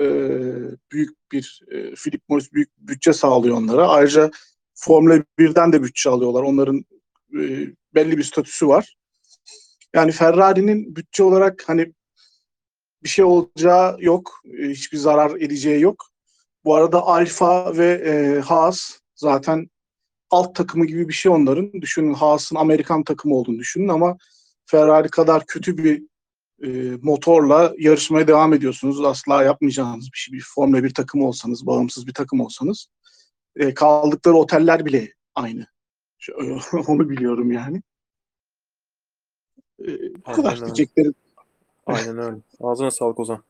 [0.00, 0.04] e,
[0.92, 3.88] büyük bir, e, Philip Morris büyük bütçe sağlıyor onlara.
[3.88, 4.30] Ayrıca
[4.74, 6.42] Formula 1'den de bütçe alıyorlar.
[6.42, 6.84] Onların
[7.34, 7.42] e,
[7.94, 8.96] belli bir statüsü var.
[9.94, 11.92] Yani Ferrari'nin bütçe olarak hani
[13.02, 14.40] bir şey olacağı yok.
[14.58, 16.06] E, hiçbir zarar edeceği yok.
[16.64, 19.68] Bu arada Alfa ve e, Haas zaten
[20.30, 21.72] alt takımı gibi bir şey onların.
[21.72, 24.16] Düşünün Haas'ın Amerikan takımı olduğunu düşünün ama
[24.66, 26.02] Ferrari kadar kötü bir
[26.62, 29.04] e, motorla yarışmaya devam ediyorsunuz.
[29.04, 30.34] Asla yapmayacağınız bir şey.
[30.34, 32.86] Bir Formula 1 takımı olsanız, bağımsız bir takım olsanız.
[33.56, 35.66] E, kaldıkları oteller bile aynı.
[36.86, 37.82] Onu biliyorum yani.
[39.80, 41.14] E, bu kadar diyeceklerim.
[41.86, 42.36] Aynen öyle.
[42.60, 43.42] Ağzına sağlık Ozan.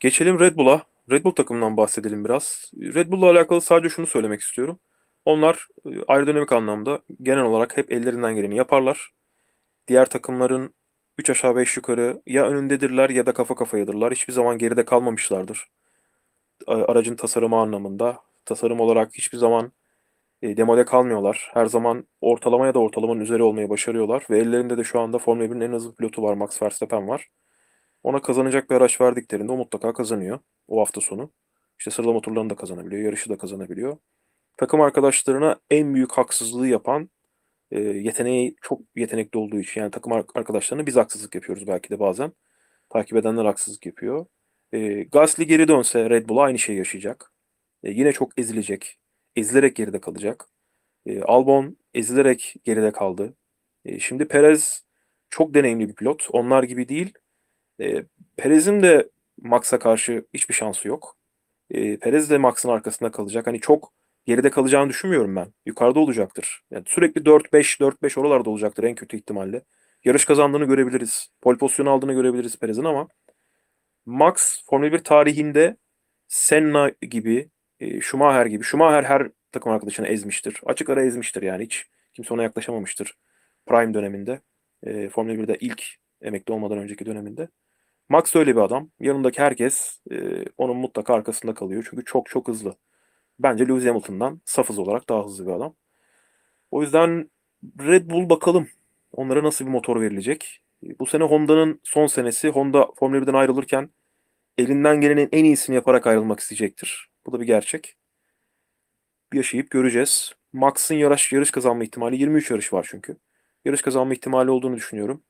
[0.00, 0.82] Geçelim Red Bull'a.
[1.10, 2.70] Red Bull takımından bahsedelim biraz.
[2.74, 4.78] Red Bull'la alakalı sadece şunu söylemek istiyorum.
[5.24, 9.10] Onlar e, aerodinamik anlamda genel olarak hep ellerinden geleni yaparlar.
[9.88, 10.74] Diğer takımların
[11.18, 14.12] 3 aşağı 5 yukarı ya önündedirler ya da kafa kafayadırlar.
[14.12, 15.68] Hiçbir zaman geride kalmamışlardır.
[16.66, 18.20] Aracın tasarımı anlamında.
[18.44, 19.72] Tasarım olarak hiçbir zaman
[20.42, 21.50] e, demode kalmıyorlar.
[21.54, 24.26] Her zaman ortalama ya da ortalamanın üzeri olmayı başarıyorlar.
[24.30, 26.34] Ve ellerinde de şu anda Formula 1'in en hızlı pilotu var.
[26.34, 27.28] Max Verstappen var.
[28.02, 30.38] Ona kazanacak bir araç verdiklerinde o mutlaka kazanıyor
[30.68, 31.30] o hafta sonu.
[31.78, 33.96] İşte sıralama turlarını da kazanabiliyor, yarışı da kazanabiliyor.
[34.56, 37.10] Takım arkadaşlarına en büyük haksızlığı yapan
[37.70, 42.00] e, yeteneği çok yetenekli olduğu için yani takım ar- arkadaşlarına biz haksızlık yapıyoruz belki de
[42.00, 42.32] bazen.
[42.90, 44.26] Takip edenler haksızlık yapıyor.
[44.72, 47.32] E, Gasly geri dönse Red Bull aynı şeyi yaşayacak.
[47.82, 48.98] E, yine çok ezilecek.
[49.36, 50.48] Ezilerek geride kalacak.
[51.06, 53.36] E, Albon ezilerek geride kaldı.
[53.84, 54.84] E, şimdi Perez
[55.30, 56.28] çok deneyimli bir pilot.
[56.32, 57.14] Onlar gibi değil.
[57.80, 58.04] E,
[58.36, 59.10] Perez'in de
[59.42, 61.16] Max'a karşı hiçbir şansı yok.
[61.70, 63.46] E, Perez de Max'ın arkasında kalacak.
[63.46, 63.92] Hani çok
[64.24, 65.52] geride kalacağını düşünmüyorum ben.
[65.66, 66.62] Yukarıda olacaktır.
[66.70, 69.62] Yani sürekli 4-5 4-5 oralarda olacaktır en kötü ihtimalle.
[70.04, 71.28] Yarış kazandığını görebiliriz.
[71.40, 73.08] Pole pozisyonu aldığını görebiliriz Perez'in ama
[74.06, 75.76] Max Formula 1 tarihinde
[76.28, 78.64] Senna gibi, e, Schumacher gibi.
[78.64, 80.60] Schumacher her takım arkadaşını ezmiştir.
[80.66, 83.16] Açık ara ezmiştir yani hiç kimse ona yaklaşamamıştır
[83.66, 84.40] prime döneminde.
[84.82, 85.84] E, Formula 1'de ilk
[86.22, 87.48] emekli olmadan önceki döneminde.
[88.08, 88.90] Max öyle bir adam.
[89.00, 91.86] Yanındaki herkes e, onun mutlaka arkasında kalıyor.
[91.90, 92.76] Çünkü çok çok hızlı.
[93.38, 95.74] Bence Lewis Hamilton'dan saf hız olarak daha hızlı bir adam.
[96.70, 97.30] O yüzden
[97.80, 98.68] Red Bull bakalım.
[99.12, 100.60] Onlara nasıl bir motor verilecek.
[101.00, 102.48] Bu sene Honda'nın son senesi.
[102.48, 103.90] Honda Formula 1'den ayrılırken
[104.58, 107.10] elinden gelenin en iyisini yaparak ayrılmak isteyecektir.
[107.26, 107.96] Bu da bir gerçek.
[109.34, 110.32] Yaşayıp göreceğiz.
[110.52, 113.16] Max'ın yarış, yarış kazanma ihtimali 23 yarış var çünkü.
[113.64, 115.22] Yarış kazanma ihtimali olduğunu düşünüyorum.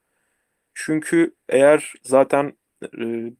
[0.75, 2.53] Çünkü eğer zaten
[2.83, 2.89] e,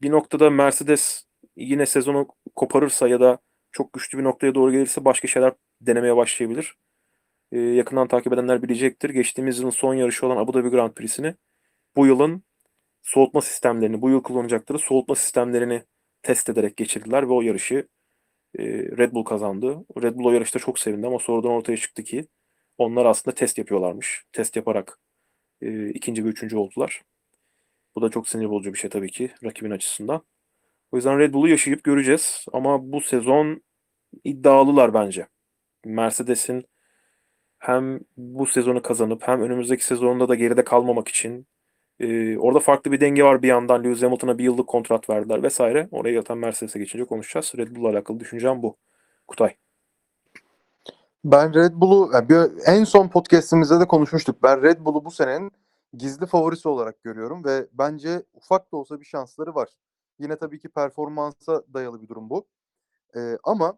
[0.01, 1.25] bir noktada Mercedes
[1.55, 3.39] yine sezonu koparırsa ya da
[3.75, 6.75] çok güçlü bir noktaya doğru gelirse başka şeyler denemeye başlayabilir.
[7.51, 9.09] E, yakından takip edenler bilecektir.
[9.09, 11.35] Geçtiğimiz yılın son yarışı olan Abu Dhabi Grand Prix'sini
[11.95, 12.43] bu yılın
[13.03, 15.83] soğutma sistemlerini, bu yıl kullanacakları soğutma sistemlerini
[16.23, 17.87] test ederek geçirdiler ve o yarışı
[18.59, 18.63] e,
[18.97, 19.85] Red Bull kazandı.
[20.03, 22.27] Red Bull o yarışta çok sevindi ama sonradan ortaya çıktı ki
[22.77, 24.25] onlar aslında test yapıyorlarmış.
[24.33, 24.99] Test yaparak
[25.61, 27.03] e, ikinci ve üçüncü oldular.
[27.95, 30.21] Bu da çok sinir bozucu bir şey tabii ki rakibin açısından.
[30.91, 32.45] O yüzden Red Bull'u yaşayıp göreceğiz.
[32.53, 33.64] Ama bu sezon
[34.23, 35.27] iddialılar bence.
[35.85, 36.65] Mercedes'in
[37.59, 41.47] hem bu sezonu kazanıp hem önümüzdeki sezonda da geride kalmamak için
[41.99, 43.83] e, orada farklı bir denge var bir yandan.
[43.83, 45.89] Lewis Hamilton'a bir yıllık kontrat verdiler vesaire.
[45.91, 47.53] Oraya yatan Mercedes'e geçince konuşacağız.
[47.57, 48.77] Red Bull'la alakalı düşüncem bu.
[49.27, 49.55] Kutay.
[51.23, 52.11] Ben Red Bull'u
[52.65, 54.43] en son podcast'imizde de konuşmuştuk.
[54.43, 55.51] Ben Red Bull'u bu senenin
[55.93, 59.69] gizli favorisi olarak görüyorum ve bence ufak da olsa bir şansları var.
[60.19, 62.47] Yine tabii ki performansa dayalı bir durum bu.
[63.15, 63.77] Ee, ama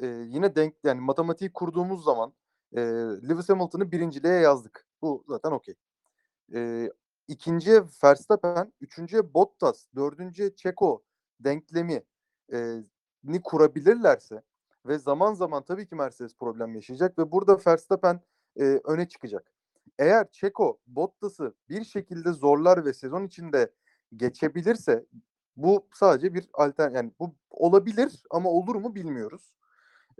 [0.00, 2.32] e, yine denk yani matematiği kurduğumuz zaman
[2.76, 2.80] e,
[3.28, 4.86] Lewis Hamilton'ı birinciliğe yazdık.
[5.02, 5.74] Bu zaten okey.
[6.54, 6.90] E,
[7.28, 11.02] ikinciye Verstappen, üçüncüye Bottas, dördüncüye Checo
[11.40, 12.02] denklemi
[12.52, 12.76] e,
[13.24, 14.42] ni kurabilirlerse
[14.86, 18.20] ve zaman zaman tabii ki Mercedes problem yaşayacak ve burada Verstappen
[18.56, 19.52] e, öne çıkacak.
[19.98, 23.72] Eğer Checo Bottas'ı bir şekilde zorlar ve sezon içinde
[24.16, 25.06] geçebilirse
[25.56, 29.52] bu sadece bir altern yani bu olabilir ama olur mu bilmiyoruz.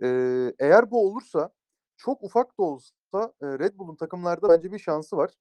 [0.02, 1.50] Ee, eğer bu olursa
[1.96, 5.34] çok ufak da olsa e, Red Bull'un takımlarda bence bir şansı var.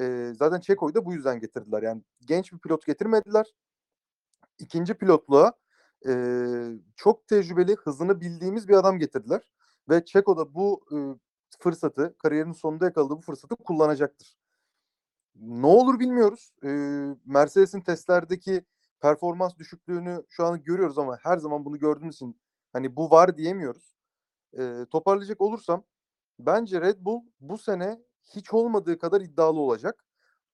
[0.00, 1.82] Ee, zaten Checo'yu da bu yüzden getirdiler.
[1.82, 3.54] Yani genç bir pilot getirmediler.
[4.58, 5.52] İkinci pilotluğa
[6.08, 6.12] e,
[6.96, 9.42] çok tecrübeli, hızını bildiğimiz bir adam getirdiler.
[9.88, 10.96] Ve Checo da bu e,
[11.58, 14.36] fırsatı, kariyerinin sonunda yakaladığı bu fırsatı kullanacaktır.
[15.36, 16.52] Ne olur bilmiyoruz.
[16.64, 16.68] E,
[17.26, 18.64] Mercedes'in testlerdeki
[19.00, 22.40] performans düşüklüğünü şu an görüyoruz ama her zaman bunu gördüğümüz için
[22.72, 23.94] hani bu var diyemiyoruz.
[24.58, 25.84] E, toparlayacak olursam
[26.38, 28.00] bence Red Bull bu sene
[28.34, 30.04] hiç olmadığı kadar iddialı olacak.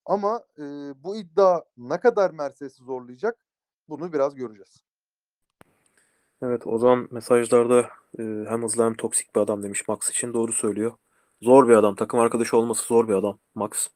[0.06, 0.62] Ama e,
[1.04, 3.46] bu iddia ne kadar Mercedes'i zorlayacak
[3.88, 4.82] bunu biraz göreceğiz.
[6.42, 7.80] Evet Ozan mesajlarda
[8.18, 10.92] e, hem hızlı hem toksik bir adam demiş Max için doğru söylüyor.
[11.42, 11.94] Zor bir adam.
[11.94, 13.88] Takım arkadaşı olması zor bir adam Max.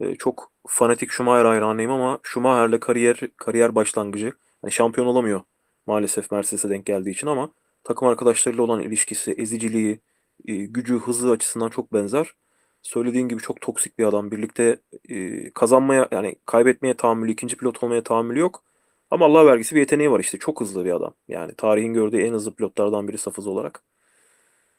[0.00, 4.32] E, çok fanatik Schumacher hayranıyım ama Schumacher'le kariyer kariyer başlangıcı.
[4.62, 5.40] Yani şampiyon olamıyor
[5.86, 7.52] maalesef Mercedes'e denk geldiği için ama
[7.84, 10.00] takım arkadaşlarıyla olan ilişkisi, eziciliği,
[10.48, 12.34] e, gücü, hızı açısından çok benzer.
[12.82, 14.30] Söylediğin gibi çok toksik bir adam.
[14.30, 18.64] Birlikte e, kazanmaya yani kaybetmeye tahammülü, ikinci pilot olmaya tahammülü yok.
[19.10, 20.38] Ama Allah vergisi bir yeteneği var işte.
[20.38, 21.14] Çok hızlı bir adam.
[21.28, 23.82] Yani tarihin gördüğü en hızlı pilotlardan biri saf hız olarak.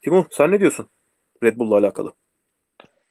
[0.02, 0.88] Timur sen ne diyorsun
[1.42, 2.12] Red Bull'la alakalı?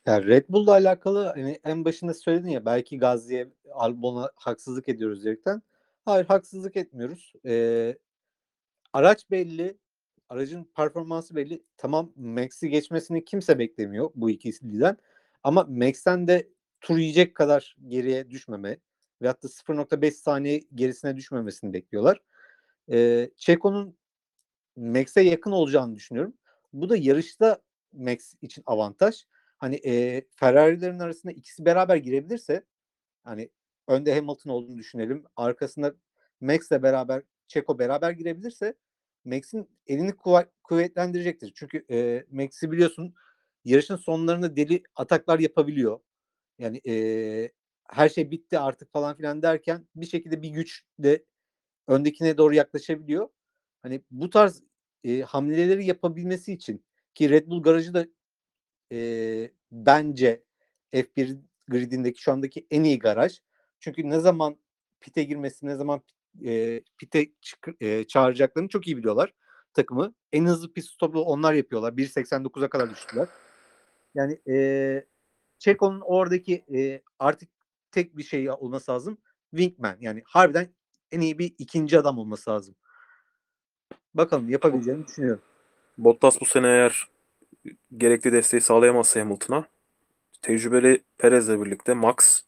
[0.05, 5.61] Ya Red Bull'la alakalı hani en başında söyledin ya belki Gazze'ye Albon'a haksızlık ediyoruz diyerekten.
[6.05, 7.33] Hayır haksızlık etmiyoruz.
[7.45, 7.97] Ee,
[8.93, 9.77] araç belli.
[10.34, 11.64] Aracın performansı belli.
[11.77, 14.97] Tamam Max'i geçmesini kimse beklemiyor bu ikisinden.
[15.43, 16.49] Ama Max'ten de
[16.81, 18.77] tur yiyecek kadar geriye düşmeme
[19.22, 22.22] veyahut da 0.5 saniye gerisine düşmemesini bekliyorlar.
[22.91, 23.97] Ee, Checo'nun
[24.76, 26.34] Max'e yakın olacağını düşünüyorum.
[26.73, 27.61] Bu da yarışta
[27.93, 29.26] Max için avantaj.
[29.57, 32.64] Hani e, Ferrari'lerin arasında ikisi beraber girebilirse
[33.23, 33.49] hani
[33.88, 35.26] önde Hamilton olduğunu düşünelim.
[35.35, 35.93] Arkasında
[36.41, 38.76] Max'le beraber Checo beraber girebilirse
[39.25, 40.13] Max'in elini
[40.63, 41.51] kuvvetlendirecektir.
[41.55, 43.15] Çünkü e, Max'i biliyorsun
[43.65, 45.99] yarışın sonlarında deli ataklar yapabiliyor.
[46.59, 47.51] Yani e,
[47.89, 51.23] her şey bitti artık falan filan derken bir şekilde bir güçle
[51.87, 53.29] öndekine doğru yaklaşabiliyor.
[53.81, 54.63] Hani bu tarz
[55.03, 56.85] e, hamleleri yapabilmesi için
[57.15, 58.07] ki Red Bull garajı da
[58.91, 60.43] e, bence
[60.93, 61.37] F1
[61.67, 63.41] gridindeki şu andaki en iyi garaj.
[63.79, 64.57] Çünkü ne zaman
[64.99, 66.01] pite girmesi, ne zaman
[66.45, 67.27] e, pite
[67.80, 69.34] e, çağıracaklarını çok iyi biliyorlar
[69.73, 70.14] takımı.
[70.31, 71.93] En hızlı pit stopu onlar yapıyorlar.
[71.93, 73.27] 1.89'a kadar düştüler.
[74.15, 75.05] Yani e,
[75.60, 77.49] Checo'nun oradaki e, artık
[77.91, 79.18] tek bir şey olması lazım.
[79.51, 79.97] Wingman.
[79.99, 80.69] Yani harbiden
[81.11, 82.76] en iyi bir ikinci adam olması lazım.
[84.14, 85.41] Bakalım yapabileceğini düşünüyorum.
[85.97, 87.07] Bottas bu sene eğer
[87.97, 89.65] gerekli desteği sağlayamazsa Hamilton'a
[90.41, 92.41] tecrübeli Perez'le birlikte Max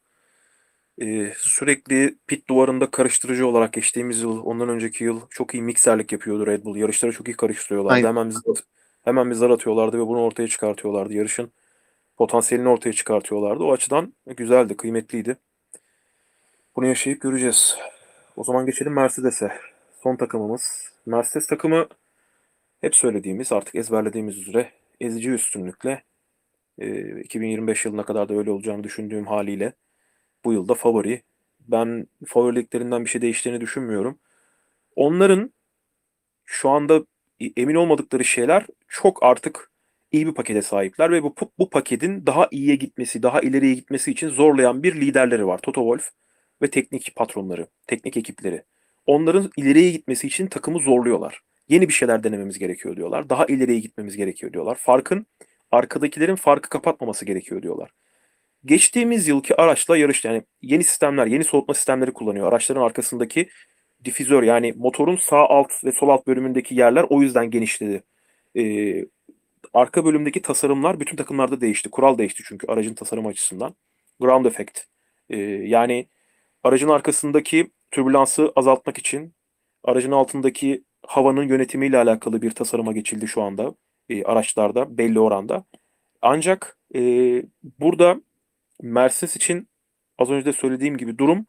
[1.01, 6.47] e, sürekli pit duvarında karıştırıcı olarak geçtiğimiz yıl, ondan önceki yıl çok iyi mikserlik yapıyordu
[6.47, 6.75] Red Bull.
[6.75, 7.95] Yarışları çok iyi karıştırıyorlardı.
[7.95, 8.07] Aynen.
[8.07, 8.55] Hemen bir zar,
[9.03, 11.13] hemen bir zar atıyorlardı ve bunu ortaya çıkartıyorlardı.
[11.13, 11.51] Yarışın
[12.17, 13.63] potansiyelini ortaya çıkartıyorlardı.
[13.63, 15.37] O açıdan güzeldi, kıymetliydi.
[16.75, 17.77] Bunu yaşayıp göreceğiz.
[18.35, 19.51] O zaman geçelim Mercedes'e.
[20.03, 20.91] Son takımımız.
[21.05, 21.87] Mercedes takımı
[22.81, 26.03] hep söylediğimiz, artık ezberlediğimiz üzere ezici üstünlükle
[26.79, 29.73] e, 2025 yılına kadar da öyle olacağını düşündüğüm haliyle
[30.45, 31.21] bu yılda favori.
[31.59, 34.19] Ben favoriliklerinden bir şey değiştiğini düşünmüyorum.
[34.95, 35.53] Onların
[36.45, 37.05] şu anda
[37.57, 39.71] emin olmadıkları şeyler çok artık
[40.11, 44.29] iyi bir pakete sahipler ve bu bu paketin daha iyiye gitmesi, daha ileriye gitmesi için
[44.29, 45.57] zorlayan bir liderleri var.
[45.57, 46.11] Toto Wolff
[46.61, 48.63] ve teknik patronları, teknik ekipleri.
[49.05, 51.41] Onların ileriye gitmesi için takımı zorluyorlar.
[51.69, 53.29] Yeni bir şeyler denememiz gerekiyor diyorlar.
[53.29, 54.75] Daha ileriye gitmemiz gerekiyor diyorlar.
[54.75, 55.25] Farkın
[55.71, 57.91] arkadakilerin farkı kapatmaması gerekiyor diyorlar.
[58.65, 62.47] Geçtiğimiz yılki araçla yarış yani yeni sistemler, yeni soğutma sistemleri kullanıyor.
[62.47, 63.49] Araçların arkasındaki
[64.05, 68.03] difüzör yani motorun sağ alt ve sol alt bölümündeki yerler o yüzden genişledi.
[68.57, 69.05] Ee,
[69.73, 71.89] arka bölümdeki tasarımlar bütün takımlarda değişti.
[71.89, 73.75] Kural değişti çünkü aracın tasarımı açısından.
[74.19, 74.79] Ground effect.
[75.29, 76.07] Ee, yani
[76.63, 79.33] aracın arkasındaki türbülansı azaltmak için
[79.83, 83.75] aracın altındaki havanın yönetimiyle alakalı bir tasarıma geçildi şu anda
[84.09, 85.65] e, araçlarda belli oranda.
[86.21, 87.01] Ancak e,
[87.79, 88.21] burada
[88.81, 89.69] Mercedes için
[90.17, 91.47] az önce de söylediğim gibi durum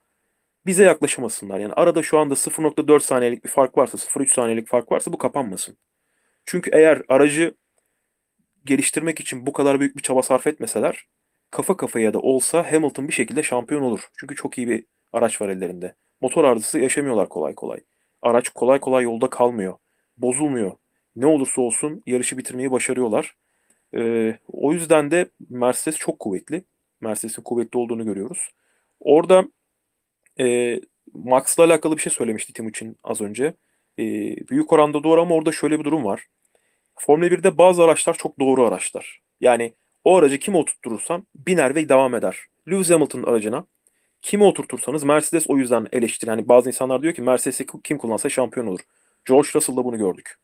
[0.66, 1.58] bize yaklaşamasınlar.
[1.60, 5.76] Yani arada şu anda 0.4 saniyelik bir fark varsa, 0.3 saniyelik fark varsa bu kapanmasın.
[6.46, 7.54] Çünkü eğer aracı
[8.64, 11.06] geliştirmek için bu kadar büyük bir çaba sarf etmeseler
[11.50, 14.08] kafa kafaya da olsa Hamilton bir şekilde şampiyon olur.
[14.18, 15.94] Çünkü çok iyi bir araç var ellerinde.
[16.20, 17.80] Motor arızası yaşamıyorlar kolay kolay.
[18.22, 19.74] Araç kolay kolay yolda kalmıyor.
[20.16, 20.72] Bozulmuyor.
[21.16, 23.36] Ne olursa olsun yarışı bitirmeyi başarıyorlar.
[23.94, 26.64] Ee, o yüzden de Mercedes çok kuvvetli.
[27.00, 28.48] Mercedes'in kuvvetli olduğunu görüyoruz.
[29.00, 29.44] Orada
[30.40, 30.76] e,
[31.14, 33.44] Max'la alakalı bir şey söylemişti Timuçin az önce.
[33.98, 34.04] E,
[34.48, 36.26] büyük oranda doğru ama orada şöyle bir durum var.
[36.94, 39.20] Formula 1'de bazı araçlar çok doğru araçlar.
[39.40, 39.74] Yani
[40.04, 42.38] o aracı kime oturturursan biner ve devam eder.
[42.68, 43.66] Lewis Hamilton aracına
[44.22, 46.30] kime oturtursanız Mercedes o yüzden eleştiri.
[46.30, 48.80] Yani bazı insanlar diyor ki Mercedes'i kim kullansa şampiyon olur.
[49.24, 50.36] George Russell'da bunu gördük.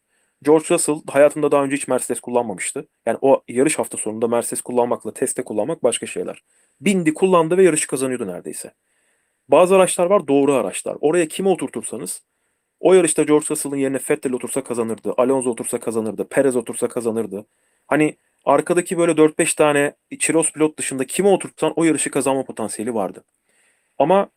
[0.43, 2.89] George Russell hayatında daha önce hiç Mercedes kullanmamıştı.
[3.06, 6.43] Yani o yarış hafta sonunda Mercedes kullanmakla teste kullanmak başka şeyler.
[6.81, 8.73] Bindi, kullandı ve yarışı kazanıyordu neredeyse.
[9.48, 10.97] Bazı araçlar var doğru araçlar.
[11.01, 12.23] Oraya kimi oturtursanız
[12.81, 15.14] o yarışta George Russell'ın yerine Vettel otursa kazanırdı.
[15.16, 16.28] Alonso otursa kazanırdı.
[16.28, 17.47] Perez otursa kazanırdı.
[17.86, 23.24] Hani arkadaki böyle 4-5 tane Çiros pilot dışında kime oturtsan o yarışı kazanma potansiyeli vardı.
[23.98, 24.28] Ama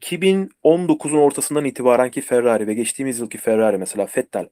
[0.00, 4.48] 2019'un ortasından itibaren ki Ferrari ve geçtiğimiz yılki Ferrari mesela Vettel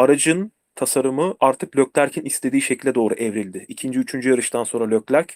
[0.00, 3.64] aracın tasarımı artık Leclerc'in istediği şekle doğru evrildi.
[3.68, 5.34] İkinci, üçüncü yarıştan sonra Leclerc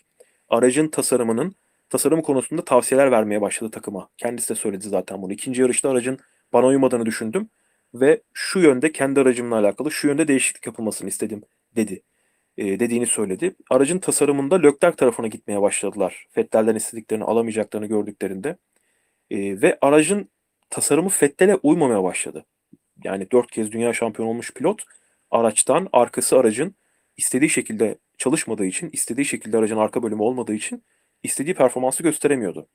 [0.49, 1.55] aracın tasarımının
[1.91, 4.09] tasarım konusunda tavsiyeler vermeye başladı takıma.
[4.17, 5.33] Kendisi de söyledi zaten bunu.
[5.33, 6.19] İkinci yarışta aracın
[6.53, 7.49] bana uymadığını düşündüm
[7.95, 11.43] ve şu yönde kendi aracımla alakalı şu yönde değişiklik yapılmasını istedim
[11.77, 12.03] dedi.
[12.57, 13.55] E, dediğini söyledi.
[13.71, 16.27] Aracın tasarımında Leclerc tarafına gitmeye başladılar.
[16.37, 18.57] Vettel'den istediklerini alamayacaklarını gördüklerinde.
[19.31, 20.29] E, ve aracın
[20.71, 22.45] tasarımı Vettel'e uymamaya başladı.
[23.05, 24.83] Yani dört kez dünya şampiyonu olmuş pilot
[25.31, 26.75] araçtan arkası aracın
[27.17, 30.85] istediği şekilde çalışmadığı için, istediği şekilde aracın arka bölümü olmadığı için
[31.23, 32.69] istediği performansı gösteremiyordu.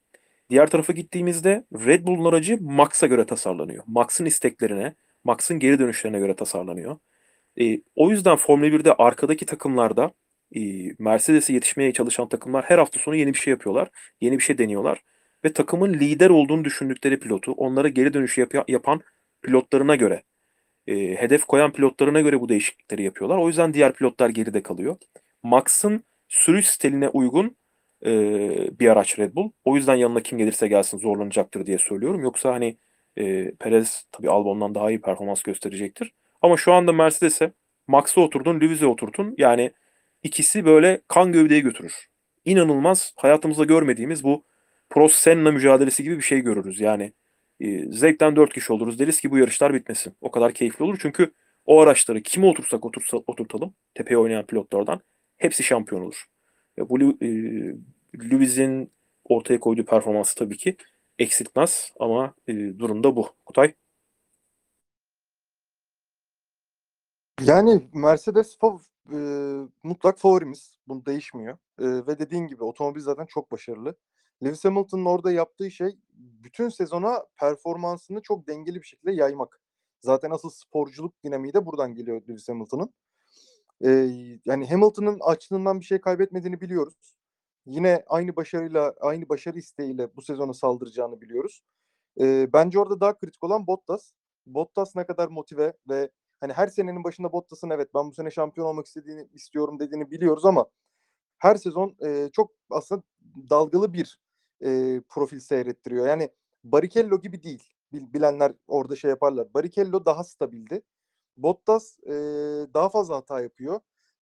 [0.50, 3.84] Diğer tarafa gittiğimizde Red Bull'un aracı Max'a göre tasarlanıyor.
[3.88, 6.98] Max'ın isteklerine, Max'ın geri dönüşlerine göre tasarlanıyor.
[7.62, 10.12] E, o yüzden Formula 1'de arkadaki takımlarda
[10.56, 10.62] e,
[11.00, 13.90] Mercedes'e yetişmeye çalışan takımlar her hafta sonu yeni bir şey yapıyorlar.
[14.22, 15.04] Yeni bir şey deniyorlar.
[15.46, 19.02] Ve takımın lider olduğunu düşündükleri pilotu onlara geri dönüş yap- yapan
[19.42, 20.24] pilotlarına göre
[20.88, 23.38] e, hedef koyan pilotlarına göre bu değişiklikleri yapıyorlar.
[23.38, 24.98] O yüzden diğer pilotlar geride kalıyor.
[25.44, 27.58] Max'ın sürüş stiline uygun
[28.06, 28.10] e,
[28.80, 29.52] bir araç Red Bull.
[29.66, 32.24] O yüzden yanına kim gelirse gelsin zorlanacaktır diye söylüyorum.
[32.24, 32.78] Yoksa hani
[33.18, 36.14] e, Perez tabii Albon'dan daha iyi performans gösterecektir.
[36.42, 37.54] Ama şu anda Mercedes'e
[37.88, 39.36] Max'a oturdun, Lewis'e oturdun.
[39.38, 39.72] Yani
[40.24, 42.08] ikisi böyle kan gövdeye götürür.
[42.46, 44.44] İnanılmaz hayatımızda görmediğimiz bu
[44.90, 46.80] Prost Senna mücadelesi gibi bir şey görürüz.
[46.80, 47.14] Yani
[47.60, 49.00] e, zevkten dört kişi oluruz.
[49.00, 50.14] Deriz ki bu yarışlar bitmesin.
[50.22, 50.98] O kadar keyifli olur.
[51.02, 51.34] Çünkü
[51.66, 55.02] o araçları kime otursak otursa, oturtalım tepeye oynayan pilotlardan
[55.38, 56.26] hepsi şampiyon olur.
[56.78, 57.28] Ve bu e,
[58.32, 58.92] Lewis'in
[59.24, 60.78] ortaya koyduğu performansı tabii ki
[61.20, 63.30] eksiltmez ama e, durum da bu.
[63.46, 63.74] Kutay?
[67.42, 68.58] Yani Mercedes
[69.12, 69.18] e,
[69.84, 70.72] mutlak favorimiz.
[70.88, 71.58] Bu değişmiyor.
[71.80, 73.96] E, ve dediğin gibi otomobil zaten çok başarılı.
[74.44, 79.62] Lewis Hamilton'ın orada yaptığı şey bütün sezona performansını çok dengeli bir şekilde yaymak.
[80.02, 82.94] Zaten asıl sporculuk dinamiği de buradan geliyor Lewis Hamilton'ın.
[83.86, 83.90] E,
[84.46, 87.16] yani Hamilton'ın açlığından bir şey kaybetmediğini biliyoruz.
[87.66, 91.62] Yine aynı başarıyla, aynı başarı isteğiyle bu sezona saldıracağını biliyoruz.
[92.20, 94.14] E, bence orada daha kritik olan Bottas.
[94.46, 96.10] Bottas ne kadar motive ve
[96.40, 100.46] hani her senenin başında Bottas'ın evet ben bu sene şampiyon olmak istediğini istiyorum dediğini biliyoruz
[100.46, 100.66] ama
[101.40, 103.04] her sezon e, çok aslında
[103.50, 104.20] dalgalı bir
[104.66, 106.08] e, profil seyrettiriyor.
[106.08, 106.30] Yani
[106.64, 107.64] Barrichello gibi değil.
[107.94, 109.54] Bil- bilenler orada şey yaparlar.
[109.54, 110.82] Barrichello daha stabildi.
[111.38, 112.12] Bottas e,
[112.74, 113.80] daha fazla hata yapıyor.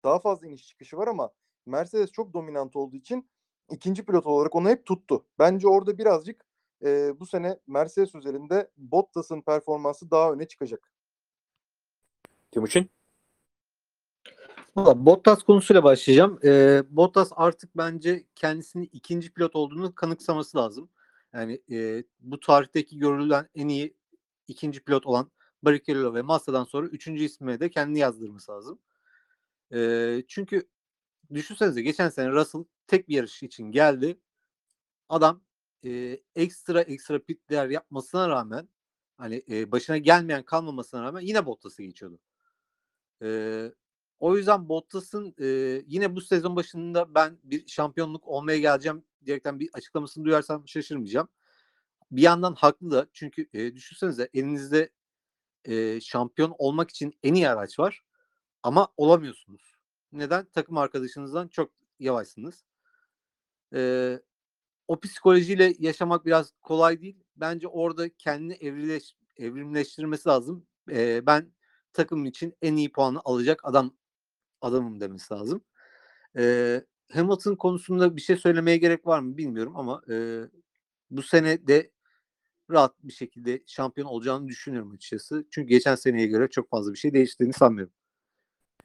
[0.04, 1.32] Daha fazla iniş çıkışı var ama
[1.66, 3.30] Mercedes çok dominant olduğu için
[3.70, 5.26] ikinci pilot olarak onu hep tuttu.
[5.40, 6.46] Bence orada birazcık
[6.84, 10.92] e, bu sene Mercedes üzerinde Bottas'ın performansı daha öne çıkacak.
[12.52, 12.90] Timuçin?
[14.76, 16.40] Valla Bottas konusuyla başlayacağım.
[16.44, 20.90] Ee, Bottas artık bence kendisinin ikinci pilot olduğunu kanıksaması lazım.
[21.34, 23.96] Yani e, bu tarihteki görülen en iyi
[24.48, 25.32] ikinci pilot olan
[25.64, 28.80] Barrichello ve Massa'dan sonra üçüncü isme de kendini yazdırması lazım.
[29.74, 30.70] Ee, çünkü
[31.34, 34.20] düşünsenize geçen sene Russell tek bir yarış için geldi.
[35.10, 35.42] Adam
[35.86, 38.70] e, ekstra ekstra pitler yapmasına rağmen
[39.18, 42.20] hani e, başına gelmeyen kalmamasına rağmen yine Bottas'ı geçiyordu.
[43.22, 43.72] Ee,
[44.24, 45.46] o yüzden Bottas'ın e,
[45.88, 51.28] yine bu sezon başında ben bir şampiyonluk olmaya geleceğim diyerekten bir açıklamasını duyarsam şaşırmayacağım.
[52.12, 54.90] Bir yandan haklı da çünkü e, düşünsenize elinizde
[55.66, 58.04] e, şampiyon olmak için en iyi araç var
[58.64, 59.76] ama olamıyorsunuz.
[60.12, 60.46] Neden?
[60.46, 62.66] Takım arkadaşınızdan çok yavaşsınız.
[63.76, 64.20] E,
[64.88, 67.24] o psikolojiyle yaşamak biraz kolay değil.
[67.36, 70.68] Bence orada kendini evrileş, evrimleştirmesi lazım.
[70.92, 71.54] E, ben
[71.94, 73.94] takım için en iyi puanı alacak adam
[74.64, 75.62] adamım demesi lazım.
[76.38, 76.82] Ee,
[77.14, 80.42] Hamilton konusunda bir şey söylemeye gerek var mı bilmiyorum ama e,
[81.12, 81.92] bu sene de
[82.72, 85.46] rahat bir şekilde şampiyon olacağını düşünüyorum açıkçası.
[85.52, 87.94] Çünkü geçen seneye göre çok fazla bir şey değiştiğini sanmıyorum.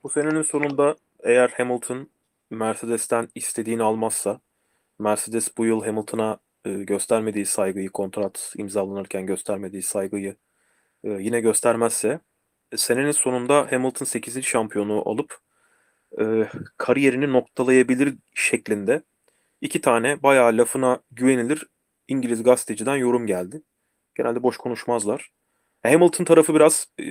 [0.02, 2.10] Bu senenin sonunda eğer Hamilton
[2.50, 4.40] Mercedes'ten istediğini almazsa
[4.98, 10.36] Mercedes bu yıl Hamilton'a e, göstermediği saygıyı, kontrat imzalanırken göstermediği saygıyı
[11.04, 12.20] e, yine göstermezse
[12.72, 14.42] e, senenin sonunda Hamilton 8.
[14.42, 15.38] şampiyonluğu alıp
[16.20, 19.02] e, kariyerini noktalayabilir şeklinde
[19.60, 21.66] iki tane bayağı lafına güvenilir
[22.08, 23.62] İngiliz gazeteciden yorum geldi.
[24.14, 25.30] Genelde boş konuşmazlar.
[25.82, 27.04] Hamilton tarafı biraz e,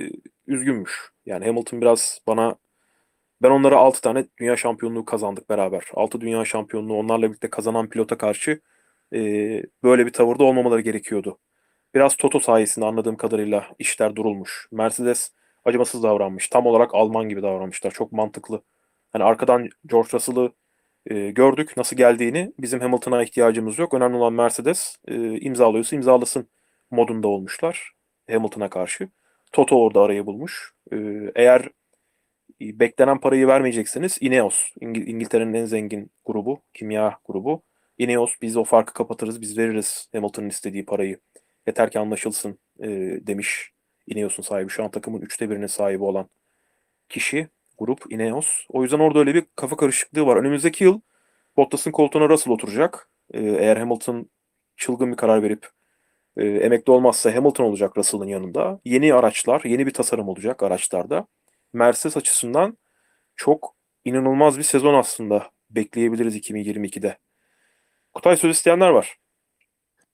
[0.46, 1.10] üzgünmüş.
[1.26, 2.56] Yani Hamilton biraz bana
[3.42, 5.84] ben onlara 6 tane dünya şampiyonluğu kazandık beraber.
[5.94, 8.60] 6 dünya şampiyonluğu onlarla birlikte kazanan pilota karşı
[9.14, 9.18] e,
[9.82, 11.38] böyle bir tavırda olmamaları gerekiyordu.
[11.94, 14.68] Biraz Toto sayesinde anladığım kadarıyla işler durulmuş.
[14.72, 15.32] Mercedes
[15.64, 16.48] acımasız davranmış.
[16.48, 17.90] Tam olarak Alman gibi davranmışlar.
[17.90, 18.62] Çok mantıklı.
[19.18, 20.52] Hani arkadan George Russell'ı
[21.06, 22.52] e, gördük nasıl geldiğini.
[22.58, 23.94] Bizim Hamilton'a ihtiyacımız yok.
[23.94, 26.48] Önemli olan Mercedes e, imzalıyorsa imzalasın
[26.90, 27.92] modunda olmuşlar
[28.30, 29.08] Hamilton'a karşı.
[29.52, 30.72] Toto orada arayı bulmuş.
[30.92, 30.96] E,
[31.34, 31.68] eğer
[32.60, 34.64] e, beklenen parayı vermeyeceksiniz Ineos.
[34.80, 37.62] İngil- İngiltere'nin en zengin grubu, kimya grubu.
[37.98, 41.18] Ineos biz o farkı kapatırız, biz veririz Hamilton'ın istediği parayı.
[41.66, 42.88] Yeter ki anlaşılsın e,
[43.26, 43.72] demiş
[44.06, 44.70] Ineos'un sahibi.
[44.70, 46.28] Şu an takımın üçte birinin sahibi olan
[47.08, 47.48] kişi,
[47.78, 48.48] grup Ineos.
[48.68, 50.36] O yüzden orada öyle bir kafa karışıklığı var.
[50.36, 51.00] Önümüzdeki yıl
[51.56, 53.10] Bottas'ın koltuğuna Russell oturacak.
[53.34, 54.30] E, eğer Hamilton
[54.76, 55.68] çılgın bir karar verip
[56.36, 58.80] e, emekli olmazsa Hamilton olacak Russell'ın yanında.
[58.84, 61.26] Yeni araçlar, yeni bir tasarım olacak araçlarda.
[61.72, 62.78] Mercedes açısından
[63.36, 63.74] çok
[64.04, 67.18] inanılmaz bir sezon aslında bekleyebiliriz 2022'de.
[68.12, 69.16] Kutay söz isteyenler var.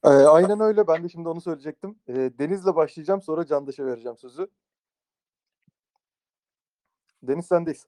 [0.05, 0.89] Ee, aynen öyle.
[0.89, 1.99] Ben de şimdi onu söyleyecektim.
[2.09, 4.49] Ee, Deniz'le başlayacağım sonra Candaş'a vereceğim sözü.
[7.29, 7.87] Deniz sendeyiz.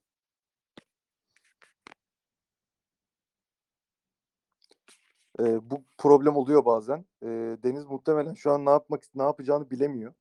[5.40, 7.04] Ee, bu problem oluyor bazen.
[7.22, 7.26] Ee,
[7.62, 10.12] Deniz muhtemelen şu an ne yapmak ne yapacağını bilemiyor.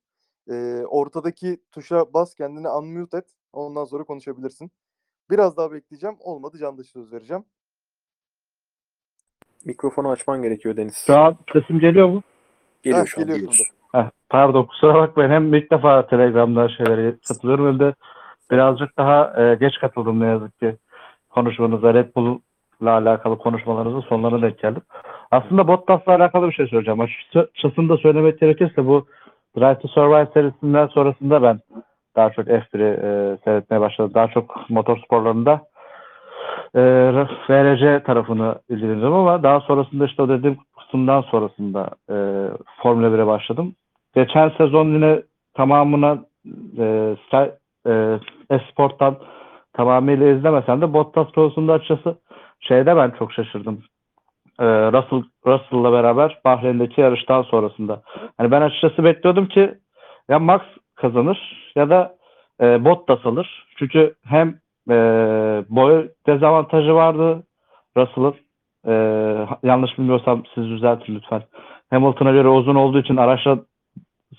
[0.52, 3.26] Ee, ortadaki tuşa bas kendini unmute et.
[3.54, 4.72] Ondan sonra konuşabilirsin.
[5.30, 6.16] Biraz daha bekleyeceğim.
[6.20, 7.46] Olmadı can dışı söz vereceğim.
[9.66, 10.96] Mikrofonu açman gerekiyor Deniz.
[11.08, 12.24] Şu an sesim geliyor mu?
[12.84, 13.28] Geliyor Heh, şu an.
[13.28, 13.70] geliyor şimdi.
[13.92, 15.30] Heh, pardon kusura bakmayın.
[15.32, 17.96] Hem ilk defa Telegram'da şeylere katılıyorum hem de
[18.52, 20.78] birazcık daha e, geç katıldım ne yazık ki
[21.30, 21.94] konuşmanıza.
[21.94, 24.82] Red Bull'la alakalı konuşmalarınızın sonlarına denk geldim.
[25.32, 27.02] Aslında Bottas'la alakalı bir şey söyleyeceğim.
[27.02, 29.06] Açıkçası da söylemek gerekirse bu
[29.58, 31.60] Drive to Survive serisinden sonrasında ben
[32.16, 34.12] daha çok F1'i e, seyretmeye başladım.
[34.14, 35.62] Daha çok motor sporlarında
[36.76, 36.82] e,
[37.50, 42.16] VRC tarafını ilgileniyorum ama daha sonrasında işte o dediğim kısımdan sonrasında e,
[42.82, 43.76] Formula 1'e başladım.
[44.16, 45.22] Geçen sezon yine
[45.54, 46.18] tamamına
[46.78, 47.16] e,
[47.88, 49.18] e, Esport'tan
[49.74, 52.18] tamamıyla izlemesem de Bottas konusunda açıkçası
[52.60, 53.84] şeyde ben çok şaşırdım.
[54.60, 58.02] E, Russell Russell'la beraber Bahreyn'deki yarıştan sonrasında.
[58.38, 59.74] Hani ben açıkçası bekliyordum ki
[60.30, 60.62] ya Max
[60.96, 62.16] kazanır ya da
[62.62, 63.68] e, Bottas alır.
[63.78, 64.60] Çünkü hem
[64.90, 64.96] e,
[65.70, 67.44] boy dezavantajı vardı
[67.98, 68.36] Russell'ın.
[68.88, 68.94] E,
[69.64, 71.44] yanlış bilmiyorsam siz düzeltin lütfen.
[71.90, 73.60] Hamilton'a göre uzun olduğu için araçla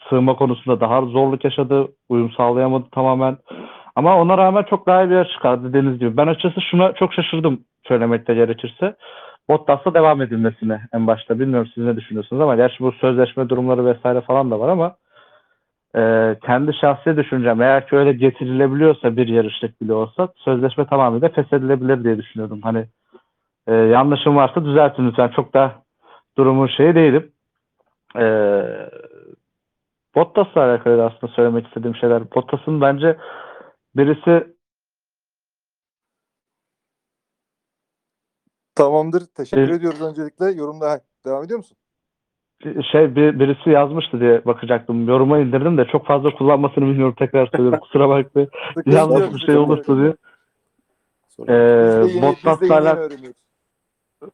[0.09, 1.89] sığma konusunda daha zorluk yaşadı.
[2.09, 3.37] Uyum sağlayamadı tamamen.
[3.97, 6.17] Ama ona rağmen çok daha iyi bir yer çıkardı dediğiniz gibi.
[6.17, 8.97] Ben açıkçası şuna çok şaşırdım söylemekte gerekirse.
[9.49, 11.39] Bottas'la devam edilmesine en başta.
[11.39, 14.97] Bilmiyorum siz ne düşünüyorsunuz ama gerçi bu sözleşme durumları vesaire falan da var ama
[15.97, 22.05] e, kendi şahsi düşüncem eğer ki öyle getirilebiliyorsa bir yarışlık bile olsa sözleşme tamamıyla feshedilebilir
[22.05, 22.61] diye düşünüyordum.
[22.63, 22.87] Hani
[23.67, 25.29] e, yanlışım varsa düzeltin lütfen.
[25.29, 25.73] Çok da
[26.39, 27.31] durumun şeyi değilim.
[28.19, 28.25] E,
[30.17, 32.35] Bottas'la alakalı da aslında söylemek istediğim şeyler.
[32.35, 33.17] Bottas'ın bence
[33.97, 34.57] birisi
[38.75, 39.27] Tamamdır.
[39.37, 39.75] Teşekkür Evet.
[39.75, 40.51] ediyoruz öncelikle.
[40.51, 41.77] Yorumda devam ediyor musun?
[42.93, 45.09] şey bir, birisi yazmıştı diye bakacaktım.
[45.09, 47.15] Yoruma indirdim de çok fazla kullanmasını bilmiyorum.
[47.19, 47.79] Tekrar söylüyorum.
[47.81, 48.51] Kusura bakmayın.
[48.87, 50.15] Yanlış bir şey olursa diye.
[51.49, 53.35] Ee, Biz de yeni, biz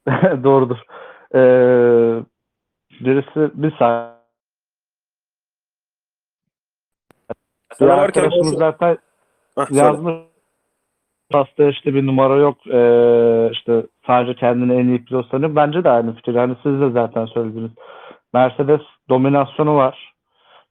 [0.45, 0.79] doğrudur.
[1.35, 2.23] Ee,
[3.01, 4.22] birisi bir saat
[7.81, 8.99] arkadaşımız boşu- zaten
[9.57, 9.81] söyle.
[9.81, 10.15] yazmış
[11.31, 15.57] pasta işte bir numara yok ee, işte sadece kendini en iyi pilot sanıyor.
[15.57, 16.35] Bence de aynı fikir.
[16.35, 17.71] Yani siz de zaten söylediniz.
[18.35, 20.13] Mercedes dominasyonu var.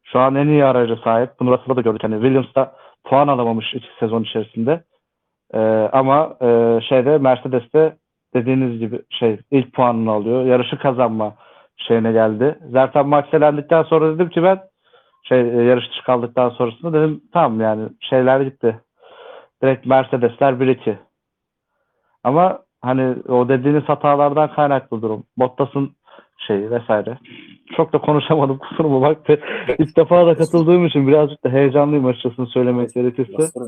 [0.04, 1.30] Şu an en iyi araca sahip.
[1.40, 2.04] Bunu Russell'da da gördük.
[2.04, 4.84] Hani Williams'da puan alamamış iki sezon içerisinde.
[5.54, 5.60] Ee,
[5.92, 7.96] ama e, şeyde Mercedes'te
[8.36, 10.46] dediğiniz gibi şey ilk puanını alıyor.
[10.46, 11.36] Yarışı kazanma
[11.78, 12.60] şeyine geldi.
[12.72, 14.60] Zaten Max elendikten sonra dedim ki ben
[15.24, 18.80] şey e, yarış dışı kaldıktan sonrasında dedim tamam yani şeyler gitti.
[19.64, 20.96] Direkt Mercedesler 1-2.
[22.24, 25.24] Ama hani o dediğiniz hatalardan kaynaklı durum.
[25.38, 25.96] Bottas'ın
[26.48, 27.18] şeyi vesaire.
[27.78, 29.36] Çok da konuşamadım kusuruma bakma.
[29.80, 33.60] İlk defa da katıldığım için birazcık da heyecanlıyım açıkçası söylemek gerekirse.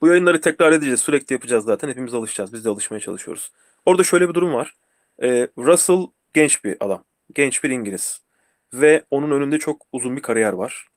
[0.00, 1.00] Bu yayınları tekrar edeceğiz.
[1.00, 1.88] Sürekli yapacağız zaten.
[1.88, 2.52] Hepimiz alışacağız.
[2.52, 3.50] Biz de alışmaya çalışıyoruz.
[3.86, 4.72] Orada şöyle bir durum var.
[5.22, 7.04] Ee, Russell genç bir adam.
[7.34, 8.29] Genç bir İngiliz.
[8.74, 10.88] Ve onun önünde çok uzun bir kariyer var.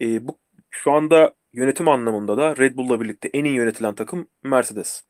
[0.00, 0.38] Ee, bu
[0.70, 5.04] şu anda yönetim anlamında da Red Bull'la birlikte en iyi yönetilen takım Mercedes.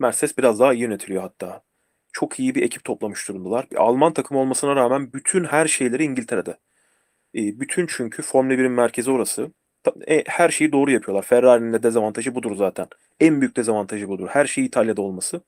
[0.00, 1.62] Mercedes biraz daha iyi yönetiliyor hatta.
[2.12, 3.70] Çok iyi bir ekip toplamış durumdalar.
[3.70, 6.58] Bir Alman takım olmasına rağmen bütün her şeyleri İngiltere'de.
[7.34, 9.52] Ee, bütün çünkü Formula 1'in merkezi orası.
[10.08, 11.22] E, her şeyi doğru yapıyorlar.
[11.22, 12.86] Ferrari'nin de dezavantajı budur zaten.
[13.20, 14.28] En büyük dezavantajı budur.
[14.28, 15.42] Her şey İtalya'da olması.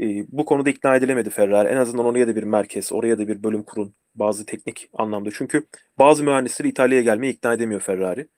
[0.00, 1.68] Ee, bu konuda ikna edilemedi Ferrari.
[1.68, 3.94] En azından oraya da bir merkez, oraya da bir bölüm kurun.
[4.14, 5.30] Bazı teknik anlamda.
[5.34, 5.66] Çünkü
[5.98, 8.28] bazı mühendisleri İtalya'ya gelmeye ikna edemiyor Ferrari.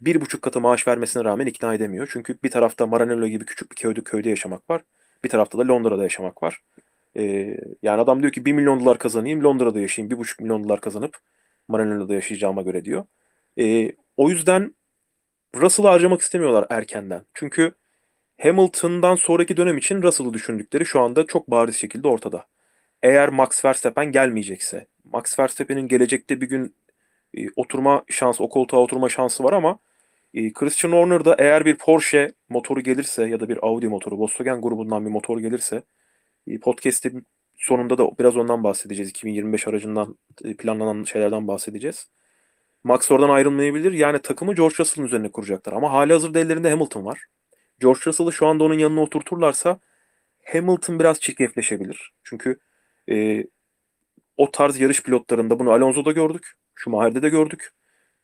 [0.00, 2.08] Bir buçuk katı maaş vermesine rağmen ikna edemiyor.
[2.12, 4.82] Çünkü bir tarafta Maranello gibi küçük bir köyde, köyde yaşamak var.
[5.24, 6.60] Bir tarafta da Londra'da yaşamak var.
[7.16, 10.18] Ee, yani adam diyor ki 1 milyon dolar kazanayım Londra'da yaşayayım.
[10.18, 11.18] 1,5 milyon dolar kazanıp
[11.68, 13.04] Maranello'da yaşayacağıma göre diyor.
[13.58, 14.74] Ee, o yüzden
[15.56, 17.22] Russell'ı harcamak istemiyorlar erkenden.
[17.34, 17.72] Çünkü
[18.42, 22.46] Hamilton'dan sonraki dönem için Russell'ı düşündükleri şu anda çok bariz şekilde ortada.
[23.02, 26.74] Eğer Max Verstappen gelmeyecekse, Max Verstappen'in gelecekte bir gün
[27.34, 29.78] e, oturma şansı, o koltuğa oturma şansı var ama
[30.34, 35.06] e, Christian Horner'da eğer bir Porsche motoru gelirse ya da bir Audi motoru, Volkswagen grubundan
[35.06, 35.82] bir motor gelirse
[36.46, 37.26] e, podcast'in
[37.56, 39.10] sonunda da biraz ondan bahsedeceğiz.
[39.10, 42.08] 2025 aracından e, planlanan şeylerden bahsedeceğiz.
[42.84, 43.92] Max oradan ayrılmayabilir.
[43.92, 45.72] Yani takımı George Russell'ın üzerine kuracaklar.
[45.72, 47.26] Ama hali hazırda ellerinde Hamilton var.
[47.80, 49.80] George Russell'ı şu anda onun yanına oturturlarsa
[50.44, 52.12] Hamilton biraz çirkefleşebilir.
[52.24, 52.58] Çünkü
[53.10, 53.44] e,
[54.36, 56.52] o tarz yarış pilotlarında bunu Alonso'da gördük.
[56.74, 57.70] Schumacher'de de gördük.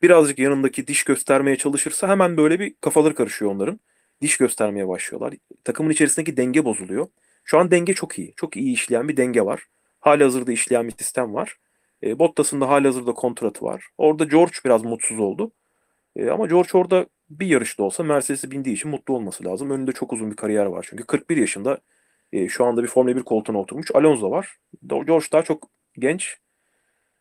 [0.01, 3.79] Birazcık yanındaki diş göstermeye çalışırsa hemen böyle bir kafaları karışıyor onların.
[4.21, 5.33] diş göstermeye başlıyorlar.
[5.63, 7.07] Takımın içerisindeki denge bozuluyor.
[7.43, 8.33] Şu an denge çok iyi.
[8.35, 9.63] Çok iyi işleyen bir denge var.
[9.99, 11.57] Hali hazırda işleyen bir sistem var.
[12.03, 13.85] E, Bottas'ın da hali hazırda kontratı var.
[13.97, 15.51] Orada George biraz mutsuz oldu.
[16.15, 17.07] E, ama George orada
[17.39, 19.71] bir yarışta olsa Mercedes'e bindiği için mutlu olması lazım.
[19.71, 21.03] Önünde çok uzun bir kariyer var çünkü.
[21.03, 21.77] 41 yaşında
[22.31, 23.91] e, şu anda bir Formula 1 koltuğuna oturmuş.
[23.95, 24.57] Alonso var.
[24.87, 25.69] George daha çok
[25.99, 26.37] genç.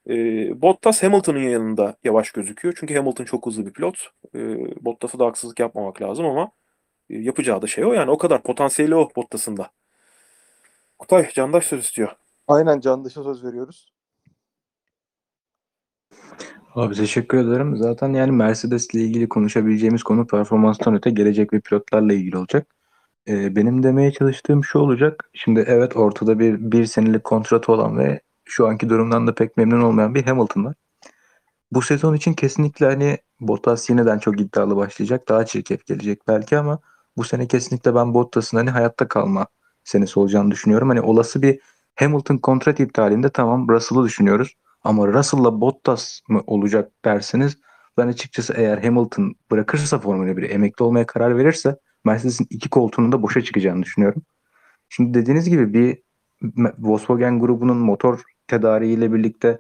[0.09, 0.15] E,
[0.63, 2.75] Bottas Hamilton'ın yanında yavaş gözüküyor.
[2.81, 4.11] Çünkü Hamilton çok hızlı bir pilot.
[4.35, 4.39] E,
[4.85, 6.51] Bottas'a da haksızlık yapmamak lazım ama
[7.11, 7.93] e, yapacağı da şey o.
[7.93, 9.71] Yani o kadar potansiyeli o Bottas'ın da.
[10.99, 12.17] Kutay Candaş söz istiyor.
[12.49, 13.93] Aynen Candaş'a söz veriyoruz.
[16.75, 17.77] Abi teşekkür ederim.
[17.77, 22.67] Zaten yani Mercedes ile ilgili konuşabileceğimiz konu performanstan öte gelecek ve pilotlarla ilgili olacak.
[23.29, 25.31] Ee, benim demeye çalıştığım şu olacak.
[25.35, 29.83] Şimdi evet ortada bir bir senelik kontratı olan ve şu anki durumdan da pek memnun
[29.83, 30.75] olmayan bir Hamilton var.
[31.73, 35.29] Bu sezon için kesinlikle hani Bottas yeniden çok iddialı başlayacak.
[35.29, 36.79] Daha çirkef gelecek belki ama
[37.17, 39.47] bu sene kesinlikle ben Bottas'ın hani hayatta kalma
[39.85, 40.89] senesi olacağını düşünüyorum.
[40.89, 41.61] Hani olası bir
[41.97, 44.55] Hamilton kontrat iptalinde tamam Russell'ı düşünüyoruz.
[44.85, 47.59] Ama Russell'la Bottas mı olacak derseniz
[47.97, 53.23] ben açıkçası eğer Hamilton bırakırsa Formula 1'i emekli olmaya karar verirse Mercedes'in iki koltuğunun da
[53.23, 54.23] boşa çıkacağını düşünüyorum.
[54.89, 56.03] Şimdi dediğiniz gibi bir
[56.79, 59.59] Volkswagen grubunun motor tedariğiyle birlikte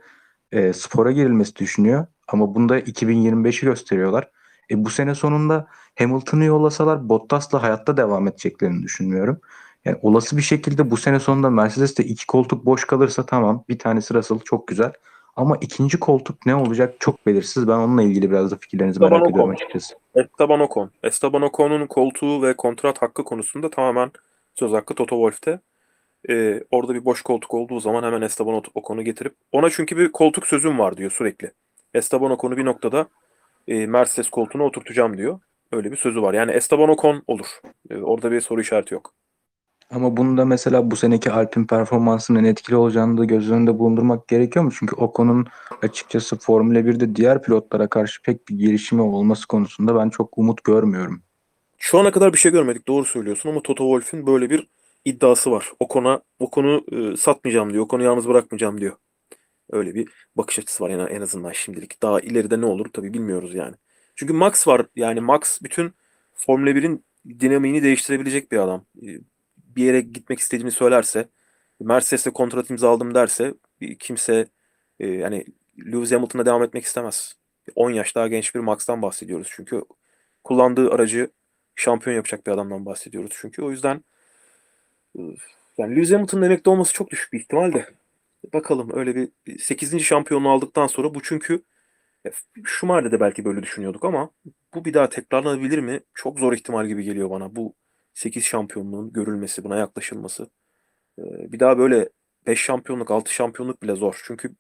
[0.53, 2.07] e, spora girilmesi düşünüyor.
[2.29, 4.31] Ama bunda 2025'i gösteriyorlar.
[4.71, 5.67] E, bu sene sonunda
[5.99, 9.41] Hamilton'ı yollasalar Bottas'la hayatta devam edeceklerini düşünmüyorum.
[9.85, 13.65] Yani olası bir şekilde bu sene sonunda Mercedes'te iki koltuk boş kalırsa tamam.
[13.69, 14.93] Bir tanesi Russell çok güzel.
[15.37, 17.69] Ama ikinci koltuk ne olacak çok belirsiz.
[17.69, 19.55] Ben onunla ilgili biraz da fikirlerinizi Esteban merak ediyorum Ocon.
[19.55, 19.95] açıkçası.
[20.15, 20.91] Esteban Ocon.
[21.03, 24.11] Esteban Ocon'un koltuğu ve kontrat hakkı konusunda tamamen
[24.55, 25.61] söz hakkı Toto Wolff'te.
[26.29, 30.47] Ee, orada bir boş koltuk olduğu zaman hemen Esteban Ocon'u getirip ona çünkü bir koltuk
[30.47, 31.53] sözüm var diyor sürekli.
[31.95, 33.07] Esteban Ocon'u bir noktada
[33.69, 35.41] e, Mercedes koltuğuna oturtacağım diyor.
[35.73, 36.35] Öyle bir sözü var.
[36.35, 37.47] Yani Esteban Ocon olur.
[37.91, 39.15] Ee, orada bir soru işareti yok.
[39.93, 44.71] Ama bunda mesela bu seneki Alpine performansının etkili olacağını da göz önünde bulundurmak gerekiyor mu?
[44.79, 45.47] Çünkü Ocon'un
[45.83, 51.23] açıkçası Formula 1'de diğer pilotlara karşı pek bir gelişimi olması konusunda ben çok umut görmüyorum.
[51.79, 52.89] Şu ana kadar bir şey görmedik.
[52.89, 54.69] Doğru söylüyorsun ama Toto Wolff'ün böyle bir
[55.05, 55.73] iddiası var.
[55.81, 57.85] Ocon'a Ocon'u e, satmayacağım diyor.
[57.85, 58.97] Ocon'u yalnız bırakmayacağım diyor.
[59.71, 62.03] Öyle bir bakış açısı var yani en azından şimdilik.
[62.03, 63.75] Daha ileride ne olur tabii bilmiyoruz yani.
[64.15, 64.87] Çünkü Max var.
[64.97, 65.93] Yani Max bütün
[66.35, 67.05] Formula 1'in
[67.41, 68.85] dinamiğini değiştirebilecek bir adam.
[69.77, 71.29] Bir yere gitmek istediğini söylerse,
[71.81, 73.55] Mercedes'le kontrat imzaladım derse
[73.99, 74.47] kimse
[75.01, 75.45] e, yani
[75.79, 77.35] Lewis Hamilton'a devam etmek istemez.
[77.75, 79.49] 10 yaş daha genç bir Max'tan bahsediyoruz.
[79.51, 79.83] Çünkü
[80.45, 81.31] kullandığı aracı
[81.77, 83.63] şampiyon yapacak bir adamdan bahsediyoruz çünkü.
[83.63, 84.05] O yüzden
[85.19, 85.21] e,
[85.79, 87.87] yani Lewis Hamilton'ın emekli olması çok düşük bir ihtimal de.
[88.53, 90.01] Bakalım öyle bir 8.
[90.01, 91.63] şampiyonluğu aldıktan sonra bu çünkü
[92.27, 92.31] e,
[92.65, 94.31] Schumacher'de de belki böyle düşünüyorduk ama
[94.75, 96.01] bu bir daha tekrarlanabilir mi?
[96.15, 97.57] Çok zor ihtimal gibi geliyor bana.
[97.57, 97.75] Bu
[98.15, 100.51] 8 şampiyonluğun görülmesi, buna yaklaşılması.
[101.19, 102.09] Bir daha böyle
[102.47, 104.21] 5 şampiyonluk, 6 şampiyonluk bile zor.
[104.25, 104.55] Çünkü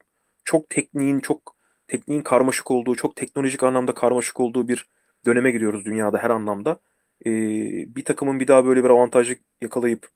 [0.44, 1.56] çok tekniğin, çok
[1.86, 4.90] tekniğin karmaşık olduğu, çok teknolojik anlamda karmaşık olduğu bir
[5.26, 6.80] döneme giriyoruz dünyada her anlamda.
[7.26, 10.08] Bir takımın bir daha böyle bir avantajı yakalayıp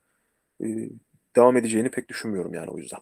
[1.36, 3.00] devam edeceğini pek düşünmüyorum yani o yüzden.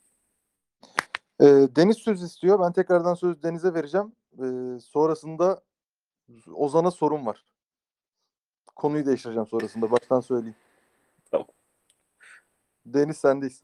[1.76, 2.60] Deniz söz istiyor.
[2.60, 4.12] Ben tekrardan söz Deniz'e vereceğim.
[4.80, 5.62] Sonrasında
[6.54, 7.44] Ozan'a sorun var.
[8.76, 9.90] Konuyu değiştireceğim sonrasında.
[9.90, 10.54] Baştan söyleyeyim.
[11.30, 11.46] Tamam.
[12.86, 13.62] Deniz sendeyiz.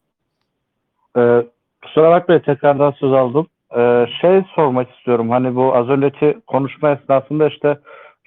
[1.17, 1.47] Ee,
[1.83, 3.47] kusura bakmayın tekrardan söz aldım.
[3.77, 5.31] Ee, şey sormak istiyorum.
[5.31, 7.79] Hani bu az önceki konuşma esnasında işte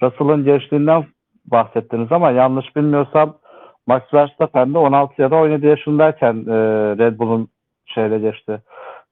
[0.02, 1.06] Russell'ın gençliğinden
[1.46, 3.38] bahsettiniz ama yanlış bilmiyorsam
[3.86, 6.54] Max Verstappen de 16 ya da 17 yaşındayken e,
[6.98, 7.48] Red Bull'un
[7.86, 8.62] şeyle geçti.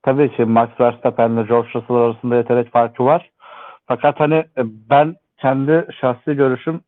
[0.03, 3.31] Tabii ki Max Verstappen ile George Russell arasında yetenek farkı var.
[3.87, 6.81] Fakat hani e, ben kendi şahsi görüşüm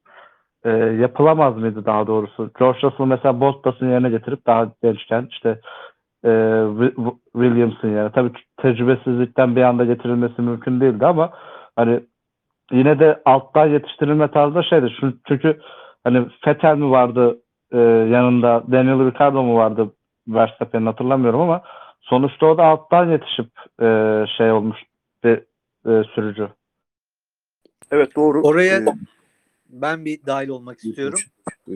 [0.64, 2.50] e, yapılamaz mıydı daha doğrusu?
[2.58, 5.60] George Russell mesela Bottas'ın yerine getirip daha gençken işte
[6.24, 8.12] e, Wi- Williams'ın yerine.
[8.12, 11.32] Tabii tecrübesizlikten bir anda getirilmesi mümkün değildi ama
[11.76, 12.00] hani
[12.72, 14.92] yine de alttan yetiştirilme tarzı da şeydi.
[15.28, 15.60] Çünkü,
[16.04, 17.38] hani Vettel mi vardı
[17.72, 19.90] e, yanında Daniel Ricciardo mu vardı
[20.28, 21.62] Verstappen'in hatırlamıyorum ama
[22.00, 23.46] sonuçta o da alttan yetişip
[23.82, 23.86] e,
[24.36, 24.78] şey olmuş
[25.24, 25.38] bir
[25.86, 26.48] e, sürücü.
[27.90, 28.42] Evet doğru.
[28.42, 28.84] Oraya Ee,
[29.82, 31.18] ben bir dahil olmak istiyorum.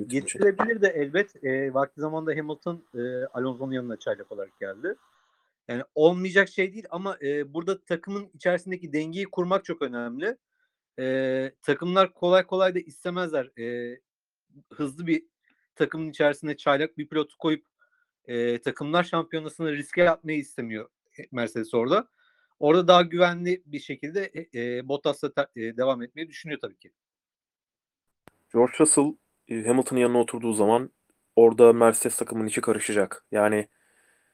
[0.06, 1.44] Getirilebilir de elbet.
[1.44, 4.94] E, vakti zamanda Hamilton e, Alonso'nun yanına çaylak olarak geldi.
[5.68, 10.36] Yani olmayacak şey değil ama e, burada takımın içerisindeki dengeyi kurmak çok önemli.
[10.98, 13.58] E, takımlar kolay kolay da istemezler.
[13.58, 13.98] E,
[14.72, 15.24] hızlı bir
[15.74, 17.66] takımın içerisine çaylak bir pilotu koyup
[18.26, 20.88] e, takımlar şampiyonasını riske atmayı istemiyor
[21.32, 22.08] Mercedes orada.
[22.60, 26.92] Orada daha güvenli bir şekilde e, e, Bottas'la ta- e, devam etmeyi düşünüyor tabii ki.
[28.52, 29.14] George Russell
[29.48, 30.90] e, Hamilton'ın yanına oturduğu zaman
[31.36, 33.24] orada Mercedes takımının içi karışacak.
[33.32, 33.68] Yani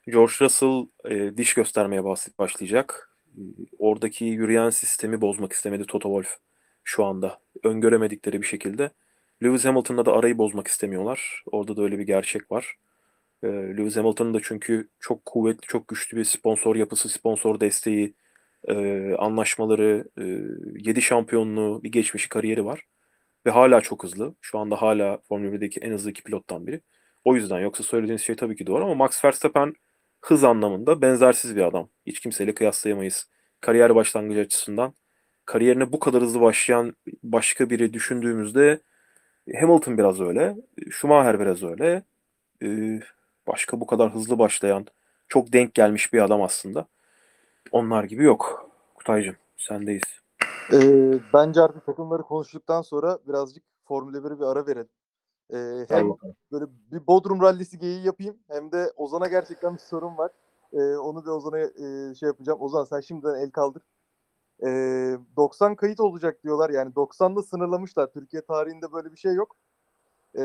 [0.07, 2.05] George Russell e, diş göstermeye
[2.39, 3.11] başlayacak.
[3.29, 3.41] E,
[3.79, 6.39] oradaki yürüyen sistemi bozmak istemedi Toto Wolff
[6.85, 7.41] şu anda.
[7.65, 8.91] Öngöremedikleri bir şekilde.
[9.43, 11.43] Lewis Hamilton'la da arayı bozmak istemiyorlar.
[11.53, 12.77] Orada da öyle bir gerçek var.
[13.43, 18.15] E, Lewis Hamilton'ın da çünkü çok kuvvetli, çok güçlü bir sponsor yapısı, sponsor desteği,
[18.69, 20.23] e, anlaşmaları, e,
[20.89, 22.85] 7 şampiyonluğu, bir geçmişi, kariyeri var.
[23.47, 24.35] Ve hala çok hızlı.
[24.41, 26.81] Şu anda hala Formula 1'deki en hızlı iki pilottan biri.
[27.25, 29.75] O yüzden yoksa söylediğiniz şey tabii ki doğru ama Max Verstappen
[30.21, 31.89] hız anlamında benzersiz bir adam.
[32.07, 33.29] Hiç kimseyle kıyaslayamayız.
[33.61, 34.95] Kariyer başlangıcı açısından.
[35.47, 38.81] Kariyerine bu kadar hızlı başlayan başka biri düşündüğümüzde
[39.61, 40.57] Hamilton biraz öyle.
[40.91, 42.03] Schumacher biraz öyle.
[42.63, 43.01] Ee,
[43.47, 44.87] başka bu kadar hızlı başlayan,
[45.29, 46.87] çok denk gelmiş bir adam aslında.
[47.73, 48.71] Onlar gibi yok.
[48.95, 50.24] Kutaycığım sendeyiz.
[50.73, 54.89] Ee, bence artık takımları konuştuktan sonra birazcık Formula 1'e bir ara verelim.
[55.53, 56.15] Ee, hem
[56.53, 60.31] böyle bir Bodrum rallisi geyiği yapayım hem de Ozan'a gerçekten bir sorun var.
[60.73, 62.61] Ee, onu da Ozan'a e, şey yapacağım.
[62.61, 63.83] Ozan sen şimdiden el kaldır.
[64.63, 66.71] Ee, 90 kayıt olacak diyorlar.
[66.71, 68.13] Yani 90'da sınırlamışlar.
[68.13, 69.57] Türkiye tarihinde böyle bir şey yok.
[70.39, 70.43] Ee,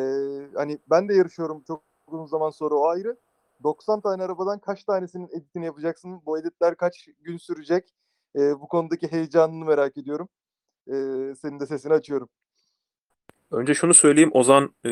[0.56, 3.18] hani ben de yarışıyorum çok uzun zaman sonra o ayrı.
[3.64, 6.22] 90 tane arabadan kaç tanesinin editini yapacaksın?
[6.26, 7.94] Bu editler kaç gün sürecek?
[8.36, 10.30] Ee, bu konudaki heyecanını merak ediyorum.
[10.88, 10.94] Ee,
[11.42, 12.30] senin de sesini açıyorum.
[13.52, 14.92] Önce şunu söyleyeyim Ozan e,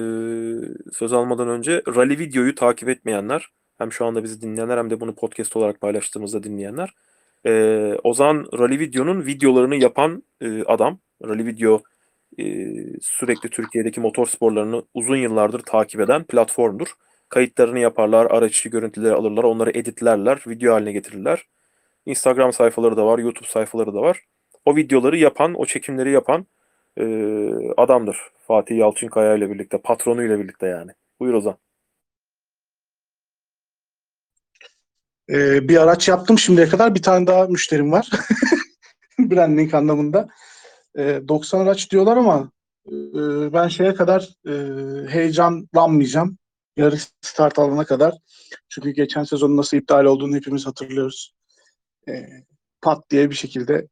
[0.93, 5.15] söz almadan önce Rally videoyu takip etmeyenler hem şu anda bizi dinleyenler hem de bunu
[5.15, 6.93] podcast olarak paylaştığımızda dinleyenler
[7.45, 10.99] e, Ozan Rally videonun videolarını yapan e, adam.
[11.25, 11.81] Rally video
[12.39, 12.43] e,
[13.01, 16.87] sürekli Türkiye'deki motor sporlarını uzun yıllardır takip eden platformdur.
[17.29, 21.43] Kayıtlarını yaparlar, araç içi görüntüleri alırlar, onları editlerler, video haline getirirler.
[22.07, 24.23] Instagram sayfaları da var, YouTube sayfaları da var.
[24.65, 26.47] O videoları yapan, o çekimleri yapan
[26.97, 27.03] e,
[27.77, 28.17] adamdır.
[28.47, 30.91] Fatih Yalçınkaya ile birlikte, patronu ile birlikte yani.
[31.19, 31.57] Buyur Ozan.
[35.29, 36.95] Ee, bir araç yaptım şimdiye kadar.
[36.95, 38.09] Bir tane daha müşterim var.
[39.19, 40.27] Branding anlamında.
[40.97, 42.51] Ee, 90 araç diyorlar ama
[42.87, 42.93] e,
[43.53, 44.53] ben şeye kadar e,
[45.11, 46.37] heyecanlanmayacağım.
[46.77, 48.15] Yarış start alana kadar.
[48.69, 51.36] Çünkü geçen sezonun nasıl iptal olduğunu hepimiz hatırlıyoruz.
[52.07, 52.29] Ee,
[52.81, 53.87] pat diye bir şekilde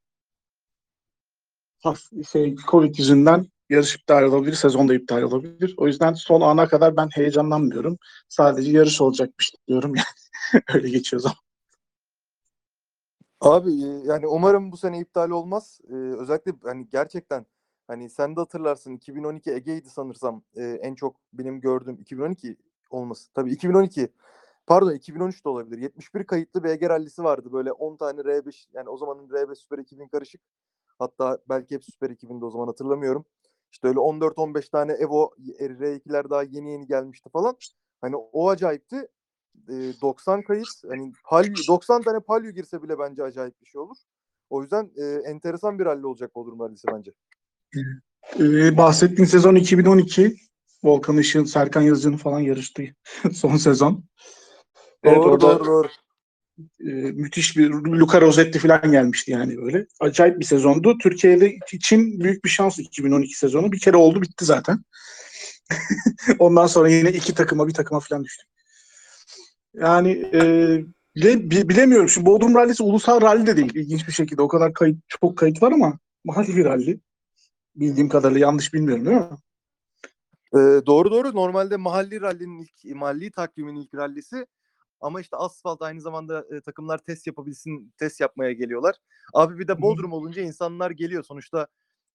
[2.31, 5.73] şey, Covid yüzünden yarış iptal olabilir, sezon da iptal olabilir.
[5.77, 7.97] O yüzden son ana kadar ben heyecanlanmıyorum.
[8.29, 10.63] Sadece yarış olacakmış diyorum yani.
[10.73, 11.37] Öyle geçiyor zaman.
[13.41, 15.79] Abi e, yani umarım bu sene iptal olmaz.
[15.89, 17.45] Ee, özellikle hani gerçekten
[17.87, 22.57] hani sen de hatırlarsın 2012 Ege'ydi sanırsam e, en çok benim gördüğüm 2012
[22.89, 23.33] olması.
[23.33, 24.09] Tabii 2012
[24.67, 25.77] pardon 2013 de olabilir.
[25.77, 30.07] 71 kayıtlı Ege rallisi vardı böyle 10 tane R5 yani o zamanın R5 Süper 2000
[30.07, 30.41] karışık.
[30.99, 33.25] Hatta belki hep Süper 2000'de o zaman hatırlamıyorum.
[33.71, 37.57] İşte öyle 14-15 tane Evo R2'ler daha yeni yeni gelmişti falan.
[38.01, 39.07] Hani o acayipti.
[39.69, 43.97] E, 90 kayıt hani Palio, 90 tane Palio girse bile bence acayip bir şey olur.
[44.49, 47.11] O yüzden e, enteresan bir rally olacak Bodrum rallisi bence.
[48.39, 50.35] Ee, bahsettiğin sezon 2012.
[50.83, 52.83] Volkan Işık'ın, Serkan Yazıcı'nın falan yarıştığı
[53.33, 54.03] son sezon.
[55.05, 55.87] Evet, doğru orada doğru doğru.
[56.79, 59.87] e, müthiş bir Luca Rossetti falan gelmişti yani böyle.
[59.99, 60.97] Acayip bir sezondu.
[60.97, 63.71] Türkiye'de için büyük bir şans 2012 sezonu.
[63.71, 64.79] Bir kere oldu bitti zaten.
[66.39, 68.47] Ondan sonra yine iki takıma bir takıma falan düştük.
[69.73, 70.41] Yani e,
[71.15, 72.09] bile, bi- bilemiyorum.
[72.09, 73.75] Şimdi Bodrum Rallisi ulusal rally de değil.
[73.75, 74.41] İlginç bir şekilde.
[74.41, 76.99] O kadar kayıt, çok kayıt var ama mahalli bir rally.
[77.75, 79.27] Bildiğim kadarıyla yanlış bilmiyorum değil mi?
[80.53, 81.35] Ee, doğru doğru.
[81.35, 84.47] Normalde mahalli rallinin ilk mahalli takvimin ilk rallisi
[85.01, 88.95] ama işte asfalt aynı zamanda e, takımlar test yapabilsin, test yapmaya geliyorlar.
[89.33, 91.23] Abi bir de Bodrum olunca insanlar geliyor.
[91.23, 91.67] Sonuçta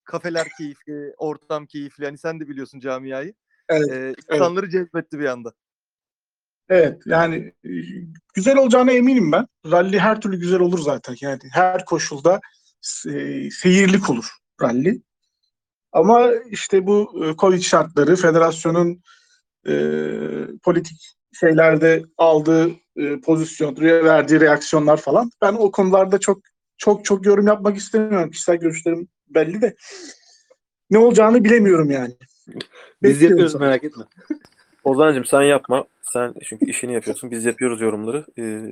[0.05, 2.05] kafeler keyifli, ortam keyifli.
[2.05, 3.35] Hani sen de biliyorsun camiayı.
[3.69, 5.53] Evet, Ee, insanları cezbetti bir anda.
[6.69, 7.71] Evet yani e,
[8.35, 9.47] güzel olacağına eminim ben.
[9.67, 11.17] Rally her türlü güzel olur zaten.
[11.21, 12.41] Yani her koşulda
[12.83, 14.31] se- seyirlik olur
[14.63, 15.03] rally.
[15.93, 19.03] Ama işte bu e, Covid şartları, federasyonun
[19.69, 19.73] e,
[20.63, 25.31] politik şeylerde aldığı e, pozisyon, verdiği reaksiyonlar falan.
[25.43, 26.41] Ben o konularda çok
[26.79, 28.31] çok çok yorum yapmak istemiyorum.
[28.31, 29.75] Kişisel görüşlerim belli de
[30.91, 32.15] ne olacağını bilemiyorum yani.
[33.03, 34.05] Biz yapıyoruz merak etme.
[34.85, 35.85] Ozan'cığım sen yapma.
[36.03, 37.31] Sen çünkü işini yapıyorsun.
[37.31, 38.25] Biz yapıyoruz yorumları.
[38.39, 38.63] Ee,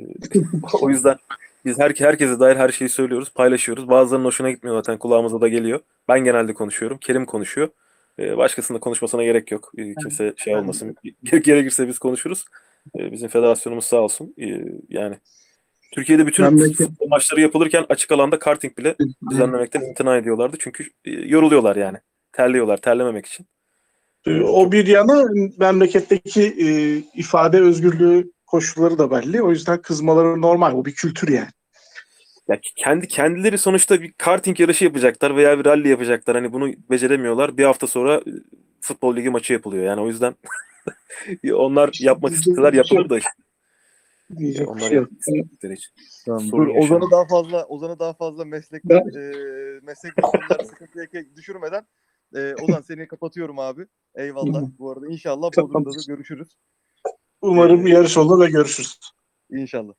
[0.80, 1.16] o yüzden
[1.64, 3.88] biz her, herkese dair her şeyi söylüyoruz, paylaşıyoruz.
[3.88, 5.80] Bazılarının hoşuna gitmiyor zaten kulağımıza da geliyor.
[6.08, 6.98] Ben genelde konuşuyorum.
[6.98, 7.68] Kerim konuşuyor.
[8.18, 9.72] Ee, başkasının konuşmasına gerek yok.
[9.78, 10.96] Ee, kimse şey olmasın.
[11.24, 12.44] Ge- Gerekirse biz konuşuruz.
[12.98, 14.34] Ee, bizim federasyonumuz sağ olsun.
[14.88, 15.16] Yani
[15.94, 18.96] Türkiye'de bütün Memleket- maçları yapılırken açık alanda karting bile
[19.30, 20.56] düzenlemekten imtina ediyorlardı.
[20.60, 21.98] Çünkü e, yoruluyorlar yani.
[22.32, 23.46] Terliyorlar terlememek için.
[24.26, 25.24] E, o bir yana
[25.58, 29.42] memleketteki e, ifade özgürlüğü koşulları da belli.
[29.42, 30.74] O yüzden kızmaları normal.
[30.74, 31.48] O bir kültür yani.
[32.48, 36.36] Ya kendi kendileri sonuçta bir karting yarışı yapacaklar veya bir rally yapacaklar.
[36.36, 37.56] Hani bunu beceremiyorlar.
[37.56, 38.30] Bir hafta sonra e,
[38.80, 39.84] futbol ligi maçı yapılıyor.
[39.84, 40.34] Yani o yüzden
[41.52, 43.18] onlar yapmak isteseler yapılır da.
[44.38, 45.08] Diyecek Onlar şey yok.
[46.26, 46.66] Tamam, dur.
[46.66, 49.32] Ozan'ı daha fazla Ozan'ı daha fazla meslek Ben- e,
[49.82, 50.12] meslek
[50.66, 51.06] sıkıntıya
[51.36, 51.86] düşürmeden
[52.34, 53.86] e, Ozan seni kapatıyorum abi.
[54.14, 54.62] Eyvallah.
[54.78, 55.50] Bu arada inşallah.
[55.56, 56.48] Bodrum'da da görüşürüz.
[57.42, 58.98] Umarım yarış olur ve görüşürüz.
[59.50, 59.94] İnşallah.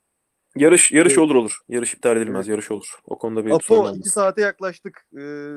[0.56, 1.60] Yarış yarış olur olur.
[1.70, 2.48] Yarış iptal edilmez.
[2.48, 3.00] Yarış olur.
[3.06, 3.98] O konuda bir sorun Apo olmaz.
[3.98, 5.06] 2 saate yaklaştık.
[5.20, 5.56] Ee,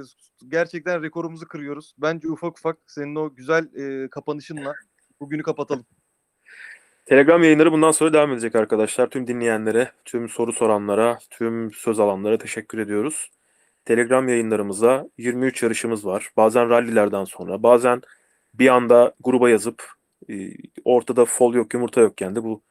[0.48, 1.94] gerçekten rekorumuzu kırıyoruz.
[1.98, 4.74] Bence ufak ufak senin o güzel e, kapanışınla
[5.20, 5.86] bugünü kapatalım.
[7.06, 9.10] Telegram yayınları bundan sonra devam edecek arkadaşlar.
[9.10, 13.30] Tüm dinleyenlere, tüm soru soranlara, tüm söz alanlara teşekkür ediyoruz.
[13.84, 16.30] Telegram yayınlarımızda 23 yarışımız var.
[16.36, 18.02] Bazen rallilerden sonra, bazen
[18.54, 19.84] bir anda gruba yazıp
[20.30, 20.50] e,
[20.84, 22.62] ortada fol yok, yumurta yokken de bu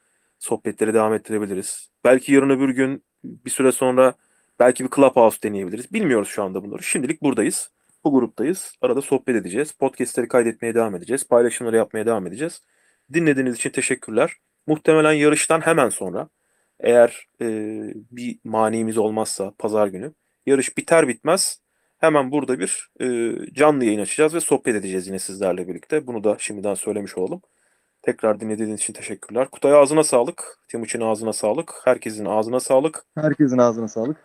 [0.41, 1.89] sohbetleri devam ettirebiliriz.
[2.03, 4.13] Belki yarın öbür gün bir süre sonra
[4.59, 5.93] belki bir clubhouse deneyebiliriz.
[5.93, 6.83] Bilmiyoruz şu anda bunları.
[6.83, 7.71] Şimdilik buradayız.
[8.03, 8.73] Bu gruptayız.
[8.81, 9.71] Arada sohbet edeceğiz.
[9.71, 11.27] Podcast'leri kaydetmeye devam edeceğiz.
[11.27, 12.61] Paylaşımları yapmaya devam edeceğiz.
[13.13, 14.33] Dinlediğiniz için teşekkürler.
[14.67, 16.29] Muhtemelen yarıştan hemen sonra
[16.79, 17.47] eğer e,
[18.11, 20.13] bir manimiz olmazsa pazar günü
[20.45, 21.61] yarış biter bitmez
[21.97, 26.07] hemen burada bir e, canlı yayın açacağız ve sohbet edeceğiz yine sizlerle birlikte.
[26.07, 27.41] Bunu da şimdiden söylemiş olalım.
[28.01, 29.47] Tekrar dinlediğiniz için teşekkürler.
[29.47, 30.59] Kutay ağzına sağlık.
[30.67, 31.73] Timuçin ağzına sağlık.
[31.83, 33.05] Herkesin ağzına sağlık.
[33.15, 34.17] Herkesin ağzına sağlık.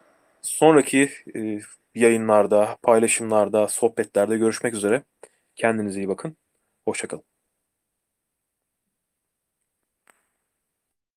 [0.43, 1.61] Sonraki e,
[1.95, 5.03] yayınlarda, paylaşımlarda, sohbetlerde görüşmek üzere.
[5.57, 6.37] Kendinize iyi bakın.
[6.85, 7.36] Hoşçakalın.